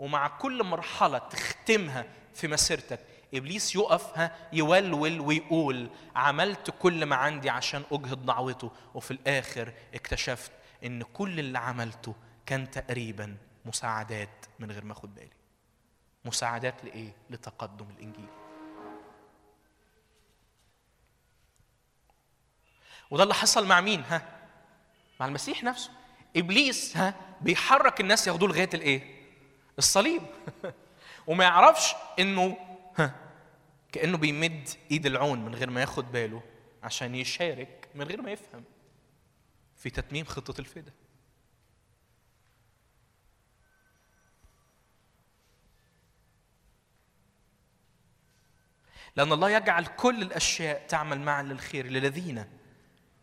[0.02, 2.04] ومع كل مرحلة تختمها
[2.34, 3.00] في مسيرتك
[3.34, 10.52] إبليس يقف ها يولول ويقول عملت كل ما عندي عشان أجهض دعوته وفي الآخر اكتشفت
[10.84, 12.14] إن كل اللي عملته
[12.46, 15.30] كان تقريبا مساعدات من غير ما أخد بالي
[16.24, 18.28] مساعدات لإيه؟ لتقدم الإنجيل
[23.10, 24.22] وده اللي حصل مع مين ها؟
[25.20, 25.90] مع المسيح نفسه
[26.36, 29.21] إبليس ها بيحرك الناس ياخدوه لغاية الإيه؟
[29.78, 30.22] الصليب.
[31.26, 32.56] وما يعرفش إنه
[32.98, 33.14] ها
[33.92, 36.42] كأنه بيمد إيد العون من غير ما ياخد باله
[36.82, 38.64] عشان يشارك من غير ما يفهم
[39.76, 40.92] في تتميم خطة الفدا.
[49.16, 52.44] لأن الله يجعل كل الأشياء تعمل معا للخير للذين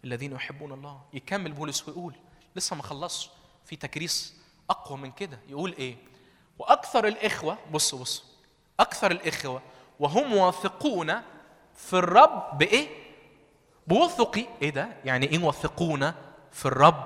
[0.03, 1.05] الذين يحبون الله.
[1.13, 2.15] يكمل بولس ويقول
[2.55, 3.29] لسه ما خلصش.
[3.65, 4.35] في تكريس
[4.69, 5.39] أقوى من كده.
[5.47, 5.95] يقول إيه؟
[6.59, 8.25] وأكثر الإخوة بصوا بصوا
[8.79, 9.61] أكثر الإخوة
[9.99, 11.21] وهم واثقون
[11.75, 12.87] في الرب بإيه؟
[13.87, 16.13] بوثقي إيه ده؟ يعني إيه واثقون
[16.51, 17.03] في الرب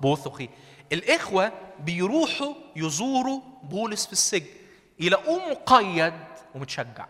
[0.00, 0.48] بوثقي
[0.92, 4.46] الإخوة بيروحوا يزوروا بولس في السجن
[5.00, 6.14] يلاقوه مقيد
[6.54, 7.06] ومتشجع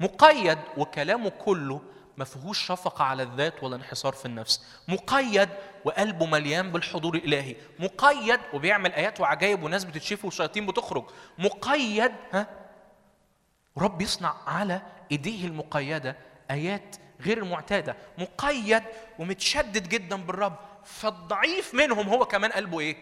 [0.00, 1.80] مقيد وكلامه كله
[2.18, 4.64] ما فيهوش شفقة على الذات ولا انحصار في النفس.
[4.88, 5.48] مقيد
[5.84, 7.56] وقلبه مليان بالحضور الإلهي.
[7.78, 11.04] مقيد وبيعمل آيات وعجائب وناس بتتشفي وشياطين بتخرج.
[11.38, 12.46] مقيد ها؟
[13.76, 14.82] ورب يصنع على
[15.12, 16.16] إيديه المقيدة
[16.50, 17.96] آيات غير المعتادة.
[18.18, 18.82] مقيد
[19.18, 20.56] ومتشدد جدا بالرب.
[20.84, 22.96] فالضعيف منهم هو كمان قلبه إيه؟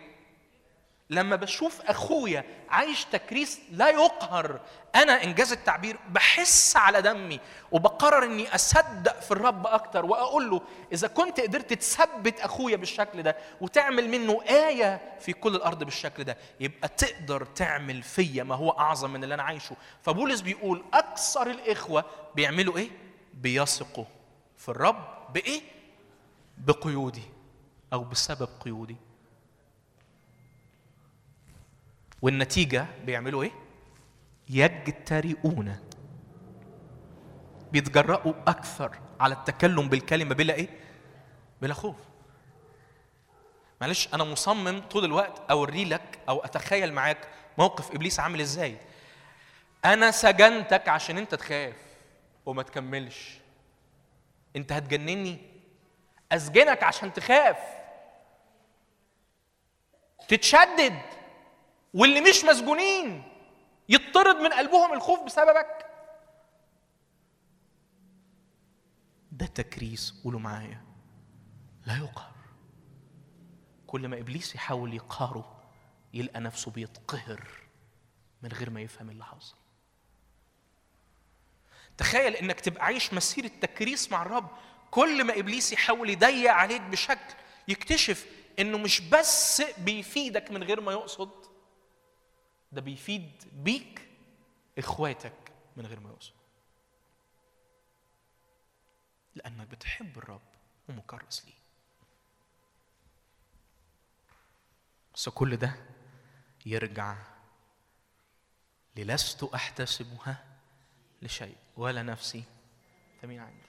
[1.11, 4.61] لما بشوف أخويا عايش تكريس لا يقهر
[4.95, 7.41] أنا إنجاز التعبير بحس على دمي
[7.73, 10.61] وبقرر إني أصدق في الرب أكتر وأقول له
[10.93, 16.37] إذا كنت قدرت تثبت أخويا بالشكل ده وتعمل منه آية في كل الأرض بالشكل ده
[16.61, 19.77] يبقى تقدر تعمل فيا ما هو أعظم من اللي أنا عايشه.
[20.03, 22.05] فبولس بيقول أكثر الإخوة
[22.35, 22.91] بيعملوا إيه؟
[23.35, 24.05] بيثقوا
[24.57, 25.05] في الرب
[25.35, 25.61] بإيه؟
[26.59, 27.23] بقيودي
[27.93, 28.97] أو بسبب قيودي.
[32.27, 33.53] والنتيجة بيعملوا إيه؟
[34.48, 35.77] يجترئون
[37.73, 40.69] بيتجرأوا أكثر على التكلم بالكلمة بلا إيه؟
[41.62, 41.97] بلا خوف.
[43.81, 47.28] معلش أنا مصمم طول الوقت أوري لك أو أتخيل معاك
[47.59, 48.77] موقف إبليس عامل إزاي.
[49.85, 51.77] أنا سجنتك عشان أنت تخاف
[52.47, 53.39] وما تكملش.
[54.57, 55.39] أنت هتجنني؟
[56.32, 57.59] أسجنك عشان تخاف.
[60.28, 61.15] تتشدد.
[61.97, 63.23] واللي مش مسجونين
[63.89, 65.86] يطرد من قلبهم الخوف بسببك.
[69.32, 70.82] ده تكريس قولوا معايا.
[71.86, 72.36] لا يقهر.
[73.86, 75.62] كل ما إبليس يحاول يقهره
[76.14, 77.48] يلقى نفسه بيتقهر
[78.43, 79.56] من غير ما يفهم اللي حصل
[81.98, 84.48] تخيل إنك تبقى عايش مسيرة تكريس مع الرب.
[84.90, 87.35] كل ما إبليس يحاول يضيق عليك بشكل
[87.68, 88.27] يكتشف
[88.59, 91.45] إنه مش بس بيفيدك من غير ما يقصد
[92.72, 94.09] ده بيفيد بيك
[94.78, 96.32] إخواتك من غير ما يقصد.
[99.34, 100.43] لأنك بتحب الرب
[100.88, 101.55] ومكرس ليه.
[105.14, 105.74] بس كل ده
[106.66, 107.16] يرجع
[108.97, 110.44] للست أحتسبها
[111.22, 112.44] لشيء ولا نفسي
[113.22, 113.66] تمين عندي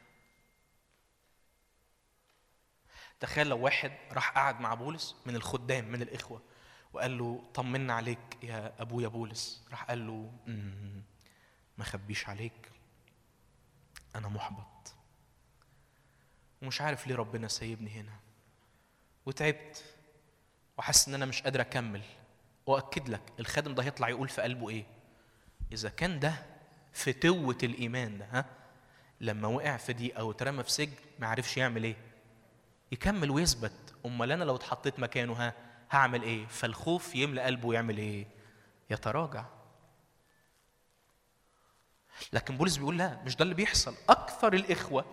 [3.19, 6.41] تخيل لو واحد راح قعد مع بولس من الخدام من الإخوة.
[6.93, 9.63] وقال له طمنا عليك يا أبويا بولس.
[9.71, 11.01] راح قال له "مم،
[11.77, 12.71] ما خبيش عليك
[14.15, 14.93] أنا محبط.
[16.61, 18.13] ومش عارف ليه ربنا سايبني هنا.
[19.25, 19.83] وتعبت
[20.77, 22.01] وحاسس إن أنا مش قادر أكمل.
[22.65, 24.85] وأكد لك الخادم ده هيطلع يقول في قلبه إيه؟
[25.71, 26.45] إذا كان ده
[26.93, 28.45] فتوة الإيمان ده ها؟
[29.21, 31.95] لما وقع في دي أو اترمى في سجن ما عرفش يعمل إيه؟
[32.91, 33.95] يكمل ويثبت.
[34.05, 35.53] أمال أنا لو اتحطيت مكانه ها؟
[35.91, 38.27] هعمل إيه؟ فالخوف يملى قلبه ويعمل إيه؟
[38.89, 39.45] يتراجع.
[42.33, 43.95] لكن بولس بيقول لا مش ده اللي بيحصل.
[44.09, 45.05] أكثر الإخوة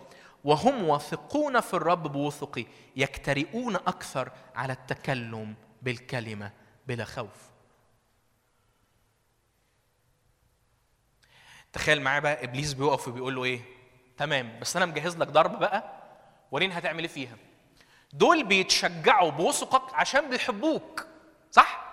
[0.43, 2.65] وهم واثقون في الرب بوثقه
[2.95, 6.51] يجترئون أكثر على التكلم بالكلمة
[6.87, 7.51] بلا خوف.
[11.73, 13.61] تخيل معايا بقى إبليس بيقف وبيقول له إيه؟
[14.17, 16.03] تمام بس أنا مجهز لك ضربه بقى
[16.51, 17.37] وريني هتعمل إيه فيها؟
[18.15, 21.07] دول بيتشجعوا بوثقك عشان بيحبوك
[21.51, 21.85] صح؟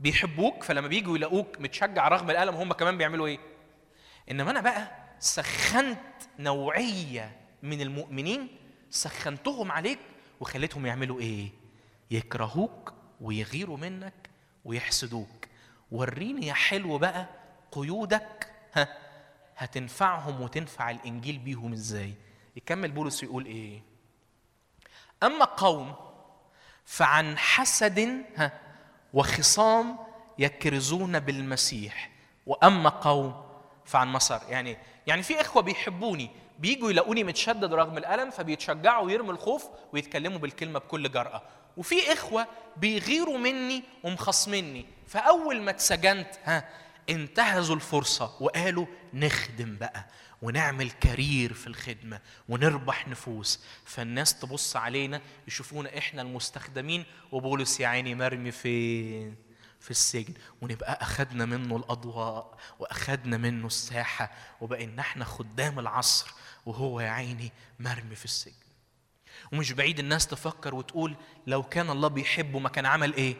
[0.00, 3.38] بيحبوك فلما بييجوا يلاقوك متشجع رغم الألم هم كمان بيعملوا إيه؟
[4.30, 5.98] إنما أنا بقى سخنت
[6.38, 8.48] نوعية من المؤمنين
[8.90, 9.98] سخنتهم عليك
[10.40, 11.48] وخليتهم يعملوا إيه؟
[12.10, 14.30] يكرهوك ويغيروا منك
[14.64, 15.46] ويحسدوك.
[15.90, 17.26] وريني يا حلو بقى
[17.72, 18.52] قيودك.
[18.74, 18.98] ها
[19.56, 22.14] هتنفعهم وتنفع الإنجيل بيهم إزاي؟
[22.56, 23.82] يكمل بولس يقول إيه؟
[25.22, 25.94] أما قوم
[26.84, 28.24] فعن حسد
[29.12, 29.96] وخصام
[30.38, 32.10] يكرزون بالمسيح.
[32.46, 33.44] وأما قوم
[33.84, 34.42] فعن مسار.
[34.48, 40.78] يعني يعني في إخوة بيحبوني بيجوا يلاقوني متشدد رغم الألم فبيتشجعوا ويرموا الخوف ويتكلموا بالكلمة
[40.78, 41.42] بكل جرأة.
[41.76, 42.46] وفي إخوة
[42.76, 44.86] بيغيروا مني ومخصمني.
[45.06, 46.68] فأول ما اتسجنت ها
[47.10, 50.04] انتهزوا الفرصة وقالوا نخدم بقى.
[50.42, 53.60] ونعمل كارير في الخدمة ونربح نفوس.
[53.84, 59.36] فالناس تبص علينا يشوفونا إحنا المستخدمين وبولس يا عيني مرمي فين؟
[59.80, 60.34] في السجن.
[60.60, 66.30] ونبقى أخدنا منه الأضواء وأخدنا منه الساحة وبقينا إحنا خدام العصر
[66.66, 68.54] وهو يا عيني مرمي في السجن.
[69.52, 71.16] ومش بعيد الناس تفكر وتقول
[71.46, 73.36] لو كان الله بيحبه ما كان عمل إيه؟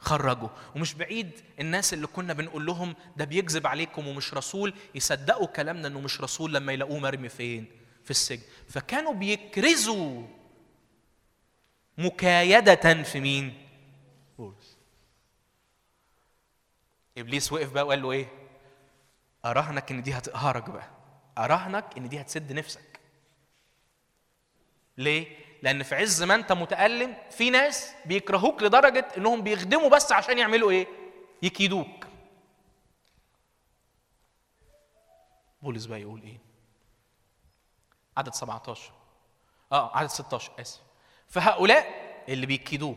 [0.00, 0.48] خرجوا.
[0.76, 6.00] ومش بعيد الناس اللي كنا بنقول لهم ده بيكذب عليكم ومش رسول يصدقوا كلامنا إنه
[6.00, 7.66] مش رسول لما يلاقوه مرمي فين؟
[8.04, 8.42] في السجن.
[8.68, 10.26] فكانوا بيكرزوا
[11.98, 13.66] مكايدة في مين؟
[14.38, 14.76] بولس.
[17.18, 18.28] إبليس وقف بقى وقال له إيه؟
[19.44, 20.90] أراهنك إن دي هتقهرك بقى.
[21.38, 23.00] أراهنك إن دي هتسد نفسك.
[24.98, 30.38] ليه؟ لأن في عز ما انت متألم في ناس بيكرهوك لدرجة انهم بيخدموا بس عشان
[30.38, 30.86] يعملوا إيه؟
[31.42, 32.06] يكيدوك.
[35.62, 36.38] بولس بقى يقول إيه؟
[38.16, 38.92] عدد 17
[39.72, 40.80] آه عدد 16 آسف.
[41.28, 41.86] فهؤلاء
[42.28, 42.96] اللي بيكيدوه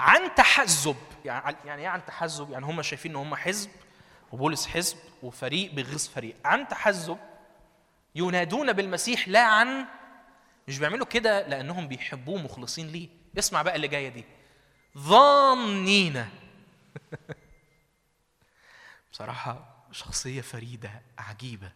[0.00, 3.70] عن تحزب يعني يعني إيه عن تحزب؟ يعني هم شايفين إن هم حزب
[4.32, 6.36] وبولس حزب وفريق بيغيظ فريق.
[6.44, 7.18] عن تحزب
[8.14, 9.86] ينادون بالمسيح لا عن
[10.68, 13.08] مش بيعملوا كده لأنهم بيحبوه مخلصين ليه.
[13.38, 14.24] اسمع بقى اللي جاية دي.
[14.98, 16.26] ظانين.
[19.12, 21.72] بصراحة شخصية فريدة عجيبة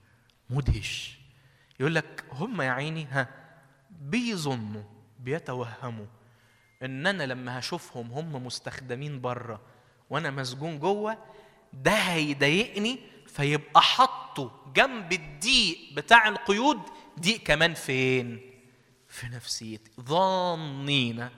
[0.50, 1.18] مدهش.
[1.80, 3.28] يقول لك هم يا عيني ها
[3.90, 4.82] بيظنوا
[5.20, 6.06] بيتوهموا
[6.82, 9.60] إن أنا لما هشوفهم هم مستخدمين بره
[10.10, 11.18] وأنا مسجون جوه
[11.72, 16.80] ده هيضايقني فيبقى حطوا جنب الضيق بتاع القيود
[17.20, 18.47] ضيق كمان فين؟
[19.18, 21.28] في نفسيتي ظانين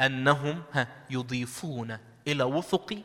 [0.00, 2.98] أنهم ها يضيفون إلى وثقي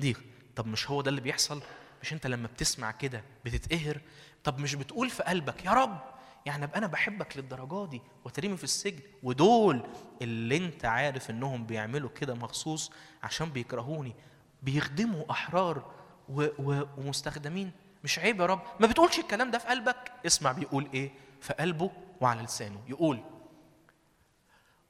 [0.00, 0.20] ضيق
[0.56, 1.62] طب مش هو ده اللي بيحصل؟
[2.02, 4.00] مش أنت لما بتسمع كده بتتقهر؟
[4.44, 6.00] طب مش بتقول في قلبك يا رب
[6.46, 9.82] يعني أبقى أنا بحبك للدرجة دي وترمي في السجن ودول
[10.22, 12.90] اللي أنت عارف إنهم بيعملوا كده مخصوص
[13.22, 14.14] عشان بيكرهوني
[14.62, 15.92] بيخدموا أحرار
[16.28, 17.72] و و ومستخدمين؟
[18.04, 18.60] مش عيب يا رب.
[18.80, 20.12] ما بتقولش الكلام ده في قلبك.
[20.26, 21.10] اسمع بيقول إيه؟
[21.40, 21.90] في قلبه
[22.20, 22.80] وعلى لسانه.
[22.88, 23.20] يقول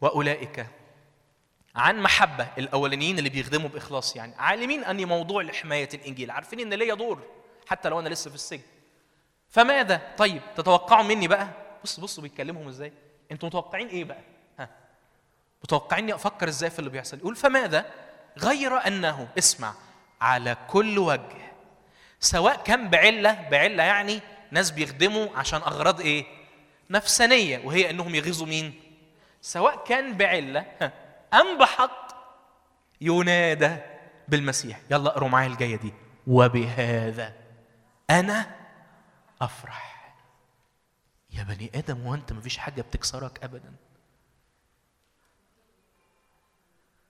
[0.01, 0.66] وأولئك
[1.74, 4.35] عن محبة الأولانيين اللي بيخدموا بإخلاص يعني.
[4.39, 6.31] عالمين أني موضوع لحماية الإنجيل.
[6.31, 7.23] عارفين إن ليا دور
[7.66, 8.62] حتى لو أنا لسه في السجن.
[9.48, 11.48] فماذا؟ طيب تتوقعوا مني بقى؟
[11.85, 12.93] بص بصوا بيتكلمهم إزاي.
[13.32, 14.20] أنتوا متوقعين إيه بقى؟
[14.59, 14.69] ها
[15.65, 17.19] متوقعيني أفكر إزاي في اللي بيحصل.
[17.19, 17.86] يقول فماذا؟
[18.39, 19.74] غير أنه اسمع
[20.20, 21.53] على كل وجه
[22.20, 24.20] سواء كان بعلة بعلة يعني
[24.51, 26.24] ناس بيخدموا عشان أغراض إيه؟
[26.91, 28.81] نفسانية وهي أنهم يغيظوا مين؟
[29.41, 30.93] سواء كان بعلة ها،
[31.35, 32.07] أم بحق
[33.01, 33.77] ينادى
[34.29, 34.81] بالمسيح.
[34.91, 35.93] يلا اقروا معايا الجاية دي.
[36.27, 37.35] وبهذا
[38.11, 38.57] أنا
[39.41, 40.15] أفرح.
[41.31, 43.73] يا بني آدم وانت مفيش حاجة بتكسرك ابدا؟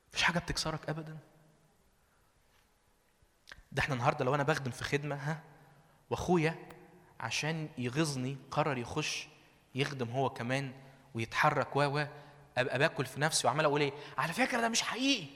[0.08, 1.18] مفيش حاجة بتكسرك ابدا؟
[3.72, 5.42] ده إحنا النهارده لو أنا بخدم في خدمة ها
[6.10, 6.54] وأخويا
[7.20, 9.28] عشان يغيظني قرر يخش
[9.76, 10.72] يخدم هو كمان
[11.14, 12.06] ويتحرك و و
[12.58, 15.26] أبقى باكل في نفسي وعمال أقول إيه؟ على فكرة ده مش حقيقي.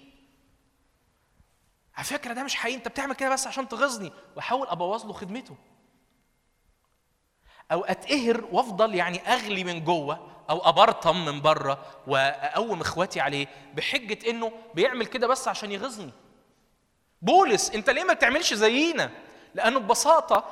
[1.96, 2.76] على فكرة ده مش حقيقي.
[2.76, 5.56] أنت بتعمل كده بس عشان تغيظني وأحاول أبوظ له خدمته.
[7.72, 14.30] أو أتقهر وأفضل يعني أغلي من جوه أو أبرطم من بره وأقوم إخواتي عليه بحجة
[14.30, 16.12] إنه بيعمل كده بس عشان يغيظني
[17.22, 19.10] بولس أنت ليه ما بتعملش زينا؟
[19.54, 20.44] لأنه ببساطة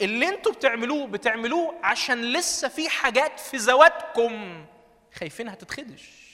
[0.00, 4.66] اللي أنتوا بتعملوه بتعملوه عشان لسه في حاجات في ذواتكم.
[5.14, 6.24] خايفين هتتخدش.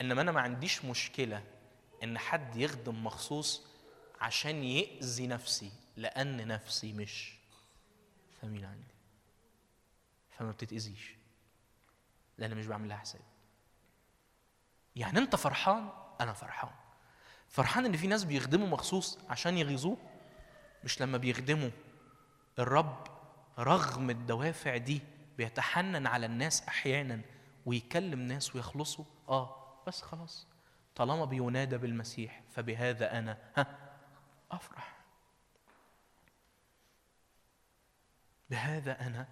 [0.00, 1.42] انما أنا ما عنديش مشكلة
[2.02, 3.66] ان حد يخدم مخصوص
[4.20, 7.34] عشان يأذي نفسي لأن نفسي مش
[8.42, 8.94] ثمين عندي.
[10.38, 11.14] فما بتتأذيش.
[12.38, 13.20] لأن مش بعمل لها حساب.
[14.96, 16.85] يعني أنت فرحان؟ أنا فرحان.
[17.48, 19.96] فرحان إن في ناس بيخدموا مخصوص عشان يغيظوه؟
[20.84, 21.70] مش لما بيخدموا
[22.58, 23.06] الرب
[23.58, 25.00] رغم الدوافع دي
[25.38, 27.20] بيتحنن على الناس أحيانا
[27.66, 30.46] ويكلم ناس ويخلصوا؟ آه بس خلاص.
[30.94, 33.66] طالما بينادى بالمسيح فبهذا أنا ها
[34.50, 34.96] أفرح.
[38.50, 39.26] بهذا أنا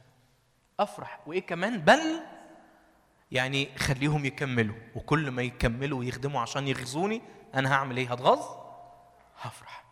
[0.80, 1.20] أفرح.
[1.26, 2.20] وإيه كمان؟ بل
[3.34, 7.22] يعني خليهم يكملوا وكل ما يكملوا ويخدموا عشان يغزوني
[7.54, 8.64] أنا هعمل إيه؟ هتغاظ؟
[9.40, 9.84] هفرح.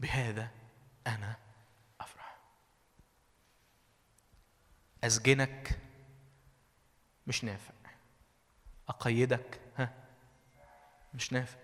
[0.00, 0.50] بهذا
[1.06, 1.36] أنا
[2.00, 2.36] أفرح.
[5.04, 5.78] أسجنك
[7.26, 7.74] مش نافع.
[8.88, 9.94] أقيدك ها
[11.14, 11.58] مش نافع.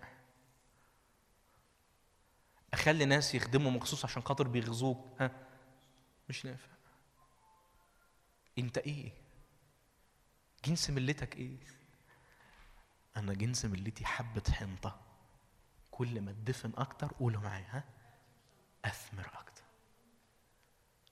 [2.73, 5.31] تخلي ناس يخدموا مخصوص عشان خاطر بيغزوك ها
[6.28, 6.69] مش نافع.
[8.59, 9.26] أنت إيه؟
[10.67, 11.57] جنس ملتك إيه؟
[13.17, 15.01] أنا جنس ملتي حبة حنطة.
[15.91, 17.85] كل ما تدفن أكتر قولوا معايا ها؟
[18.85, 19.63] أثمر أكتر.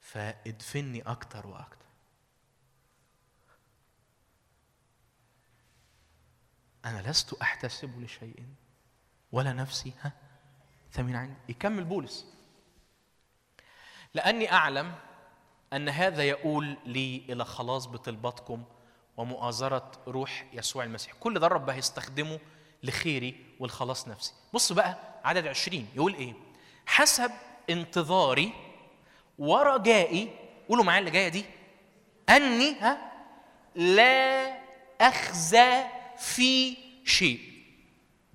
[0.00, 1.86] فادفني أكتر وأكتر.
[6.84, 8.46] أنا لست أحتسب لشيء.
[9.32, 10.12] ولا نفسي ها؟
[10.92, 11.36] ثمين عندي.
[11.48, 12.26] يكمل بولس.
[14.14, 14.94] لأني أعلم
[15.72, 18.64] أن هذا يقول لي إلى خلاص بطلباتكم
[19.16, 21.12] ومؤازرة روح يسوع المسيح.
[21.20, 22.38] كل ده الرب هيستخدمه
[22.82, 24.32] لخيري والخلاص نفسي.
[24.52, 26.32] بص بقى عدد عشرين يقول إيه؟
[26.86, 27.30] حسب
[27.70, 28.52] انتظاري
[29.38, 30.28] ورجائي
[30.68, 31.44] قولوا معايا اللي جاية دي
[32.28, 33.12] أني ها؟
[33.74, 34.54] لا
[35.00, 35.84] أخزى
[36.18, 37.40] في شيء.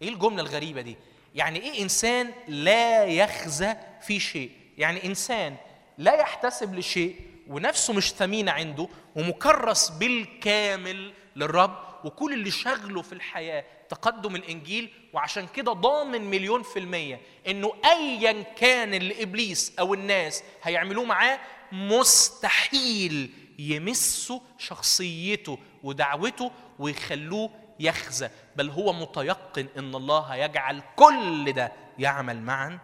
[0.01, 0.95] إيه الجملة الغريبة دي؟
[1.35, 5.55] يعني إيه إنسان لا يخزى في شيء؟ يعني إنسان
[5.97, 7.15] لا يحتسب لشيء
[7.49, 15.47] ونفسه مش ثمينه عنده ومكرس بالكامل للرب وكل اللي شغله في الحياة تقدم الإنجيل وعشان
[15.47, 21.39] كده ضامن مليون في المية إنه ايا كان اللي إبليس أو الناس هيعملوه معاه
[21.71, 27.49] مستحيل يمسوا شخصيته ودعوته ويخلوه
[27.79, 28.29] يخزى.
[28.55, 32.79] بل هو متيقن إن الله هيجعل كل ده يعمل معا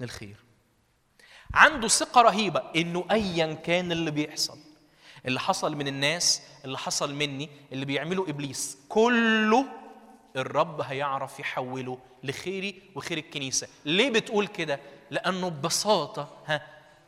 [0.00, 0.36] للخير.
[1.54, 4.58] عنده ثقة رهيبة إنه ايا كان اللي بيحصل
[5.26, 9.64] اللي حصل من الناس اللي حصل مني اللي بيعمله إبليس كله
[10.36, 13.68] الرب هيعرف يحوله لخيري وخير الكنيسة.
[13.84, 14.80] ليه بتقول كده؟
[15.10, 16.66] لأنه ببساطة ها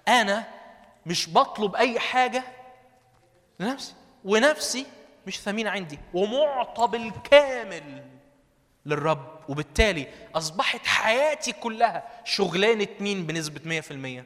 [0.09, 0.45] أنا
[1.07, 2.45] مش بطلب أي حاجة
[3.61, 3.95] لنفسي
[4.25, 4.87] ونفسي
[5.27, 8.03] مش ثمينة عندي ومعطى بالكامل
[8.87, 9.41] للرب.
[9.49, 14.25] وبالتالي أصبحت حياتي كلها شغلانة مين بنسبة 100%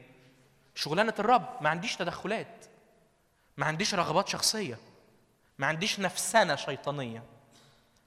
[0.75, 1.57] شغلانة الرب.
[1.61, 2.65] ما عنديش تدخلات.
[3.57, 4.77] ما عنديش رغبات شخصية.
[5.57, 7.23] ما عنديش نفسنة شيطانية.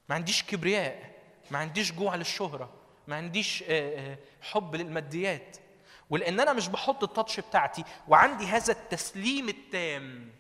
[0.09, 1.13] ما عنديش كبرياء.
[1.51, 2.71] ما عنديش جوع للشهرة.
[3.09, 5.57] ما عنديش آه، آه، حب للماديات.
[6.11, 10.38] ولأن أنا مش بحط التاتش بتاعتي وعندي هذا التسليم التام.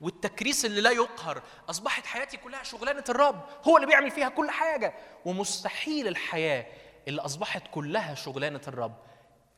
[0.00, 4.94] والتكريس اللي لا يقهر أصبحت حياتي كلها شغلانة الرب هو اللي بيعمل فيها كل حاجة.
[5.24, 6.66] ومستحيل الحياة
[7.08, 8.96] اللي أصبحت كلها شغلانة الرب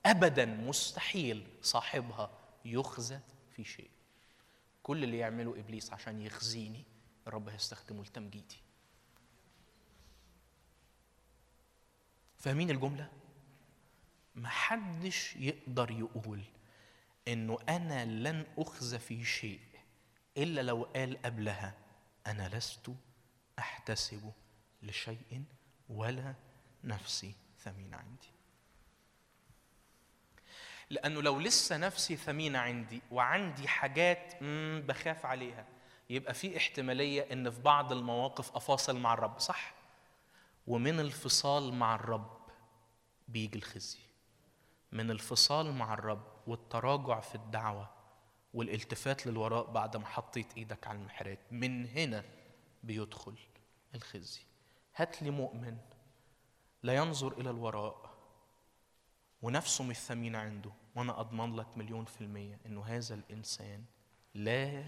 [0.06, 2.30] ابدا مستحيل صاحبها
[2.64, 3.18] يخزى
[3.56, 3.90] في شيء.
[4.82, 6.84] كل اللي يعمله إبليس عشان يخزيني
[7.26, 8.56] الرب هيستخدمه لتمجيدي
[12.38, 13.08] فاهمين الجملة؟
[14.36, 16.42] محدش يقدر يقول
[17.28, 19.60] إنه أنا لن أخزى في شيء
[20.38, 21.74] إلا لو قال قبلها
[22.26, 22.90] أنا لست
[23.58, 24.32] أحتسب
[24.82, 25.44] لشيء
[25.88, 26.34] ولا
[26.84, 28.28] نفسي ثمينه عندي.
[30.90, 34.34] لأنه لو لسه نفسي ثمينه عندي وعندي حاجات
[34.86, 35.66] بخاف عليها
[36.10, 39.74] يبقى في احتمالية إن في بعض المواقف أفاصل مع الرب صح؟
[40.66, 42.38] ومن الفصال مع الرب
[43.28, 43.98] بيجي الخزي.
[44.92, 47.97] من الفصال مع الرب والتراجع في الدعوة
[48.54, 52.24] والالتفات للوراء بعد ما حطيت إيدك على المحرات من هنا
[52.82, 53.34] بيدخل
[53.94, 54.40] الخزي.
[54.96, 55.78] هات لي مؤمن
[56.82, 58.18] لا ينظر إلى الوراء
[59.42, 63.84] ونفسه مش ثمينة عنده وأنا أضمن لك مليون في المية انه هذا الإنسان
[64.34, 64.84] لا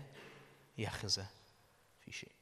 [0.78, 1.26] يخزى
[2.00, 2.32] في شيء.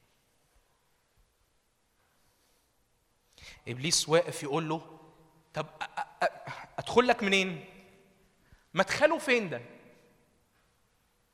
[3.67, 4.99] إبليس واقف يقول له
[5.53, 5.67] طب
[6.77, 7.65] أدخل لك منين؟
[8.73, 9.61] مدخله فين ده؟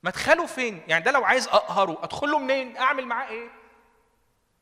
[0.05, 3.49] مدخله فين؟ يعني ده لو عايز أقهره ادخله منين؟ أعمل معاه إيه؟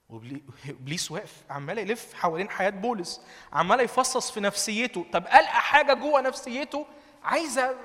[0.10, 3.22] وإبليس واقف عمال يلف حوالين حياة بولس
[3.54, 5.06] عمال يفصص في نفسيته.
[5.14, 6.88] طب ألقى حاجة جوه نفسيته؟
[7.24, 7.76] عايزه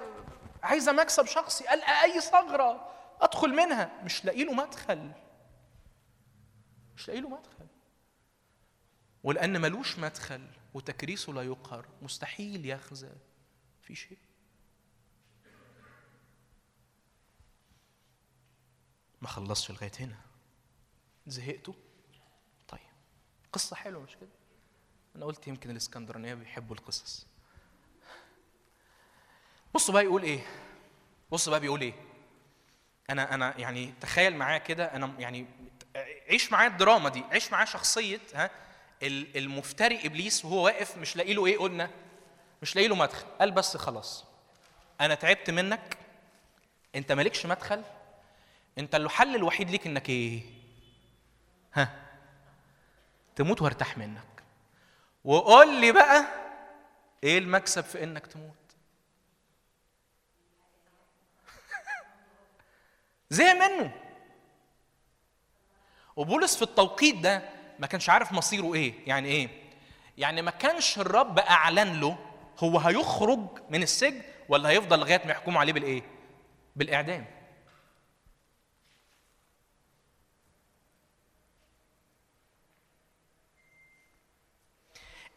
[0.62, 2.90] عايزة مكسب شخصي ألقى أي ثغرة
[3.20, 3.90] أدخل منها.
[4.05, 5.10] مش لاقي له مدخل.
[6.97, 7.66] مش لاقي له مدخل.
[9.22, 13.12] ولأن ملوش مدخل وتكريسه لا يقهر مستحيل يخزى
[13.82, 14.27] في شيء.
[19.22, 20.16] ما خلصش لغاية هنا.
[21.26, 21.74] زهقتوا؟
[22.68, 22.80] طيب.
[23.52, 24.28] قصة حلوة مش كده؟
[25.16, 27.26] أنا قلت يمكن الإسكندرانية بيحبوا القصص.
[29.74, 30.40] بصوا بقى يقول إيه؟
[31.30, 31.94] بص بقى بيقول إيه؟
[33.10, 35.46] أنا أنا يعني تخيل معايا كده أنا يعني
[36.30, 38.50] عيش معايا الدراما دي عيش معايا شخصية ها
[39.02, 41.90] ال- المفتري إبليس وهو واقف مش لاقي له إيه قلنا
[42.62, 43.26] مش لاقي له مدخل.
[43.40, 44.24] قال بس خلاص
[45.00, 45.98] أنا تعبت منك
[46.94, 47.84] أنت مالكش مدخل
[48.78, 50.42] انت الحل الوحيد ليك انك إيه؟
[51.74, 51.94] ها؟
[53.36, 54.42] تموت وارتاح منك.
[55.24, 56.24] وقول لي بقى
[57.24, 58.55] إيه المكسب في انك تموت؟
[63.30, 63.92] زهق منه.
[66.16, 67.42] وبولس في التوقيت ده
[67.78, 68.94] ما كانش عارف مصيره إيه.
[69.06, 69.48] يعني إيه؟
[70.18, 72.18] يعني ما كانش الرب أعلن له
[72.59, 73.40] هو هيخرج
[73.70, 76.02] من السجن ولا هيفضل لغاية ما يحكموا عليه بالإيه؟
[76.76, 77.38] بالإعدام.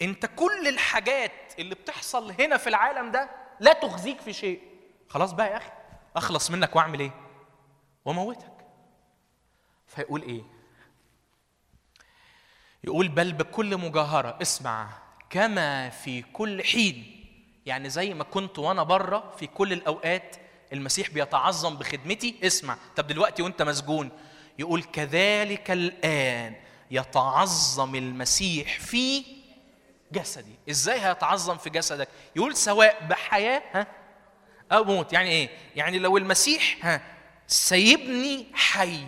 [0.02, 3.30] انت كل الحاجات اللي بتحصل هنا في العالم ده
[3.60, 4.62] لا تخزيك في شيء.
[5.10, 5.72] خلاص بقى يا أخي
[6.16, 7.12] أخلص منك وأعمل إيه؟
[8.06, 8.52] وأموتك.
[9.88, 10.42] فيقول إيه؟
[12.84, 14.90] يقول بل بكل مجاهرة اسمع
[15.30, 17.18] كما في كل حين.
[17.66, 20.36] يعني زي ما كنت وأنا بره في كل الأوقات
[20.74, 22.78] المسيح بيتعظم بخدمتي اسمع.
[22.96, 24.10] طب دلوقتي وأنت مسجون؟
[24.60, 26.56] يقول كذلك الآن
[26.92, 29.24] يتعظم المسيح في
[30.12, 30.56] جسدي.
[30.70, 33.88] إزاي هيتعظم في جسدك؟ يقول سواء بحياة ها
[34.72, 35.14] أو موت.
[35.14, 37.02] يعني إيه؟ يعني لو المسيح ها
[37.48, 39.06] سيبني حي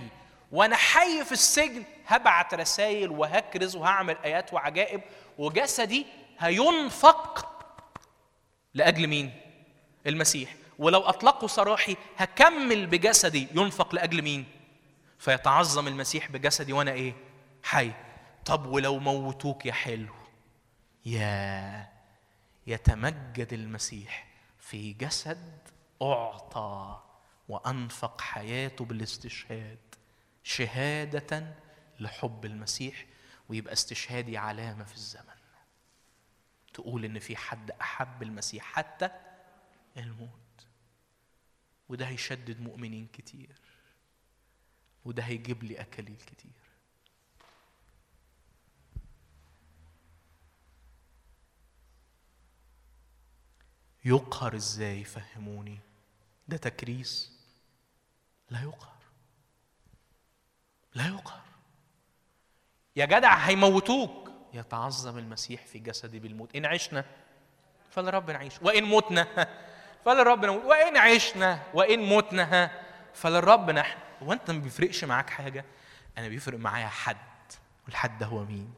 [0.51, 5.01] وأنا حي في السجن هبعت رسائل وهكرز وهعمل آيات وعجائب
[5.37, 6.05] وجسدي
[6.39, 7.49] هينفق
[8.73, 9.31] لأجل مين؟
[10.07, 10.55] المسيح.
[10.79, 14.45] ولو اطلقوا سراحي هكمل بجسدي ينفق لأجل مين؟
[15.19, 17.13] فيتعظم المسيح بجسدي وأنا إيه؟
[17.63, 17.91] حي.
[18.45, 20.13] طب ولو موتوك يا حلو.
[21.05, 21.89] يا
[22.67, 24.27] يتمجد المسيح
[24.59, 25.59] في جسد
[26.01, 27.03] أعطى
[27.49, 29.79] وأنفق حياته بالاستشهاد
[30.43, 31.55] شهادة
[31.99, 33.05] لحب المسيح
[33.49, 35.23] ويبقى استشهادي علامة في الزمن.
[36.73, 39.09] تقول إن في حد أحب المسيح حتى
[39.97, 40.67] الموت.
[41.89, 43.55] وده هيشدد مؤمنين كتير.
[45.05, 46.62] وده هيجيب لي أكاليل كتير.
[54.05, 55.79] يقهر إزاي؟ فهموني
[56.47, 57.31] ده تكريس.
[58.49, 58.97] لا يقهر.
[60.95, 61.41] لا يقهر.
[62.95, 64.29] يا جدع هيموتوك.
[64.53, 66.55] يتعظم المسيح في جسدي بالموت.
[66.55, 67.05] إن عشنا
[67.91, 68.61] فلرب نعيش.
[68.61, 69.47] وإن متنا
[70.05, 70.63] فللرب نموت.
[70.63, 73.99] وإن عشنا وإن متنا فللرب نحن.
[74.23, 75.65] هو أنت ما بيفرقش معاك حاجة؟
[76.17, 77.17] أنا بيفرق معايا حد
[77.85, 78.73] والحد ده هو مين؟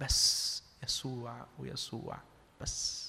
[0.00, 2.18] بس يسوع ويسوع.
[2.60, 3.05] بس.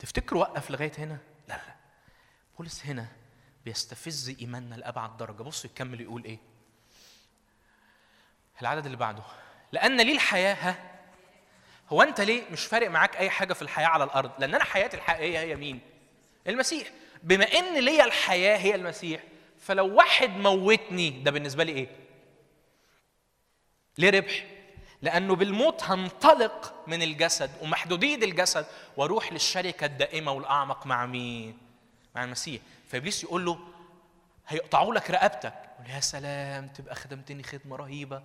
[0.00, 1.18] تفتكروا وقف لغاية هنا؟
[1.48, 1.74] لا لا
[2.58, 3.06] بولس هنا
[3.64, 5.42] بيستفز إيماننا لأبعد درجة.
[5.42, 6.38] بصوا يكمل يقول إيه؟
[8.62, 9.22] العدد اللي بعده.
[9.72, 10.90] لأن لي الحياة؟ ها؟
[11.88, 14.96] هو أنت ليه مش فارق معاك أي حاجة في الحياة على الأرض؟ لأن أنا حياتي
[14.96, 15.80] الحقيقية هي مين؟
[16.46, 16.88] المسيح.
[17.22, 19.22] بما إن ليا الحياة هي المسيح
[19.58, 21.88] فلو واحد موتني ده بالنسبة لي إيه؟
[23.98, 24.44] ليه ربح؟
[25.02, 28.66] لأنه بالموت هنطلق من الجسد ومحدودية الجسد
[28.96, 31.58] وأروح للشركة الدائمة والأعمق مع مين؟
[32.14, 32.62] مع المسيح.
[32.88, 33.58] فإبليس يقول له
[34.48, 35.54] هيقطعوا لك رقبتك.
[35.78, 38.22] يقول يا سلام تبقى خدمتني خدمة رهيبة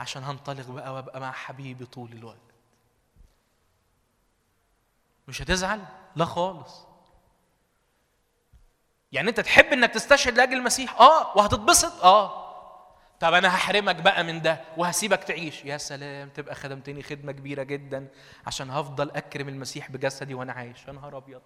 [0.00, 2.36] عشان هنطلق بقى وأبقى مع حبيبي طول الوقت.
[5.28, 5.80] مش هتزعل؟
[6.16, 6.86] لا خالص.
[9.12, 11.36] يعني أنت تحب إنك تستشهد لأجل المسيح؟ آه.
[11.36, 12.41] وهتتبسط؟ آه.
[13.22, 15.64] طب أنا هحرمك بقى من ده وهسيبك تعيش.
[15.64, 18.08] يا سلام تبقى خدمتني خدمة كبيرة جدا
[18.46, 20.86] عشان هفضل أكرم المسيح بجسدي وأنا عايش.
[20.86, 21.42] يا نهار أبيض.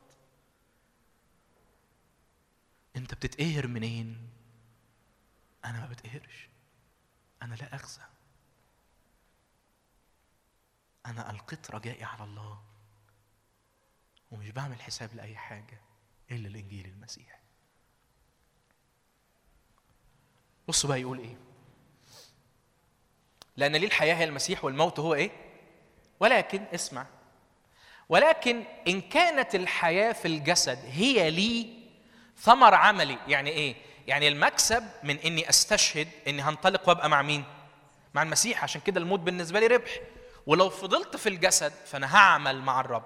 [2.97, 4.29] أنت بتتقهر منين؟
[5.65, 6.49] أنا ما بتقهرش.
[7.43, 8.03] أنا لا أخزى.
[11.07, 12.63] أنا ألقيت رجائي على الله
[14.31, 15.81] ومش بعمل حساب لأي حاجة
[16.31, 17.41] إلا الإنجيل المسيح.
[20.69, 21.37] بصوا بقى يقول إيه؟
[23.57, 25.31] لأن لي الحياة هي المسيح والموت هو إيه؟
[26.21, 27.07] ولكن اسمع.
[28.09, 31.69] ولكن إن كانت الحياة في الجسد هي لي
[32.39, 33.75] ثمر عملي يعني إيه؟
[34.07, 37.45] يعني المكسب من إني أستشهد إني هنطلق وأبقى مع مين؟
[38.15, 38.63] مع المسيح.
[38.63, 39.91] عشان كده الموت بالنسبة لي ربح.
[40.47, 43.05] ولو فضلت في الجسد فأنا هعمل مع الرب.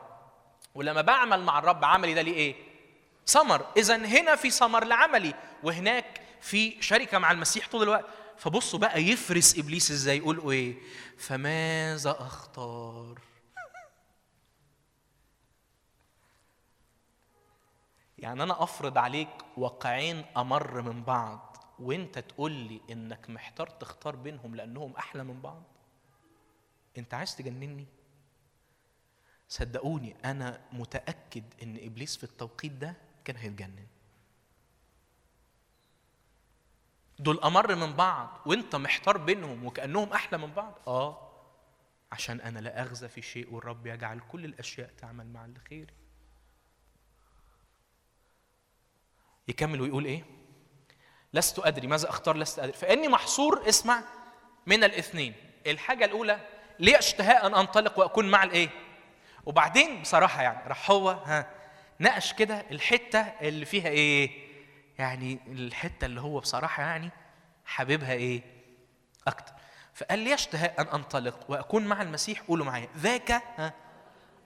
[0.75, 2.55] ولما بعمل مع الرب عملي ده ليه إيه؟
[3.27, 3.67] ثمر.
[3.77, 8.05] اذا هنا في ثمر لعملي وهناك في شركة مع المسيح طول الوقت.
[8.41, 10.75] فبصوا بقى يفرس إبليس إزاي؟ يقول إيه؟
[11.19, 13.21] فماذا أختار؟
[18.19, 24.55] يعني أنا أفرض عليك واقعين أمر من بعض وأنت تقول لي إنك محتار تختار بينهم
[24.55, 25.63] لأنهم أحلى من بعض؟
[26.99, 27.87] أنت عايز تجنني؟
[29.49, 33.87] صدقوني أنا متأكد إن إبليس في التوقيت ده كان هيتجنن.
[37.21, 40.79] دول أمر من بعض وأنت محتار بينهم وكأنهم أحلى من بعض.
[40.87, 41.31] آه
[42.13, 45.95] عشان أنا لا أغزى في شيء والرب يجعل كل الأشياء تعمل معا لخيري
[49.49, 50.25] يكمل ويقول إيه؟
[51.35, 54.03] لست أدري ماذا أختار لست أدري؟ فإني محصور اسمع
[54.67, 55.35] من الاثنين.
[55.67, 56.41] الحاجة الأولى
[56.79, 58.69] لي أشتهاء أن أنطلق وأكون مع الإيه؟
[59.47, 61.51] وبعدين بصراحة يعني راح هو ها
[61.99, 64.50] ناقش كده الحتة اللي فيها إيه؟
[65.01, 67.11] يعني الحتة اللي هو بصراحة يعني
[67.65, 68.43] حاببها إيه؟
[69.27, 69.53] أكتر.
[69.95, 72.89] فقال لي اشتهاء أن أنطلق وأكون مع المسيح قولوا معايا.
[72.97, 73.43] ذاك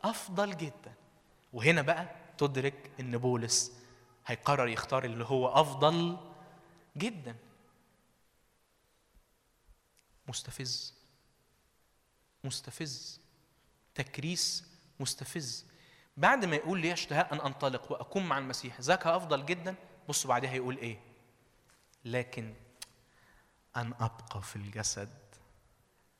[0.05, 0.95] أفضل جدا.
[1.53, 2.09] وهنا بقى
[2.39, 3.73] تدرك إن بولس
[4.27, 6.17] هيقرر يختار اللي هو أفضل
[6.97, 7.37] جدا.
[10.29, 10.95] مستفز.
[12.45, 13.21] مستفز.
[13.95, 14.65] تكريس
[15.01, 15.67] مستفز.
[16.17, 19.75] بعد ما يقول لي اشتهاء أن أنطلق وأكون مع المسيح ذاك أفضل جدا؟
[20.09, 20.99] بصوا بعدها هيقول إيه؟
[22.05, 22.55] لكن
[23.77, 25.09] أن أبقى في الجسد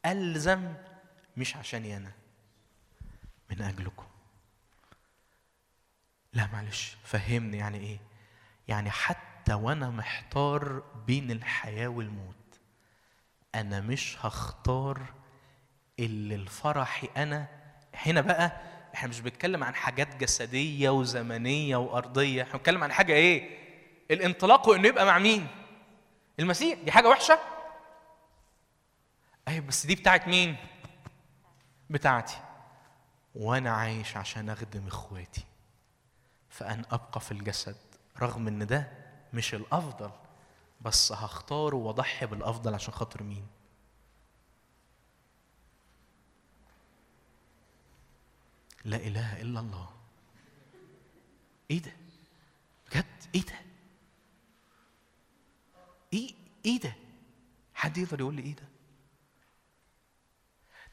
[0.07, 0.75] ألزم
[1.37, 2.13] مش عشاني أنا
[3.51, 4.07] من أجلكم.
[6.33, 7.99] لا معلش فهمني يعني إيه؟
[8.69, 12.35] يعني حتى وأنا محتار بين الحياة والموت
[13.55, 15.15] أنا مش هختار
[15.99, 17.49] اللي الفرحي أنا.
[17.95, 18.61] هنا بقى
[18.95, 23.64] إحنا مش بنتكلم عن حاجات جسدية وزمنية وأرضية إحنا بنتكلم عن حاجة إيه؟
[24.11, 25.47] الانطلاق وإنه يبقى مع مين؟
[26.41, 26.79] المسيح.
[26.79, 27.39] دي حاجة وحشة؟
[29.49, 30.57] أيوه بس دي بتاعت مين؟
[31.91, 32.37] بتاعتي.
[33.35, 35.45] وأنا عايش عشان أخدم إخواتي
[36.51, 37.77] فان أبقى في الجسد
[38.23, 38.93] رغم إن ده
[39.33, 40.11] مش الأفضل
[40.81, 43.47] بس هختاره وأضحي بالأفضل عشان خاطر مين؟
[48.85, 49.89] لا إله إلا الله.
[51.71, 51.93] إيه ده؟
[52.91, 53.05] بجد؟
[53.35, 53.64] إيه ده؟
[56.15, 56.31] إيه؟
[56.67, 56.97] إيه ده؟
[57.75, 58.63] حد يقدر يقول لي إيه ده؟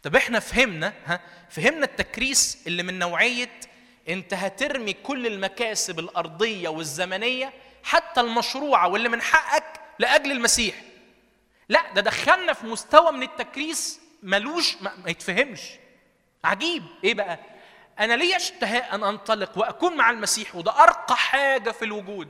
[0.04, 1.20] طب إحنا فهمنا ها
[1.50, 3.60] فهمنا التكريس اللي من نوعية
[4.10, 7.54] أنت هترمي كل المكاسب الأرضية والزمنية
[7.84, 10.82] حتى المشروعة واللي من حقك لأجل المسيح.
[11.70, 15.62] لا ده دخلنا في مستوى من التكريس ملوش ما, ما يتفهمش.
[16.44, 16.84] عجيب.
[17.04, 17.40] إيه بقى؟
[18.00, 22.30] أنا ليا أشتهاء أن أنطلق وأكون مع المسيح وده أرقى حاجة في الوجود.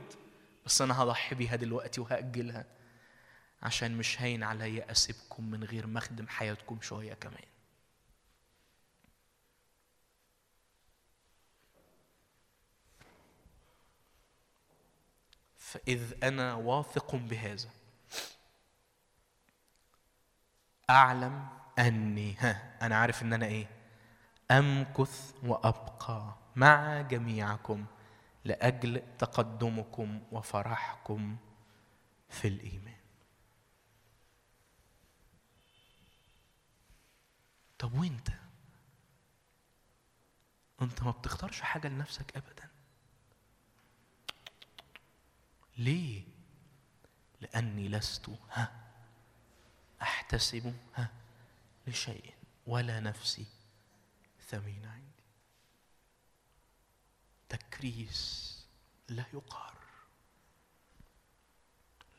[0.66, 2.64] بس أنا هضحي بيها دلوقتي وهأجلها.
[3.62, 7.44] عشان مش هين عليا أسيبكم من غير ما أخدم حياتكم شوية كمان.
[15.56, 17.68] فإذ أنا واثق بهذا
[20.90, 21.48] أعلم
[21.78, 23.66] أني ها أنا عارف إن أنا إيه
[24.50, 27.84] أمكث وأبقى مع جميعكم
[28.44, 31.36] لأجل تقدمكم وفرحكم
[32.28, 33.01] في الإيمان.
[37.82, 38.28] طب وانت؟
[40.82, 42.70] انت ما بتختارش حاجة لنفسك ابدا.
[45.78, 46.24] ليه؟
[47.40, 48.92] لأني لست ها
[50.02, 51.10] أحتسب ها
[51.86, 52.34] لشيء
[52.66, 53.46] ولا نفسي
[54.40, 55.24] ثمين عندي
[57.48, 58.52] تكريس
[59.08, 59.74] لا يقهر.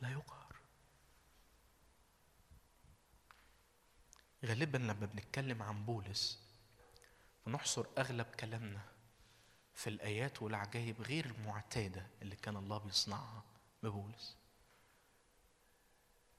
[0.01, 0.42] لا يقهر.
[4.45, 6.39] غالبا لما بنتكلم عن بولس
[7.45, 8.81] بنحصر أغلب كلامنا
[9.73, 13.43] في الآيات والعجائب غير المعتادة اللي كان الله بيصنعها
[13.83, 14.37] ببولس.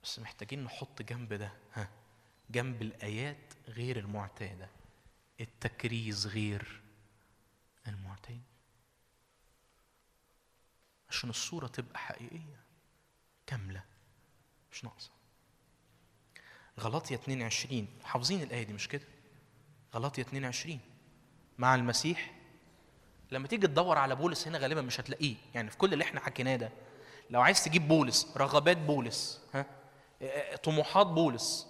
[0.03, 1.89] بس محتاجين نحط جنب ده ها
[2.49, 4.69] جنب الآيات غير المعتادة
[5.39, 6.81] التكريز غير
[7.87, 8.41] المعتاد.
[11.09, 12.63] عشان الصورة تبقى حقيقية
[13.47, 13.83] كاملة
[14.71, 15.11] مش ناقصة.
[16.79, 19.03] غلاطيا 22 حافظين الآية دي مش كده؟
[19.95, 20.79] غلاطيا 22
[21.57, 22.31] مع المسيح
[23.31, 25.35] لما تيجي تدور على بولس هنا غالبا مش هتلاقيه.
[25.53, 26.71] يعني في كل اللي إحنا حكيناه ده
[27.29, 29.65] لو عايز تجيب بولس رغبات بولس ها؟
[30.21, 31.67] آه، طموحات بولس.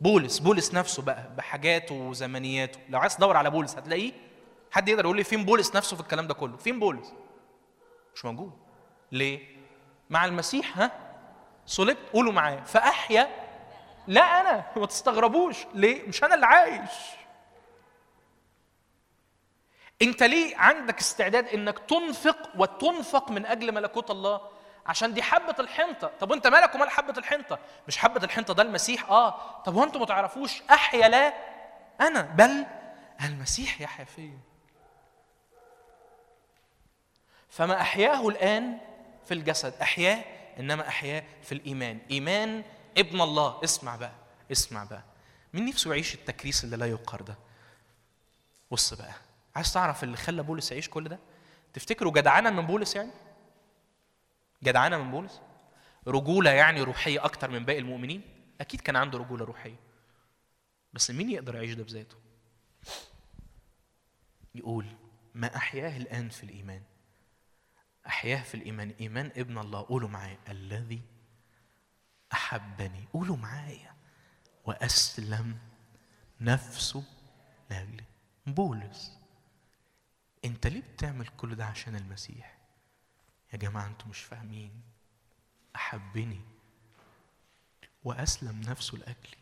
[0.00, 2.78] بولس بولس نفسه بقى بحاجاته وزمنياته.
[2.88, 4.12] لو عايز تدور على بولس هتلاقيه.
[4.70, 7.12] حد يقدر يقول لي فين بولس نفسه في الكلام ده كله؟ فين بولس؟
[8.14, 8.52] مش موجود.
[9.12, 9.56] ليه؟
[10.10, 10.90] مع المسيح ها؟
[11.66, 12.60] صلبت قولوا معايا.
[12.60, 13.41] فأحيا
[14.06, 15.56] لا أنا ما تستغربوش.
[15.74, 16.90] ليه؟ مش أنا اللي عايش.
[20.02, 24.40] أنت ليه عندك استعداد إنك تنفق وتنفق من أجل ملكوت الله؟
[24.86, 26.10] عشان دي حبة الحنطة.
[26.20, 27.58] طب وأنت مالك ومال حبة الحنطة؟
[27.88, 29.62] مش حبة الحنطة ده المسيح؟ آه.
[29.62, 31.34] طب وأنتوا ما تعرفوش أحيا لا
[32.00, 32.66] أنا بل
[33.24, 34.38] المسيح يحيا فيا.
[37.48, 38.78] فما أحياه الآن
[39.24, 40.24] في الجسد أحياه
[40.60, 41.98] إنما أحياه في الإيمان.
[42.10, 42.62] إيمان
[42.98, 43.64] ابن الله.
[43.64, 44.12] اسمع بقى
[44.52, 45.02] اسمع بقى.
[45.54, 47.36] مين نفسه يعيش التكريس اللي لا يقهر ده؟
[48.70, 49.14] بص بقى
[49.56, 51.18] عايز تعرف اللي خلى بولس يعيش كل ده؟
[51.72, 53.10] تفتكروا جدعانه من بولس يعني؟
[54.62, 55.40] جدعانه من بولس؟
[56.06, 58.22] رجولة يعني روحية أكتر من باقي المؤمنين؟
[58.60, 59.76] أكيد كان عنده رجولة روحية.
[60.92, 62.16] بس مين يقدر يعيش ده بذاته؟
[64.54, 64.86] يقول
[65.34, 66.82] ما أحياه الآن في الإيمان.
[68.06, 68.94] أحياه في الإيمان.
[69.00, 69.82] إيمان ابن الله.
[69.82, 71.00] قولوا معايا الذي
[72.32, 73.04] أحبني.
[73.12, 73.92] قولوا معايا.
[74.64, 75.58] وأسلم
[76.40, 77.04] نفسه
[77.70, 78.04] لاجلي
[78.46, 79.18] بولس
[80.44, 82.58] أنت ليه بتعمل كل ده عشان المسيح؟
[83.52, 84.82] يا جماعة أنتوا مش فاهمين.
[85.76, 86.40] أحبني.
[88.04, 89.36] وأسلم نفسه لاجلي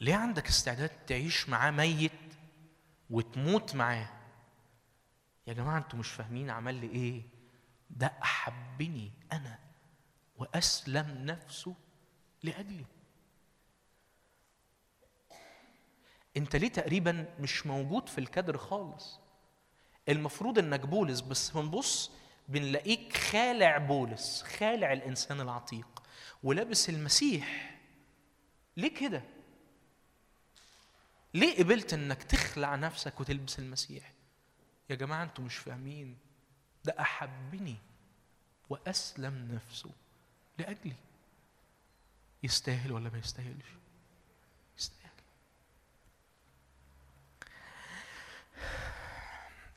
[0.00, 2.12] ليه عندك استعداد تعيش معاه ميت
[3.10, 4.08] وتموت معاه؟
[5.46, 7.22] يا جماعة أنتوا مش فاهمين عمل لي إيه.
[7.90, 9.58] ده أحبني أنا.
[10.40, 11.74] وأسلم نفسه
[12.42, 12.84] لاجلي
[16.36, 19.20] أنت ليه تقريبا مش موجود في الكادر خالص؟
[20.08, 22.10] المفروض إنك بولس بس بنبص
[22.48, 26.02] بنلاقيك خالع بولس خالع الإنسان العتيق
[26.42, 27.78] ولابس المسيح.
[28.76, 29.22] ليه كده؟
[31.34, 34.12] ليه قبلت إنك تخلع نفسك وتلبس المسيح؟
[34.90, 36.18] يا جماعة أنتوا مش فاهمين.
[36.84, 37.76] ده أحبني
[38.70, 39.90] وأسلم نفسه.
[40.60, 40.96] لأجلي.
[42.42, 43.66] يستاهل ولا ما يستاهلش؟
[44.78, 45.10] يستاهل.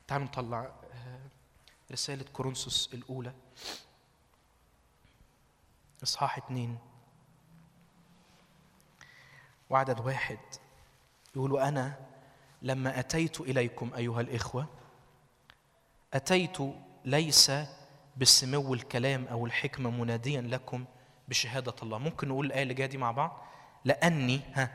[0.06, 1.20] تعالوا نطلع آه،
[1.92, 3.34] رسالة كورنثوس الأولى.
[6.02, 6.78] إصحاح اتنين.
[9.70, 10.38] وعدد واحد.
[11.36, 12.06] يقول وأنا
[12.62, 14.66] لما أتيت إليكم أيها الإخوة
[16.14, 16.58] أتيت
[17.04, 17.50] ليس
[18.16, 20.84] بسمو الكلام أو الحكمة مناديا لكم
[21.28, 21.98] بشهادة الله.
[21.98, 23.44] ممكن نقول الآية اللي جاية دي مع بعض؟
[23.84, 24.70] لأني ها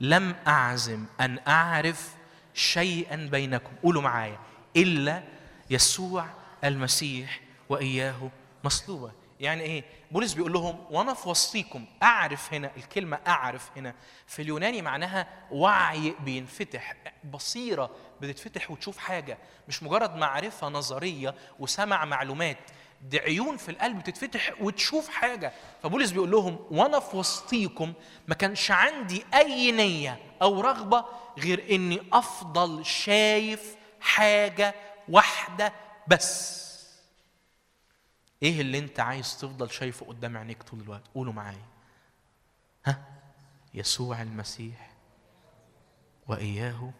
[0.00, 2.14] لم أعزم أن أعرف
[2.54, 3.72] شيئا بينكم.
[3.82, 4.38] قولوا معايا.
[4.76, 5.22] إلا
[5.70, 6.26] يسوع
[6.64, 8.30] المسيح وإياه
[8.64, 11.86] مصلوبا يعني إيه؟ بولس بيقول لهم وأنا في وسطيكم.
[12.02, 13.94] أعرف هنا الكلمة أعرف هنا.
[14.26, 16.96] في اليوناني معناها وعي بينفتح.
[17.24, 17.90] بصيرة
[18.20, 19.38] بتتفتح وتشوف حاجة.
[19.68, 22.58] مش مجرد معرفة نظرية وسمع معلومات.
[23.02, 25.52] دي عيون في القلب بتتفتح وتشوف حاجة.
[25.82, 27.92] فبولس بيقول لهم وأنا في وسطيكم
[28.28, 31.04] ما كانش عندي أي نية أو رغبة
[31.38, 34.74] غير إني أفضل شايف حاجة
[35.08, 35.72] واحدة
[36.08, 36.60] بس.
[38.42, 41.66] إيه اللي أنت عايز تفضل شايفه قدام عينيك طول الوقت؟ قولوا معايا.
[42.86, 43.04] ها؟
[43.74, 44.90] يسوع المسيح
[46.26, 46.90] وإياه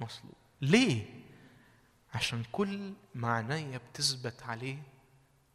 [0.00, 0.34] مصلوب.
[0.60, 1.06] ليه؟
[2.14, 4.78] عشان كل معنية بتثبت عليه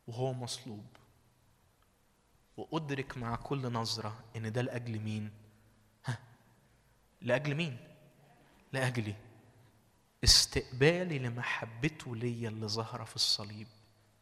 [0.08, 0.86] وهو مصلوب
[2.58, 5.32] وأدرك مع كل نظرة إن ده لأجل مين؟
[6.06, 6.20] ها؟
[7.22, 7.78] لأجل مين؟
[8.74, 9.16] لأجلي
[10.24, 13.68] استقبالي لمحبته ليا اللي ظاهرة في الصليب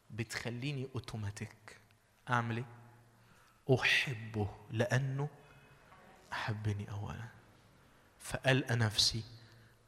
[0.10, 1.78] بتخليني أوتوماتيك
[2.30, 2.66] أعمل إيه
[3.82, 5.30] أحبه لأنه
[6.34, 7.28] أحبني اولا
[8.20, 9.24] فالقى نفسي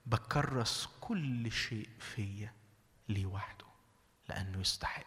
[0.05, 2.53] بكرس كل شيء فيا
[3.09, 3.65] ليه وحده
[4.29, 5.05] لأنه يستحق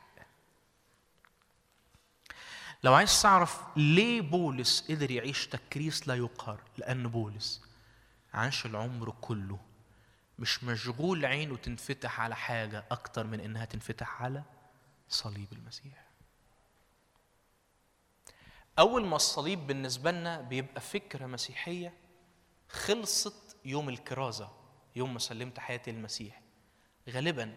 [2.83, 7.63] لو عايز تعرف ليه بولس قدر يعيش تكريس لا يقهر لأن بولس
[8.35, 9.59] عاش العمر كله
[10.39, 14.43] مش مشغول عينه تنفتح على حاجة أكتر من إنها تنفتح على
[15.09, 16.05] صليب المسيح.
[18.79, 21.93] أول ما الصليب بالنسبة لنا بيبقى فكرة مسيحية
[22.69, 24.51] خلصت يوم الكرازة
[24.97, 26.41] يوم ما سلمت حياتي للمسيح.
[27.09, 27.57] غالبا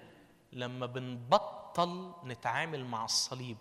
[0.53, 3.57] لما بنبطل نتعامل مع الصليب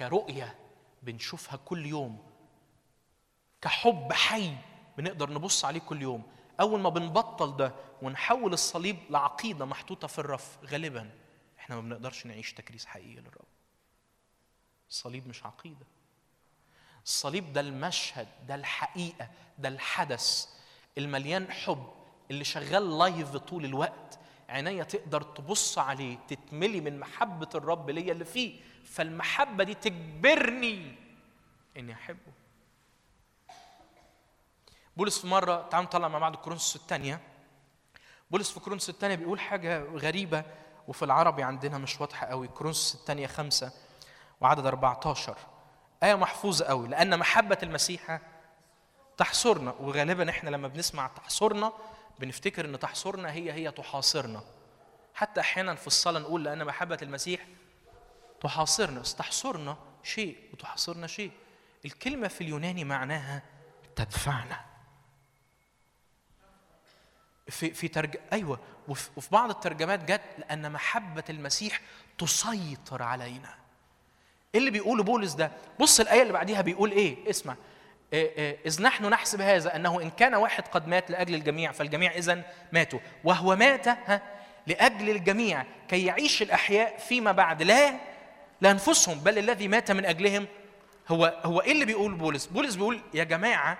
[0.00, 0.54] كرؤية
[1.02, 2.26] بنشوفها كل يوم
[3.62, 4.56] كحب حي
[4.96, 6.22] بنقدر نبص عليه كل يوم.
[6.60, 11.10] أول ما بنبطل ده ونحول الصليب لعقيدة محطوطة في الرف غالبا
[11.58, 13.44] إحنا ما بنقدرش نعيش تكريس حقيقي للرب.
[14.90, 15.86] الصليب مش عقيدة.
[17.04, 20.48] الصليب ده المشهد ده الحقيقة ده الحدث
[20.98, 21.92] المليان حب
[22.30, 24.18] اللي شغال لايف طول الوقت.
[24.50, 28.60] عينيا تقدر تبص عليه تتملي من محبة الرب ليا اللي فيه.
[28.84, 30.94] فالمحبة دي تجبرني
[31.76, 32.32] إني أحبه.
[34.96, 37.20] بولس في مرة تعالوا نطلع مع بعض كورنثوس الثانية.
[38.30, 40.44] بولس في كورنثوس الثانية بيقول حاجة غريبة
[40.88, 42.48] وفي العربي عندنا مش واضحة قوي.
[42.48, 43.72] كورنثوس الثانية خمسة
[44.40, 45.36] وعدد 14
[46.02, 46.88] آية محفوظة قوي.
[46.88, 48.20] لأن محبة المسيح
[49.16, 51.72] تحصرنا وغالبا إحنا لما بنسمع تحصرنا
[52.18, 54.42] بنفتكر إن تحصرنا هي هي تحاصرنا.
[55.14, 57.46] حتى أحيانا في الصلاة نقول لأن محبة المسيح
[58.40, 61.30] تحاصرنا تحصرنا شيء وتحاصرنا شيء.
[61.84, 63.42] الكلمة في اليوناني معناها
[63.96, 64.64] تدفعنا.
[67.48, 68.16] في في ترج...
[68.32, 68.60] أيوه.
[68.88, 71.80] وفي, بعض الترجمات جت لأن محبة المسيح
[72.18, 73.54] تسيطر علينا.
[74.54, 77.56] إيه اللي بيقوله بولس ده؟ بص الآية اللي بعديها بيقول إيه؟ اسمع.
[78.12, 82.12] إيه إيه إذ نحن نحسب هذا أنه إن كان واحد قد مات لأجل الجميع فالجميع
[82.12, 82.42] اذا
[82.72, 82.98] ماتوا.
[83.24, 84.22] وهو مات ها
[84.66, 87.62] لأجل الجميع كي يعيش الأحياء فيما بعد.
[87.62, 87.94] لا
[88.60, 90.46] لانفسهم بل الذي مات من أجلهم
[91.08, 93.78] هو هو إيه اللي بيقول بولس؟ بولس بيقول يا جماعة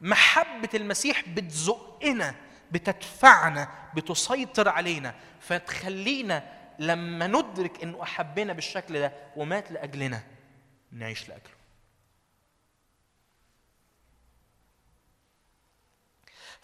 [0.00, 2.34] محبة المسيح بتزقنا
[2.70, 6.42] بتدفعنا بتسيطر علينا فتخلينا
[6.78, 10.22] لما ندرك إنه أحبنا بالشكل ده ومات لأجلنا
[10.92, 11.55] نعيش لأجله.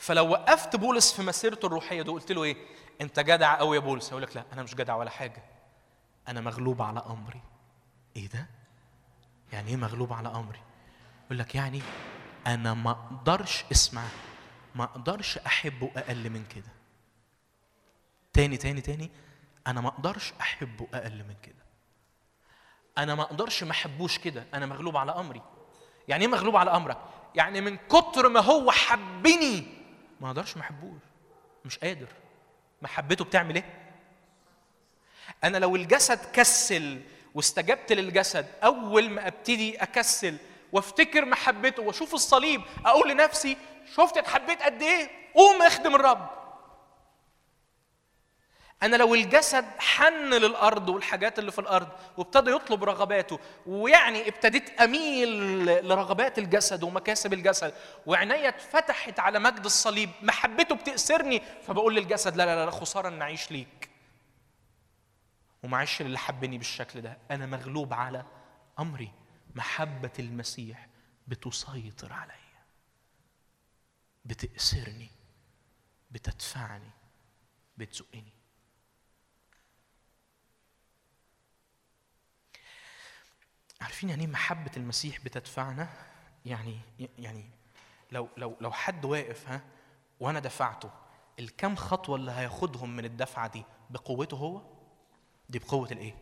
[0.02, 2.56] فلو وقفت بولس في مسيرته الروحية دي وقلت له إيه؟
[3.00, 4.08] أنت جدع قوي يا بولس.
[4.08, 5.42] هيقول لك لا أنا مش جدع ولا حاجة.
[6.28, 7.40] أنا مغلوب على أمري.
[8.16, 8.46] إيه ده؟
[9.52, 10.60] يعني إيه مغلوب على أمري؟
[11.26, 11.82] يقول لك يعني
[12.46, 14.04] أنا ما أقدرش اسمع
[14.74, 16.72] ما أقدرش احبه أقل من كده.
[18.32, 19.10] تاني تاني تاني
[19.66, 21.64] أنا ما أقدرش احبه أقل من كده.
[22.98, 24.46] أنا ما أقدرش ما أحبوش كده.
[24.54, 25.42] أنا مغلوب على أمري.
[26.08, 26.98] يعني إيه مغلوب على أمرك؟
[27.34, 29.81] يعني من كتر ما هو حبني
[30.22, 31.00] ما أقدرش ما احبوش
[31.64, 32.06] مش قادر.
[32.82, 33.64] محبته بتعمل إيه؟
[35.44, 37.00] أنا لو الجسد كسل
[37.34, 40.36] واستجبت للجسد أول ما أبتدي أكسل
[40.72, 43.56] وافتكر محبته وأشوف الصليب أقول لنفسي
[43.96, 46.41] شفت اتحبيت قد إيه؟ قوم اخدم الرب.
[48.82, 55.64] أنا لو الجسد حن للأرض والحاجات اللي في الأرض وابتدى يطلب رغباته ويعني ابتديت أميل
[55.88, 57.74] لرغبات الجسد ومكاسب الجسد
[58.06, 63.50] وعينيا اتفتحت على مجد الصليب محبته بتأسرني فبقول للجسد لا لا لا خسارة ان أعيش
[63.50, 63.90] ليك.
[65.62, 68.24] ومعيش اللي حبني بالشكل ده أنا مغلوب على
[68.78, 69.12] أمري.
[69.54, 70.88] محبة المسيح
[71.26, 72.62] بتسيطر عليا.
[74.24, 75.10] بتأسرني
[76.10, 76.90] بتدفعني
[77.76, 78.32] بتزقني.
[83.82, 85.88] عارفين يعني إيه محبة المسيح بتدفعنا؟
[86.46, 86.78] يعني
[87.18, 87.50] يعني
[88.12, 89.60] لو لو لو حد واقف ها
[90.20, 90.90] وأنا دفعته
[91.38, 94.62] الكم خطوة اللي هياخدهم من الدفعة دي بقوته هو؟
[95.48, 96.14] دي بقوة الإيه؟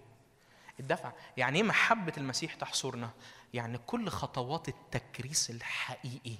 [0.80, 3.10] الدفع، يعني إيه محبة المسيح تحصرنا؟
[3.54, 6.36] يعني كل خطوات التكريس الحقيقي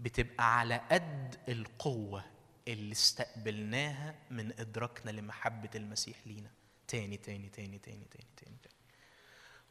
[0.00, 2.24] بتبقى على قد القوة
[2.68, 6.50] اللي استقبلناها من إدراكنا لمحبة المسيح لينا.
[6.88, 8.74] تاني تاني تاني تاني تاني تاني, تاني.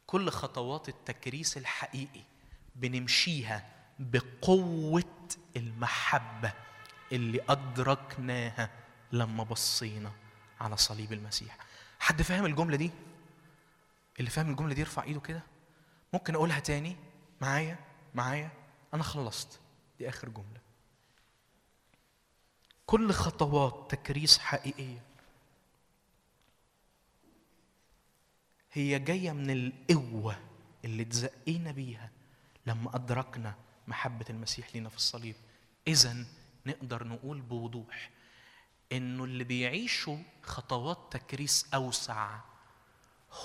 [0.08, 2.22] كل خطوات التكريس الحقيقي
[2.76, 3.66] بنمشيها
[3.98, 5.04] بقوة
[5.56, 6.52] المحبة
[7.12, 8.70] اللي أدركناها
[9.12, 10.12] لما بصينا
[10.60, 11.56] على صليب المسيح.
[12.00, 12.90] حد فاهم الجملة دي؟
[14.18, 15.42] اللي فاهم الجملة دي يرفع إيده كده.
[16.12, 16.96] ممكن أقولها تاني؟
[17.40, 17.78] معايا؟
[18.14, 18.50] معايا؟
[18.94, 19.60] أنا خلصت.
[19.98, 20.60] دي آخر جملة.
[22.86, 25.02] كل خطوات تكريس حقيقية
[28.78, 30.36] هي جاية من القوة
[30.84, 32.10] اللي اتزقينا بيها
[32.66, 33.54] لما أدركنا
[33.88, 35.36] محبة المسيح لينا في الصليب
[35.88, 36.16] إذا
[36.66, 38.10] نقدر نقول بوضوح
[38.92, 42.38] إنه اللي بيعيشوا خطوات تكريس أوسع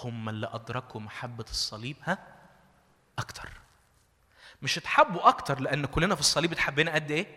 [0.03, 2.17] هم اللي أدركوا محبة الصليب ها
[3.19, 3.49] أكتر
[4.61, 7.27] مش اتحبوا أكتر لأن كلنا في الصليب اتحبينا قد إيه؟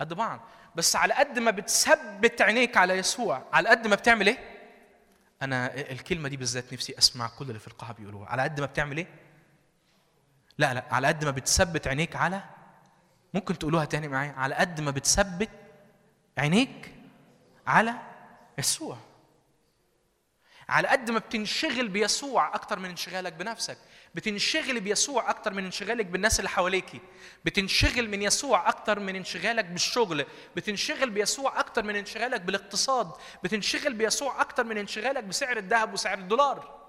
[0.00, 0.40] قد بعض
[0.76, 4.53] بس على قد ما بتثبت عينيك على يسوع على قد ما بتعمل إيه؟
[5.42, 8.28] أنا الكلمة دي بالذات نفسي أسمع كل اللي في القاعه بيقولوها.
[8.28, 9.06] على قد ما بتعمل إيه؟
[10.58, 12.42] لا لا على قد ما بتثبت عينيك على
[13.34, 15.50] ممكن تقولوها تاني معايا؟ على قد ما بتثبت
[16.38, 16.94] عينيك
[17.66, 17.94] على
[18.58, 18.98] يسوع.
[20.68, 23.78] على قد ما بتنشغل بيسوع أكتر من انشغالك بنفسك.
[24.14, 27.00] بتنشغل بيسوع أكتر من انشغالك بالناس اللي حواليكي.
[27.44, 30.26] بتنشغل من يسوع أكتر من انشغالك بالشغل.
[30.56, 33.12] بتنشغل بيسوع أكتر من انشغالك بالاقتصاد.
[33.44, 36.83] بتنشغل بيسوع أكتر من انشغالك بسعر الذهب وسعر الدولار.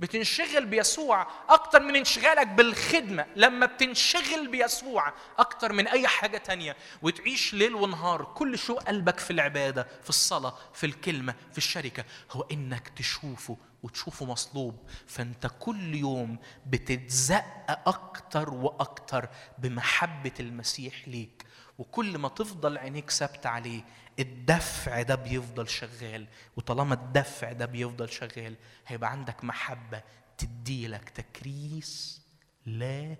[0.00, 3.26] بتنشغل بيسوع أكتر من انشغالك بالخدمة.
[3.36, 6.76] لما بتنشغل بيسوع أكتر من أي حاجة تانية.
[7.02, 12.42] وتعيش ليل ونهار كل شو قلبك في العبادة في الصلاة في الكلمة في الشركة هو
[12.52, 14.76] إنك تشوفه وتشوفه مصلوب.
[15.06, 21.46] فأنت كل يوم بتتزق أكتر وأكتر بمحبة المسيح ليك.
[21.78, 23.82] وكل ما تفضل عينيك ثابتة عليه
[24.20, 26.26] الدفع ده بيفضل شغال
[26.56, 30.02] وطالما الدفع ده بيفضل شغال هيبقى عندك محبة
[30.38, 32.22] تديلك تكريس
[32.66, 33.16] لا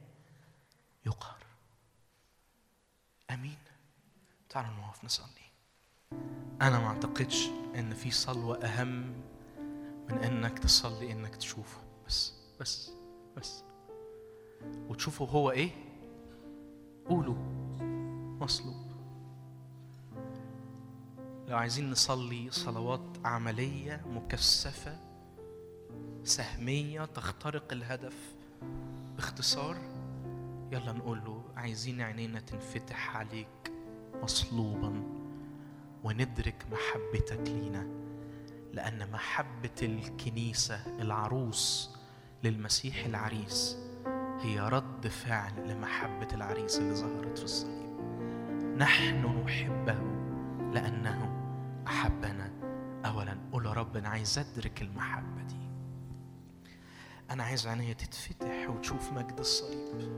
[1.06, 1.36] يقهر.
[3.30, 3.58] آمين.
[4.48, 5.26] تعالوا نقف نصلي.
[6.62, 9.22] أنا ما أعتقدش إن في صلوة أهم
[10.08, 11.80] من إنك تصلي إنك تشوفه.
[12.06, 12.90] بس بس
[13.36, 13.64] بس.
[14.88, 15.70] وتشوفه هو إيه؟
[17.08, 17.36] قولوا.
[18.40, 18.89] مصلوب
[21.50, 24.98] لو عايزين نصلي صلوات عملية مكثفة
[26.24, 28.34] سهمية تخترق الهدف
[29.16, 29.76] باختصار
[30.72, 33.72] يلا نقول له عايزين عينينا تنفتح عليك
[34.22, 35.02] مصلوبا
[36.04, 37.86] وندرك محبتك لينا
[38.72, 41.90] لأن محبة الكنيسة العروس
[42.44, 43.76] للمسيح العريس
[44.40, 47.90] هي رد فعل لمحبة العريس اللي ظهرت في الصليب.
[48.76, 49.98] نحن نحبه
[50.72, 51.39] لأنه
[51.90, 52.50] أحبنا
[53.06, 55.56] أولا قول يا رب أنا عايز أدرك المحبة دي.
[57.30, 60.12] أنا عايز عينيا تتفتح وتشوف مجد الصليب.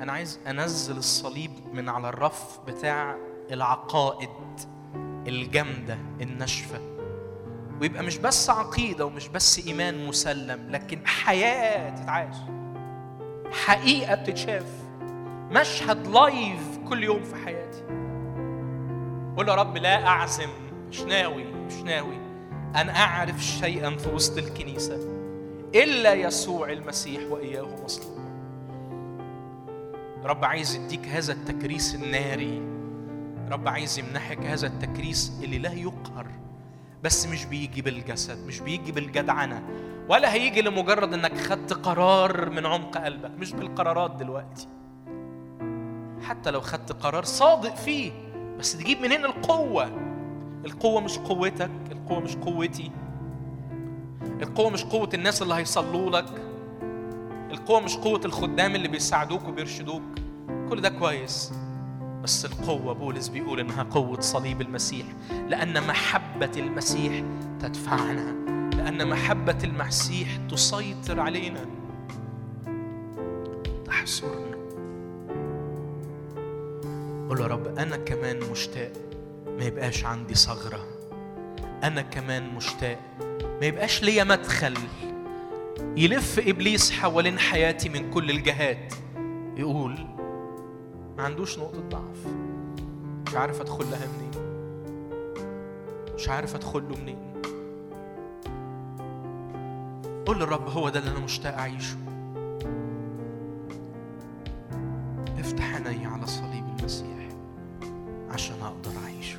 [0.00, 3.16] أنا عايز أنزل الصليب من على الرف بتاع
[3.50, 4.30] العقائد
[5.26, 6.80] الجامدة الناشفة.
[7.80, 12.36] ويبقى مش بس عقيدة ومش بس إيمان مسلم لكن حياة تتعاش
[13.52, 14.66] حقيقة بتتشاف.
[15.50, 17.81] مشهد لايف كل يوم في حياتي.
[19.36, 20.50] قول يا رب لا أعزم.
[20.88, 22.16] مش ناوي مش ناوي.
[22.76, 24.96] أن أعرف شيئا في وسط الكنيسة
[25.74, 28.18] إلا يسوع المسيح وإياه مصلوب.
[30.24, 32.62] رب عايز يديك هذا التكريس الناري.
[33.50, 36.26] رب عايز يمنحك هذا التكريس اللي لا يقهر
[37.02, 39.62] بس مش بيجي بالجسد مش بيجي بالجدعنة
[40.08, 43.30] ولا هيجي لمجرد إنك خدت قرار من عمق قلبك.
[43.38, 44.68] مش بالقرارات دلوقتي.
[46.22, 48.12] حتى لو خدت قرار صادق فيه
[48.58, 49.90] بس تجيب منين القوة؟
[50.64, 52.90] القوة مش قوتك القوة مش قوتي.
[54.42, 56.26] القوة مش قوة الناس اللي هيصلوا لك.
[57.50, 60.02] القوة مش قوة الخدام اللي بيساعدوك وبيرشدوك.
[60.68, 61.52] كل ده كويس.
[62.22, 65.06] بس القوة بولس بيقول إنها قوة صليب المسيح
[65.48, 67.22] لأن محبة المسيح
[67.60, 68.32] تدفعنا
[68.76, 71.60] لأن محبة المسيح تسيطر علينا.
[73.86, 74.56] تحصرنا
[77.32, 78.92] قول يا رب أنا كمان مشتاق
[79.46, 80.86] ما يبقاش عندي ثغرة.
[81.82, 82.98] أنا كمان مشتاق
[83.60, 84.74] ما يبقاش ليا مدخل
[85.96, 88.94] يلف إبليس حوالين حياتي من كل الجهات.
[89.56, 90.06] يقول
[91.16, 92.26] ما عندوش نقطة ضعف.
[93.26, 94.30] مش عارف أدخل لها منين.
[96.14, 97.32] مش عارف أدخل له منين.
[100.26, 101.96] قول للرب هو ده اللي أنا مشتاق أعيشه.
[105.38, 106.71] افتح عيني على صليب المسيح
[108.32, 109.38] عشان أقدر أعيشه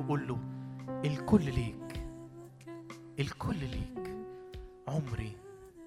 [0.00, 0.38] وقول له
[1.04, 2.04] الكل ليك
[3.18, 4.16] الكل ليك
[4.88, 5.36] عمري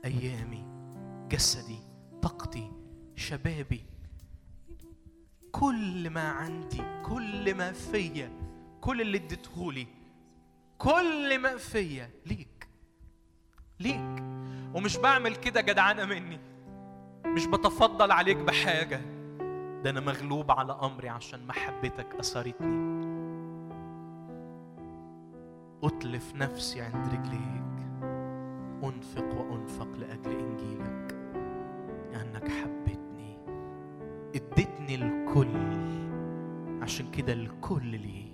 [0.06, 0.66] أيامي
[1.30, 1.80] جسدي
[2.22, 2.72] طاقتي
[3.16, 3.85] شبابي
[5.51, 8.32] كل ما عندي كل ما فيا
[8.82, 9.88] كل اللي اديتهولي
[10.77, 12.67] كل ما فيا ليك
[13.80, 14.24] ليك.
[14.74, 16.40] ومش بعمل كده جدعانة مني
[17.25, 19.01] مش بتفضل عليك بحاجة.
[19.83, 22.93] ده أنا مغلوب على أمري عشان محبتك أثرتني
[25.84, 27.64] أتلف نفسي عند رجليك.
[28.84, 31.16] أنفق وأنفق لأجل إنجيلك.
[32.12, 33.38] لأنك حبتني
[34.36, 35.84] اديتني الكل.
[36.82, 38.33] عشان كده الكل ليك.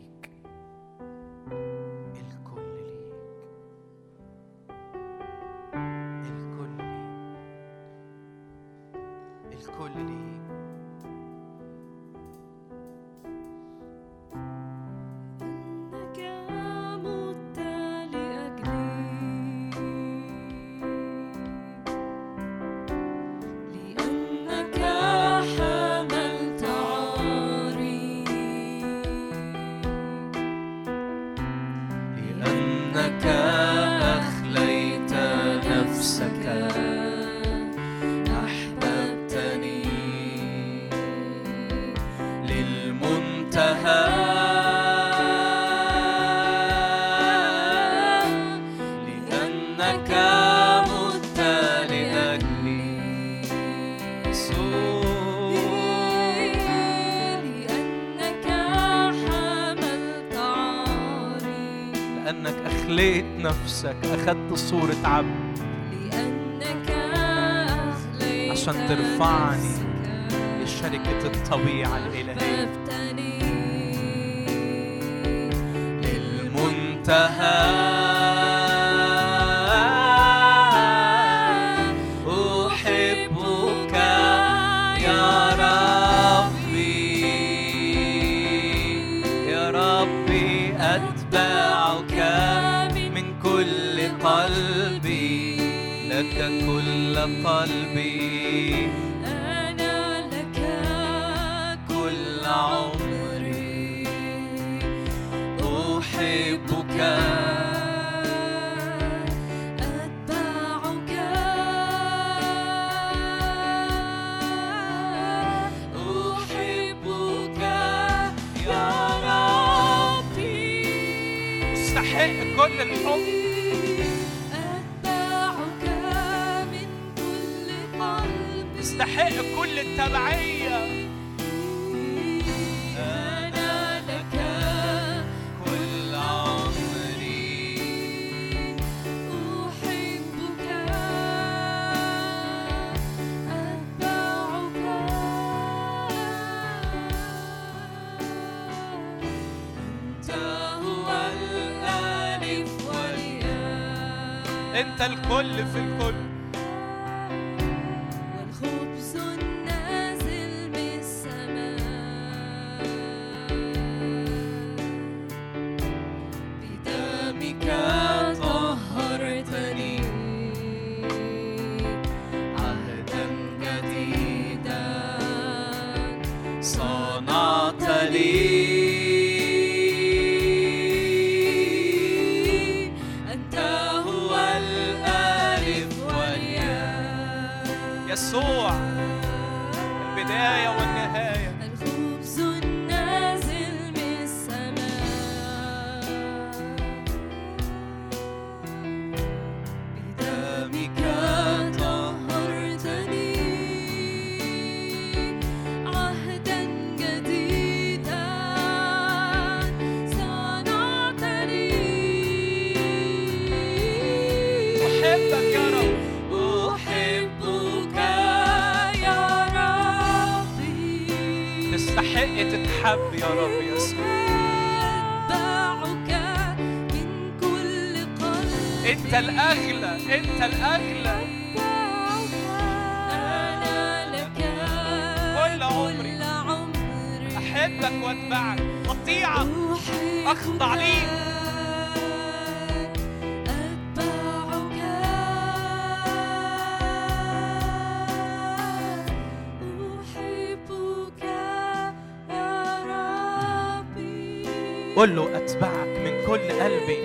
[255.00, 257.00] قل له أتبعك من كل قلبي.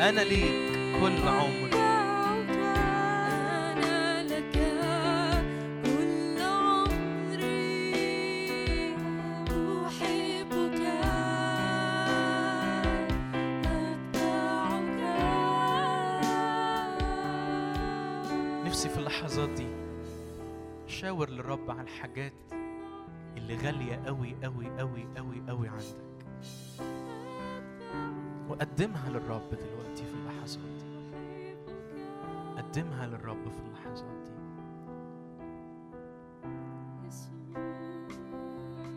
[0.00, 0.52] أنا ليك
[1.00, 1.75] كل عمري.
[21.86, 22.32] الحاجات
[23.36, 26.06] اللي غالية قوي قوي قوي قوي قوي عندك.
[28.48, 31.54] وقدمها للرب دلوقتي في اللحظات دي.
[32.56, 34.36] قدمها للرب في اللحظات دي.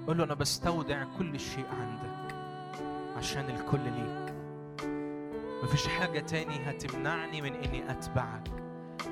[0.07, 2.35] قول له أنا بستودع كل شيء عندك
[3.17, 4.33] عشان الكل ليك.
[5.63, 8.49] مفيش حاجة تاني هتمنعني من إني أتبعك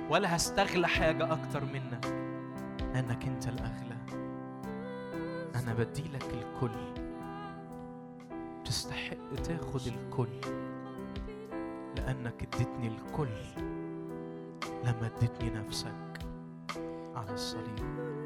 [0.10, 2.28] ولا هستغلى حاجة أكتر منك.
[2.94, 3.98] لأنك أنت الأغلى.
[5.56, 7.04] أنا بديلك الكل.
[8.66, 10.42] تستحق تاخد الكل.
[11.96, 13.64] لأنك اديتني الكل
[14.84, 16.20] لما اديتني نفسك.
[17.16, 18.17] على الصليب.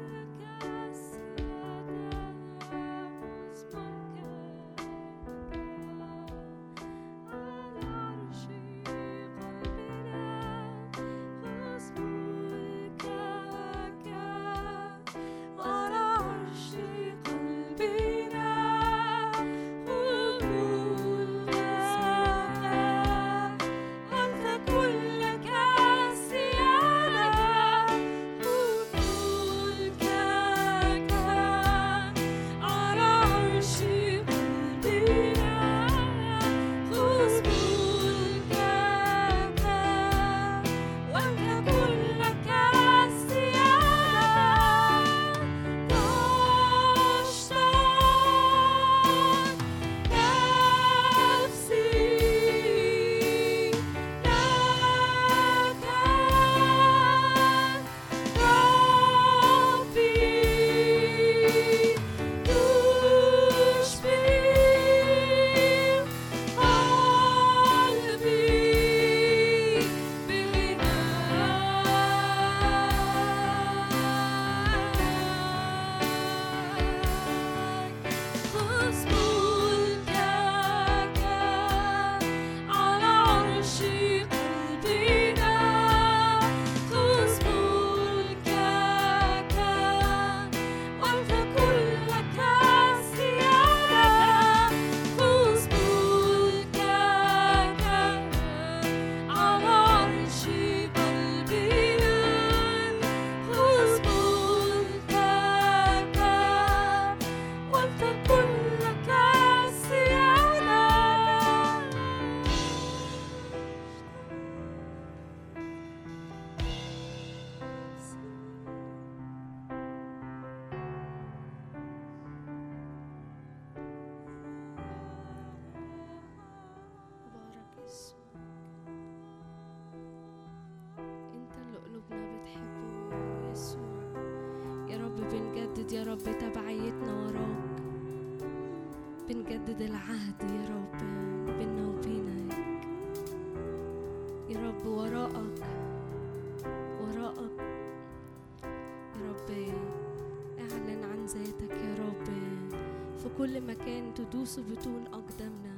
[154.42, 155.74] تدوس بطون أقدامنا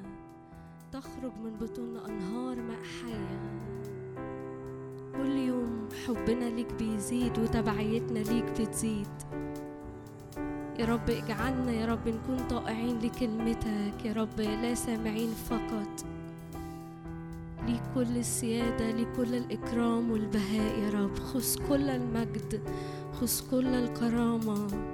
[0.93, 3.39] تخرج من بطوننا أنهار ماء حية
[5.13, 9.07] كل يوم حبنا ليك بيزيد وتبعيتنا ليك بتزيد.
[10.79, 14.05] يا رب اجعلنا يا رب نكون طائعين لكلمتك.
[14.05, 16.05] يا رب لا سامعين فقط.
[17.67, 21.19] ليك كل السيادة ليك كل الإكرام والبهاء يا رب.
[21.19, 22.61] خذ كل المجد
[23.21, 24.94] خذ كل الكرامة.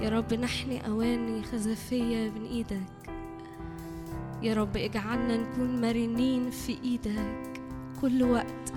[0.00, 3.10] يا رب نحن أواني خزفية من إيدك.
[4.42, 7.60] يا رب اجعلنا نكون مرنين في إيدك.
[8.00, 8.72] كل وقت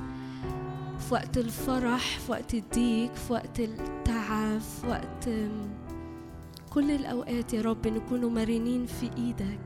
[1.00, 5.30] في وقت الفرح في وقت الضيق في وقت التعب في وقت
[6.70, 9.60] كل الأوقات يا رب نكون مرنين في إيدك.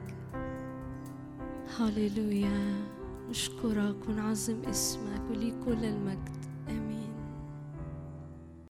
[1.80, 2.83] هاليلويا
[3.30, 6.42] نشكرك ونعظم اسمك وليك كل المجد.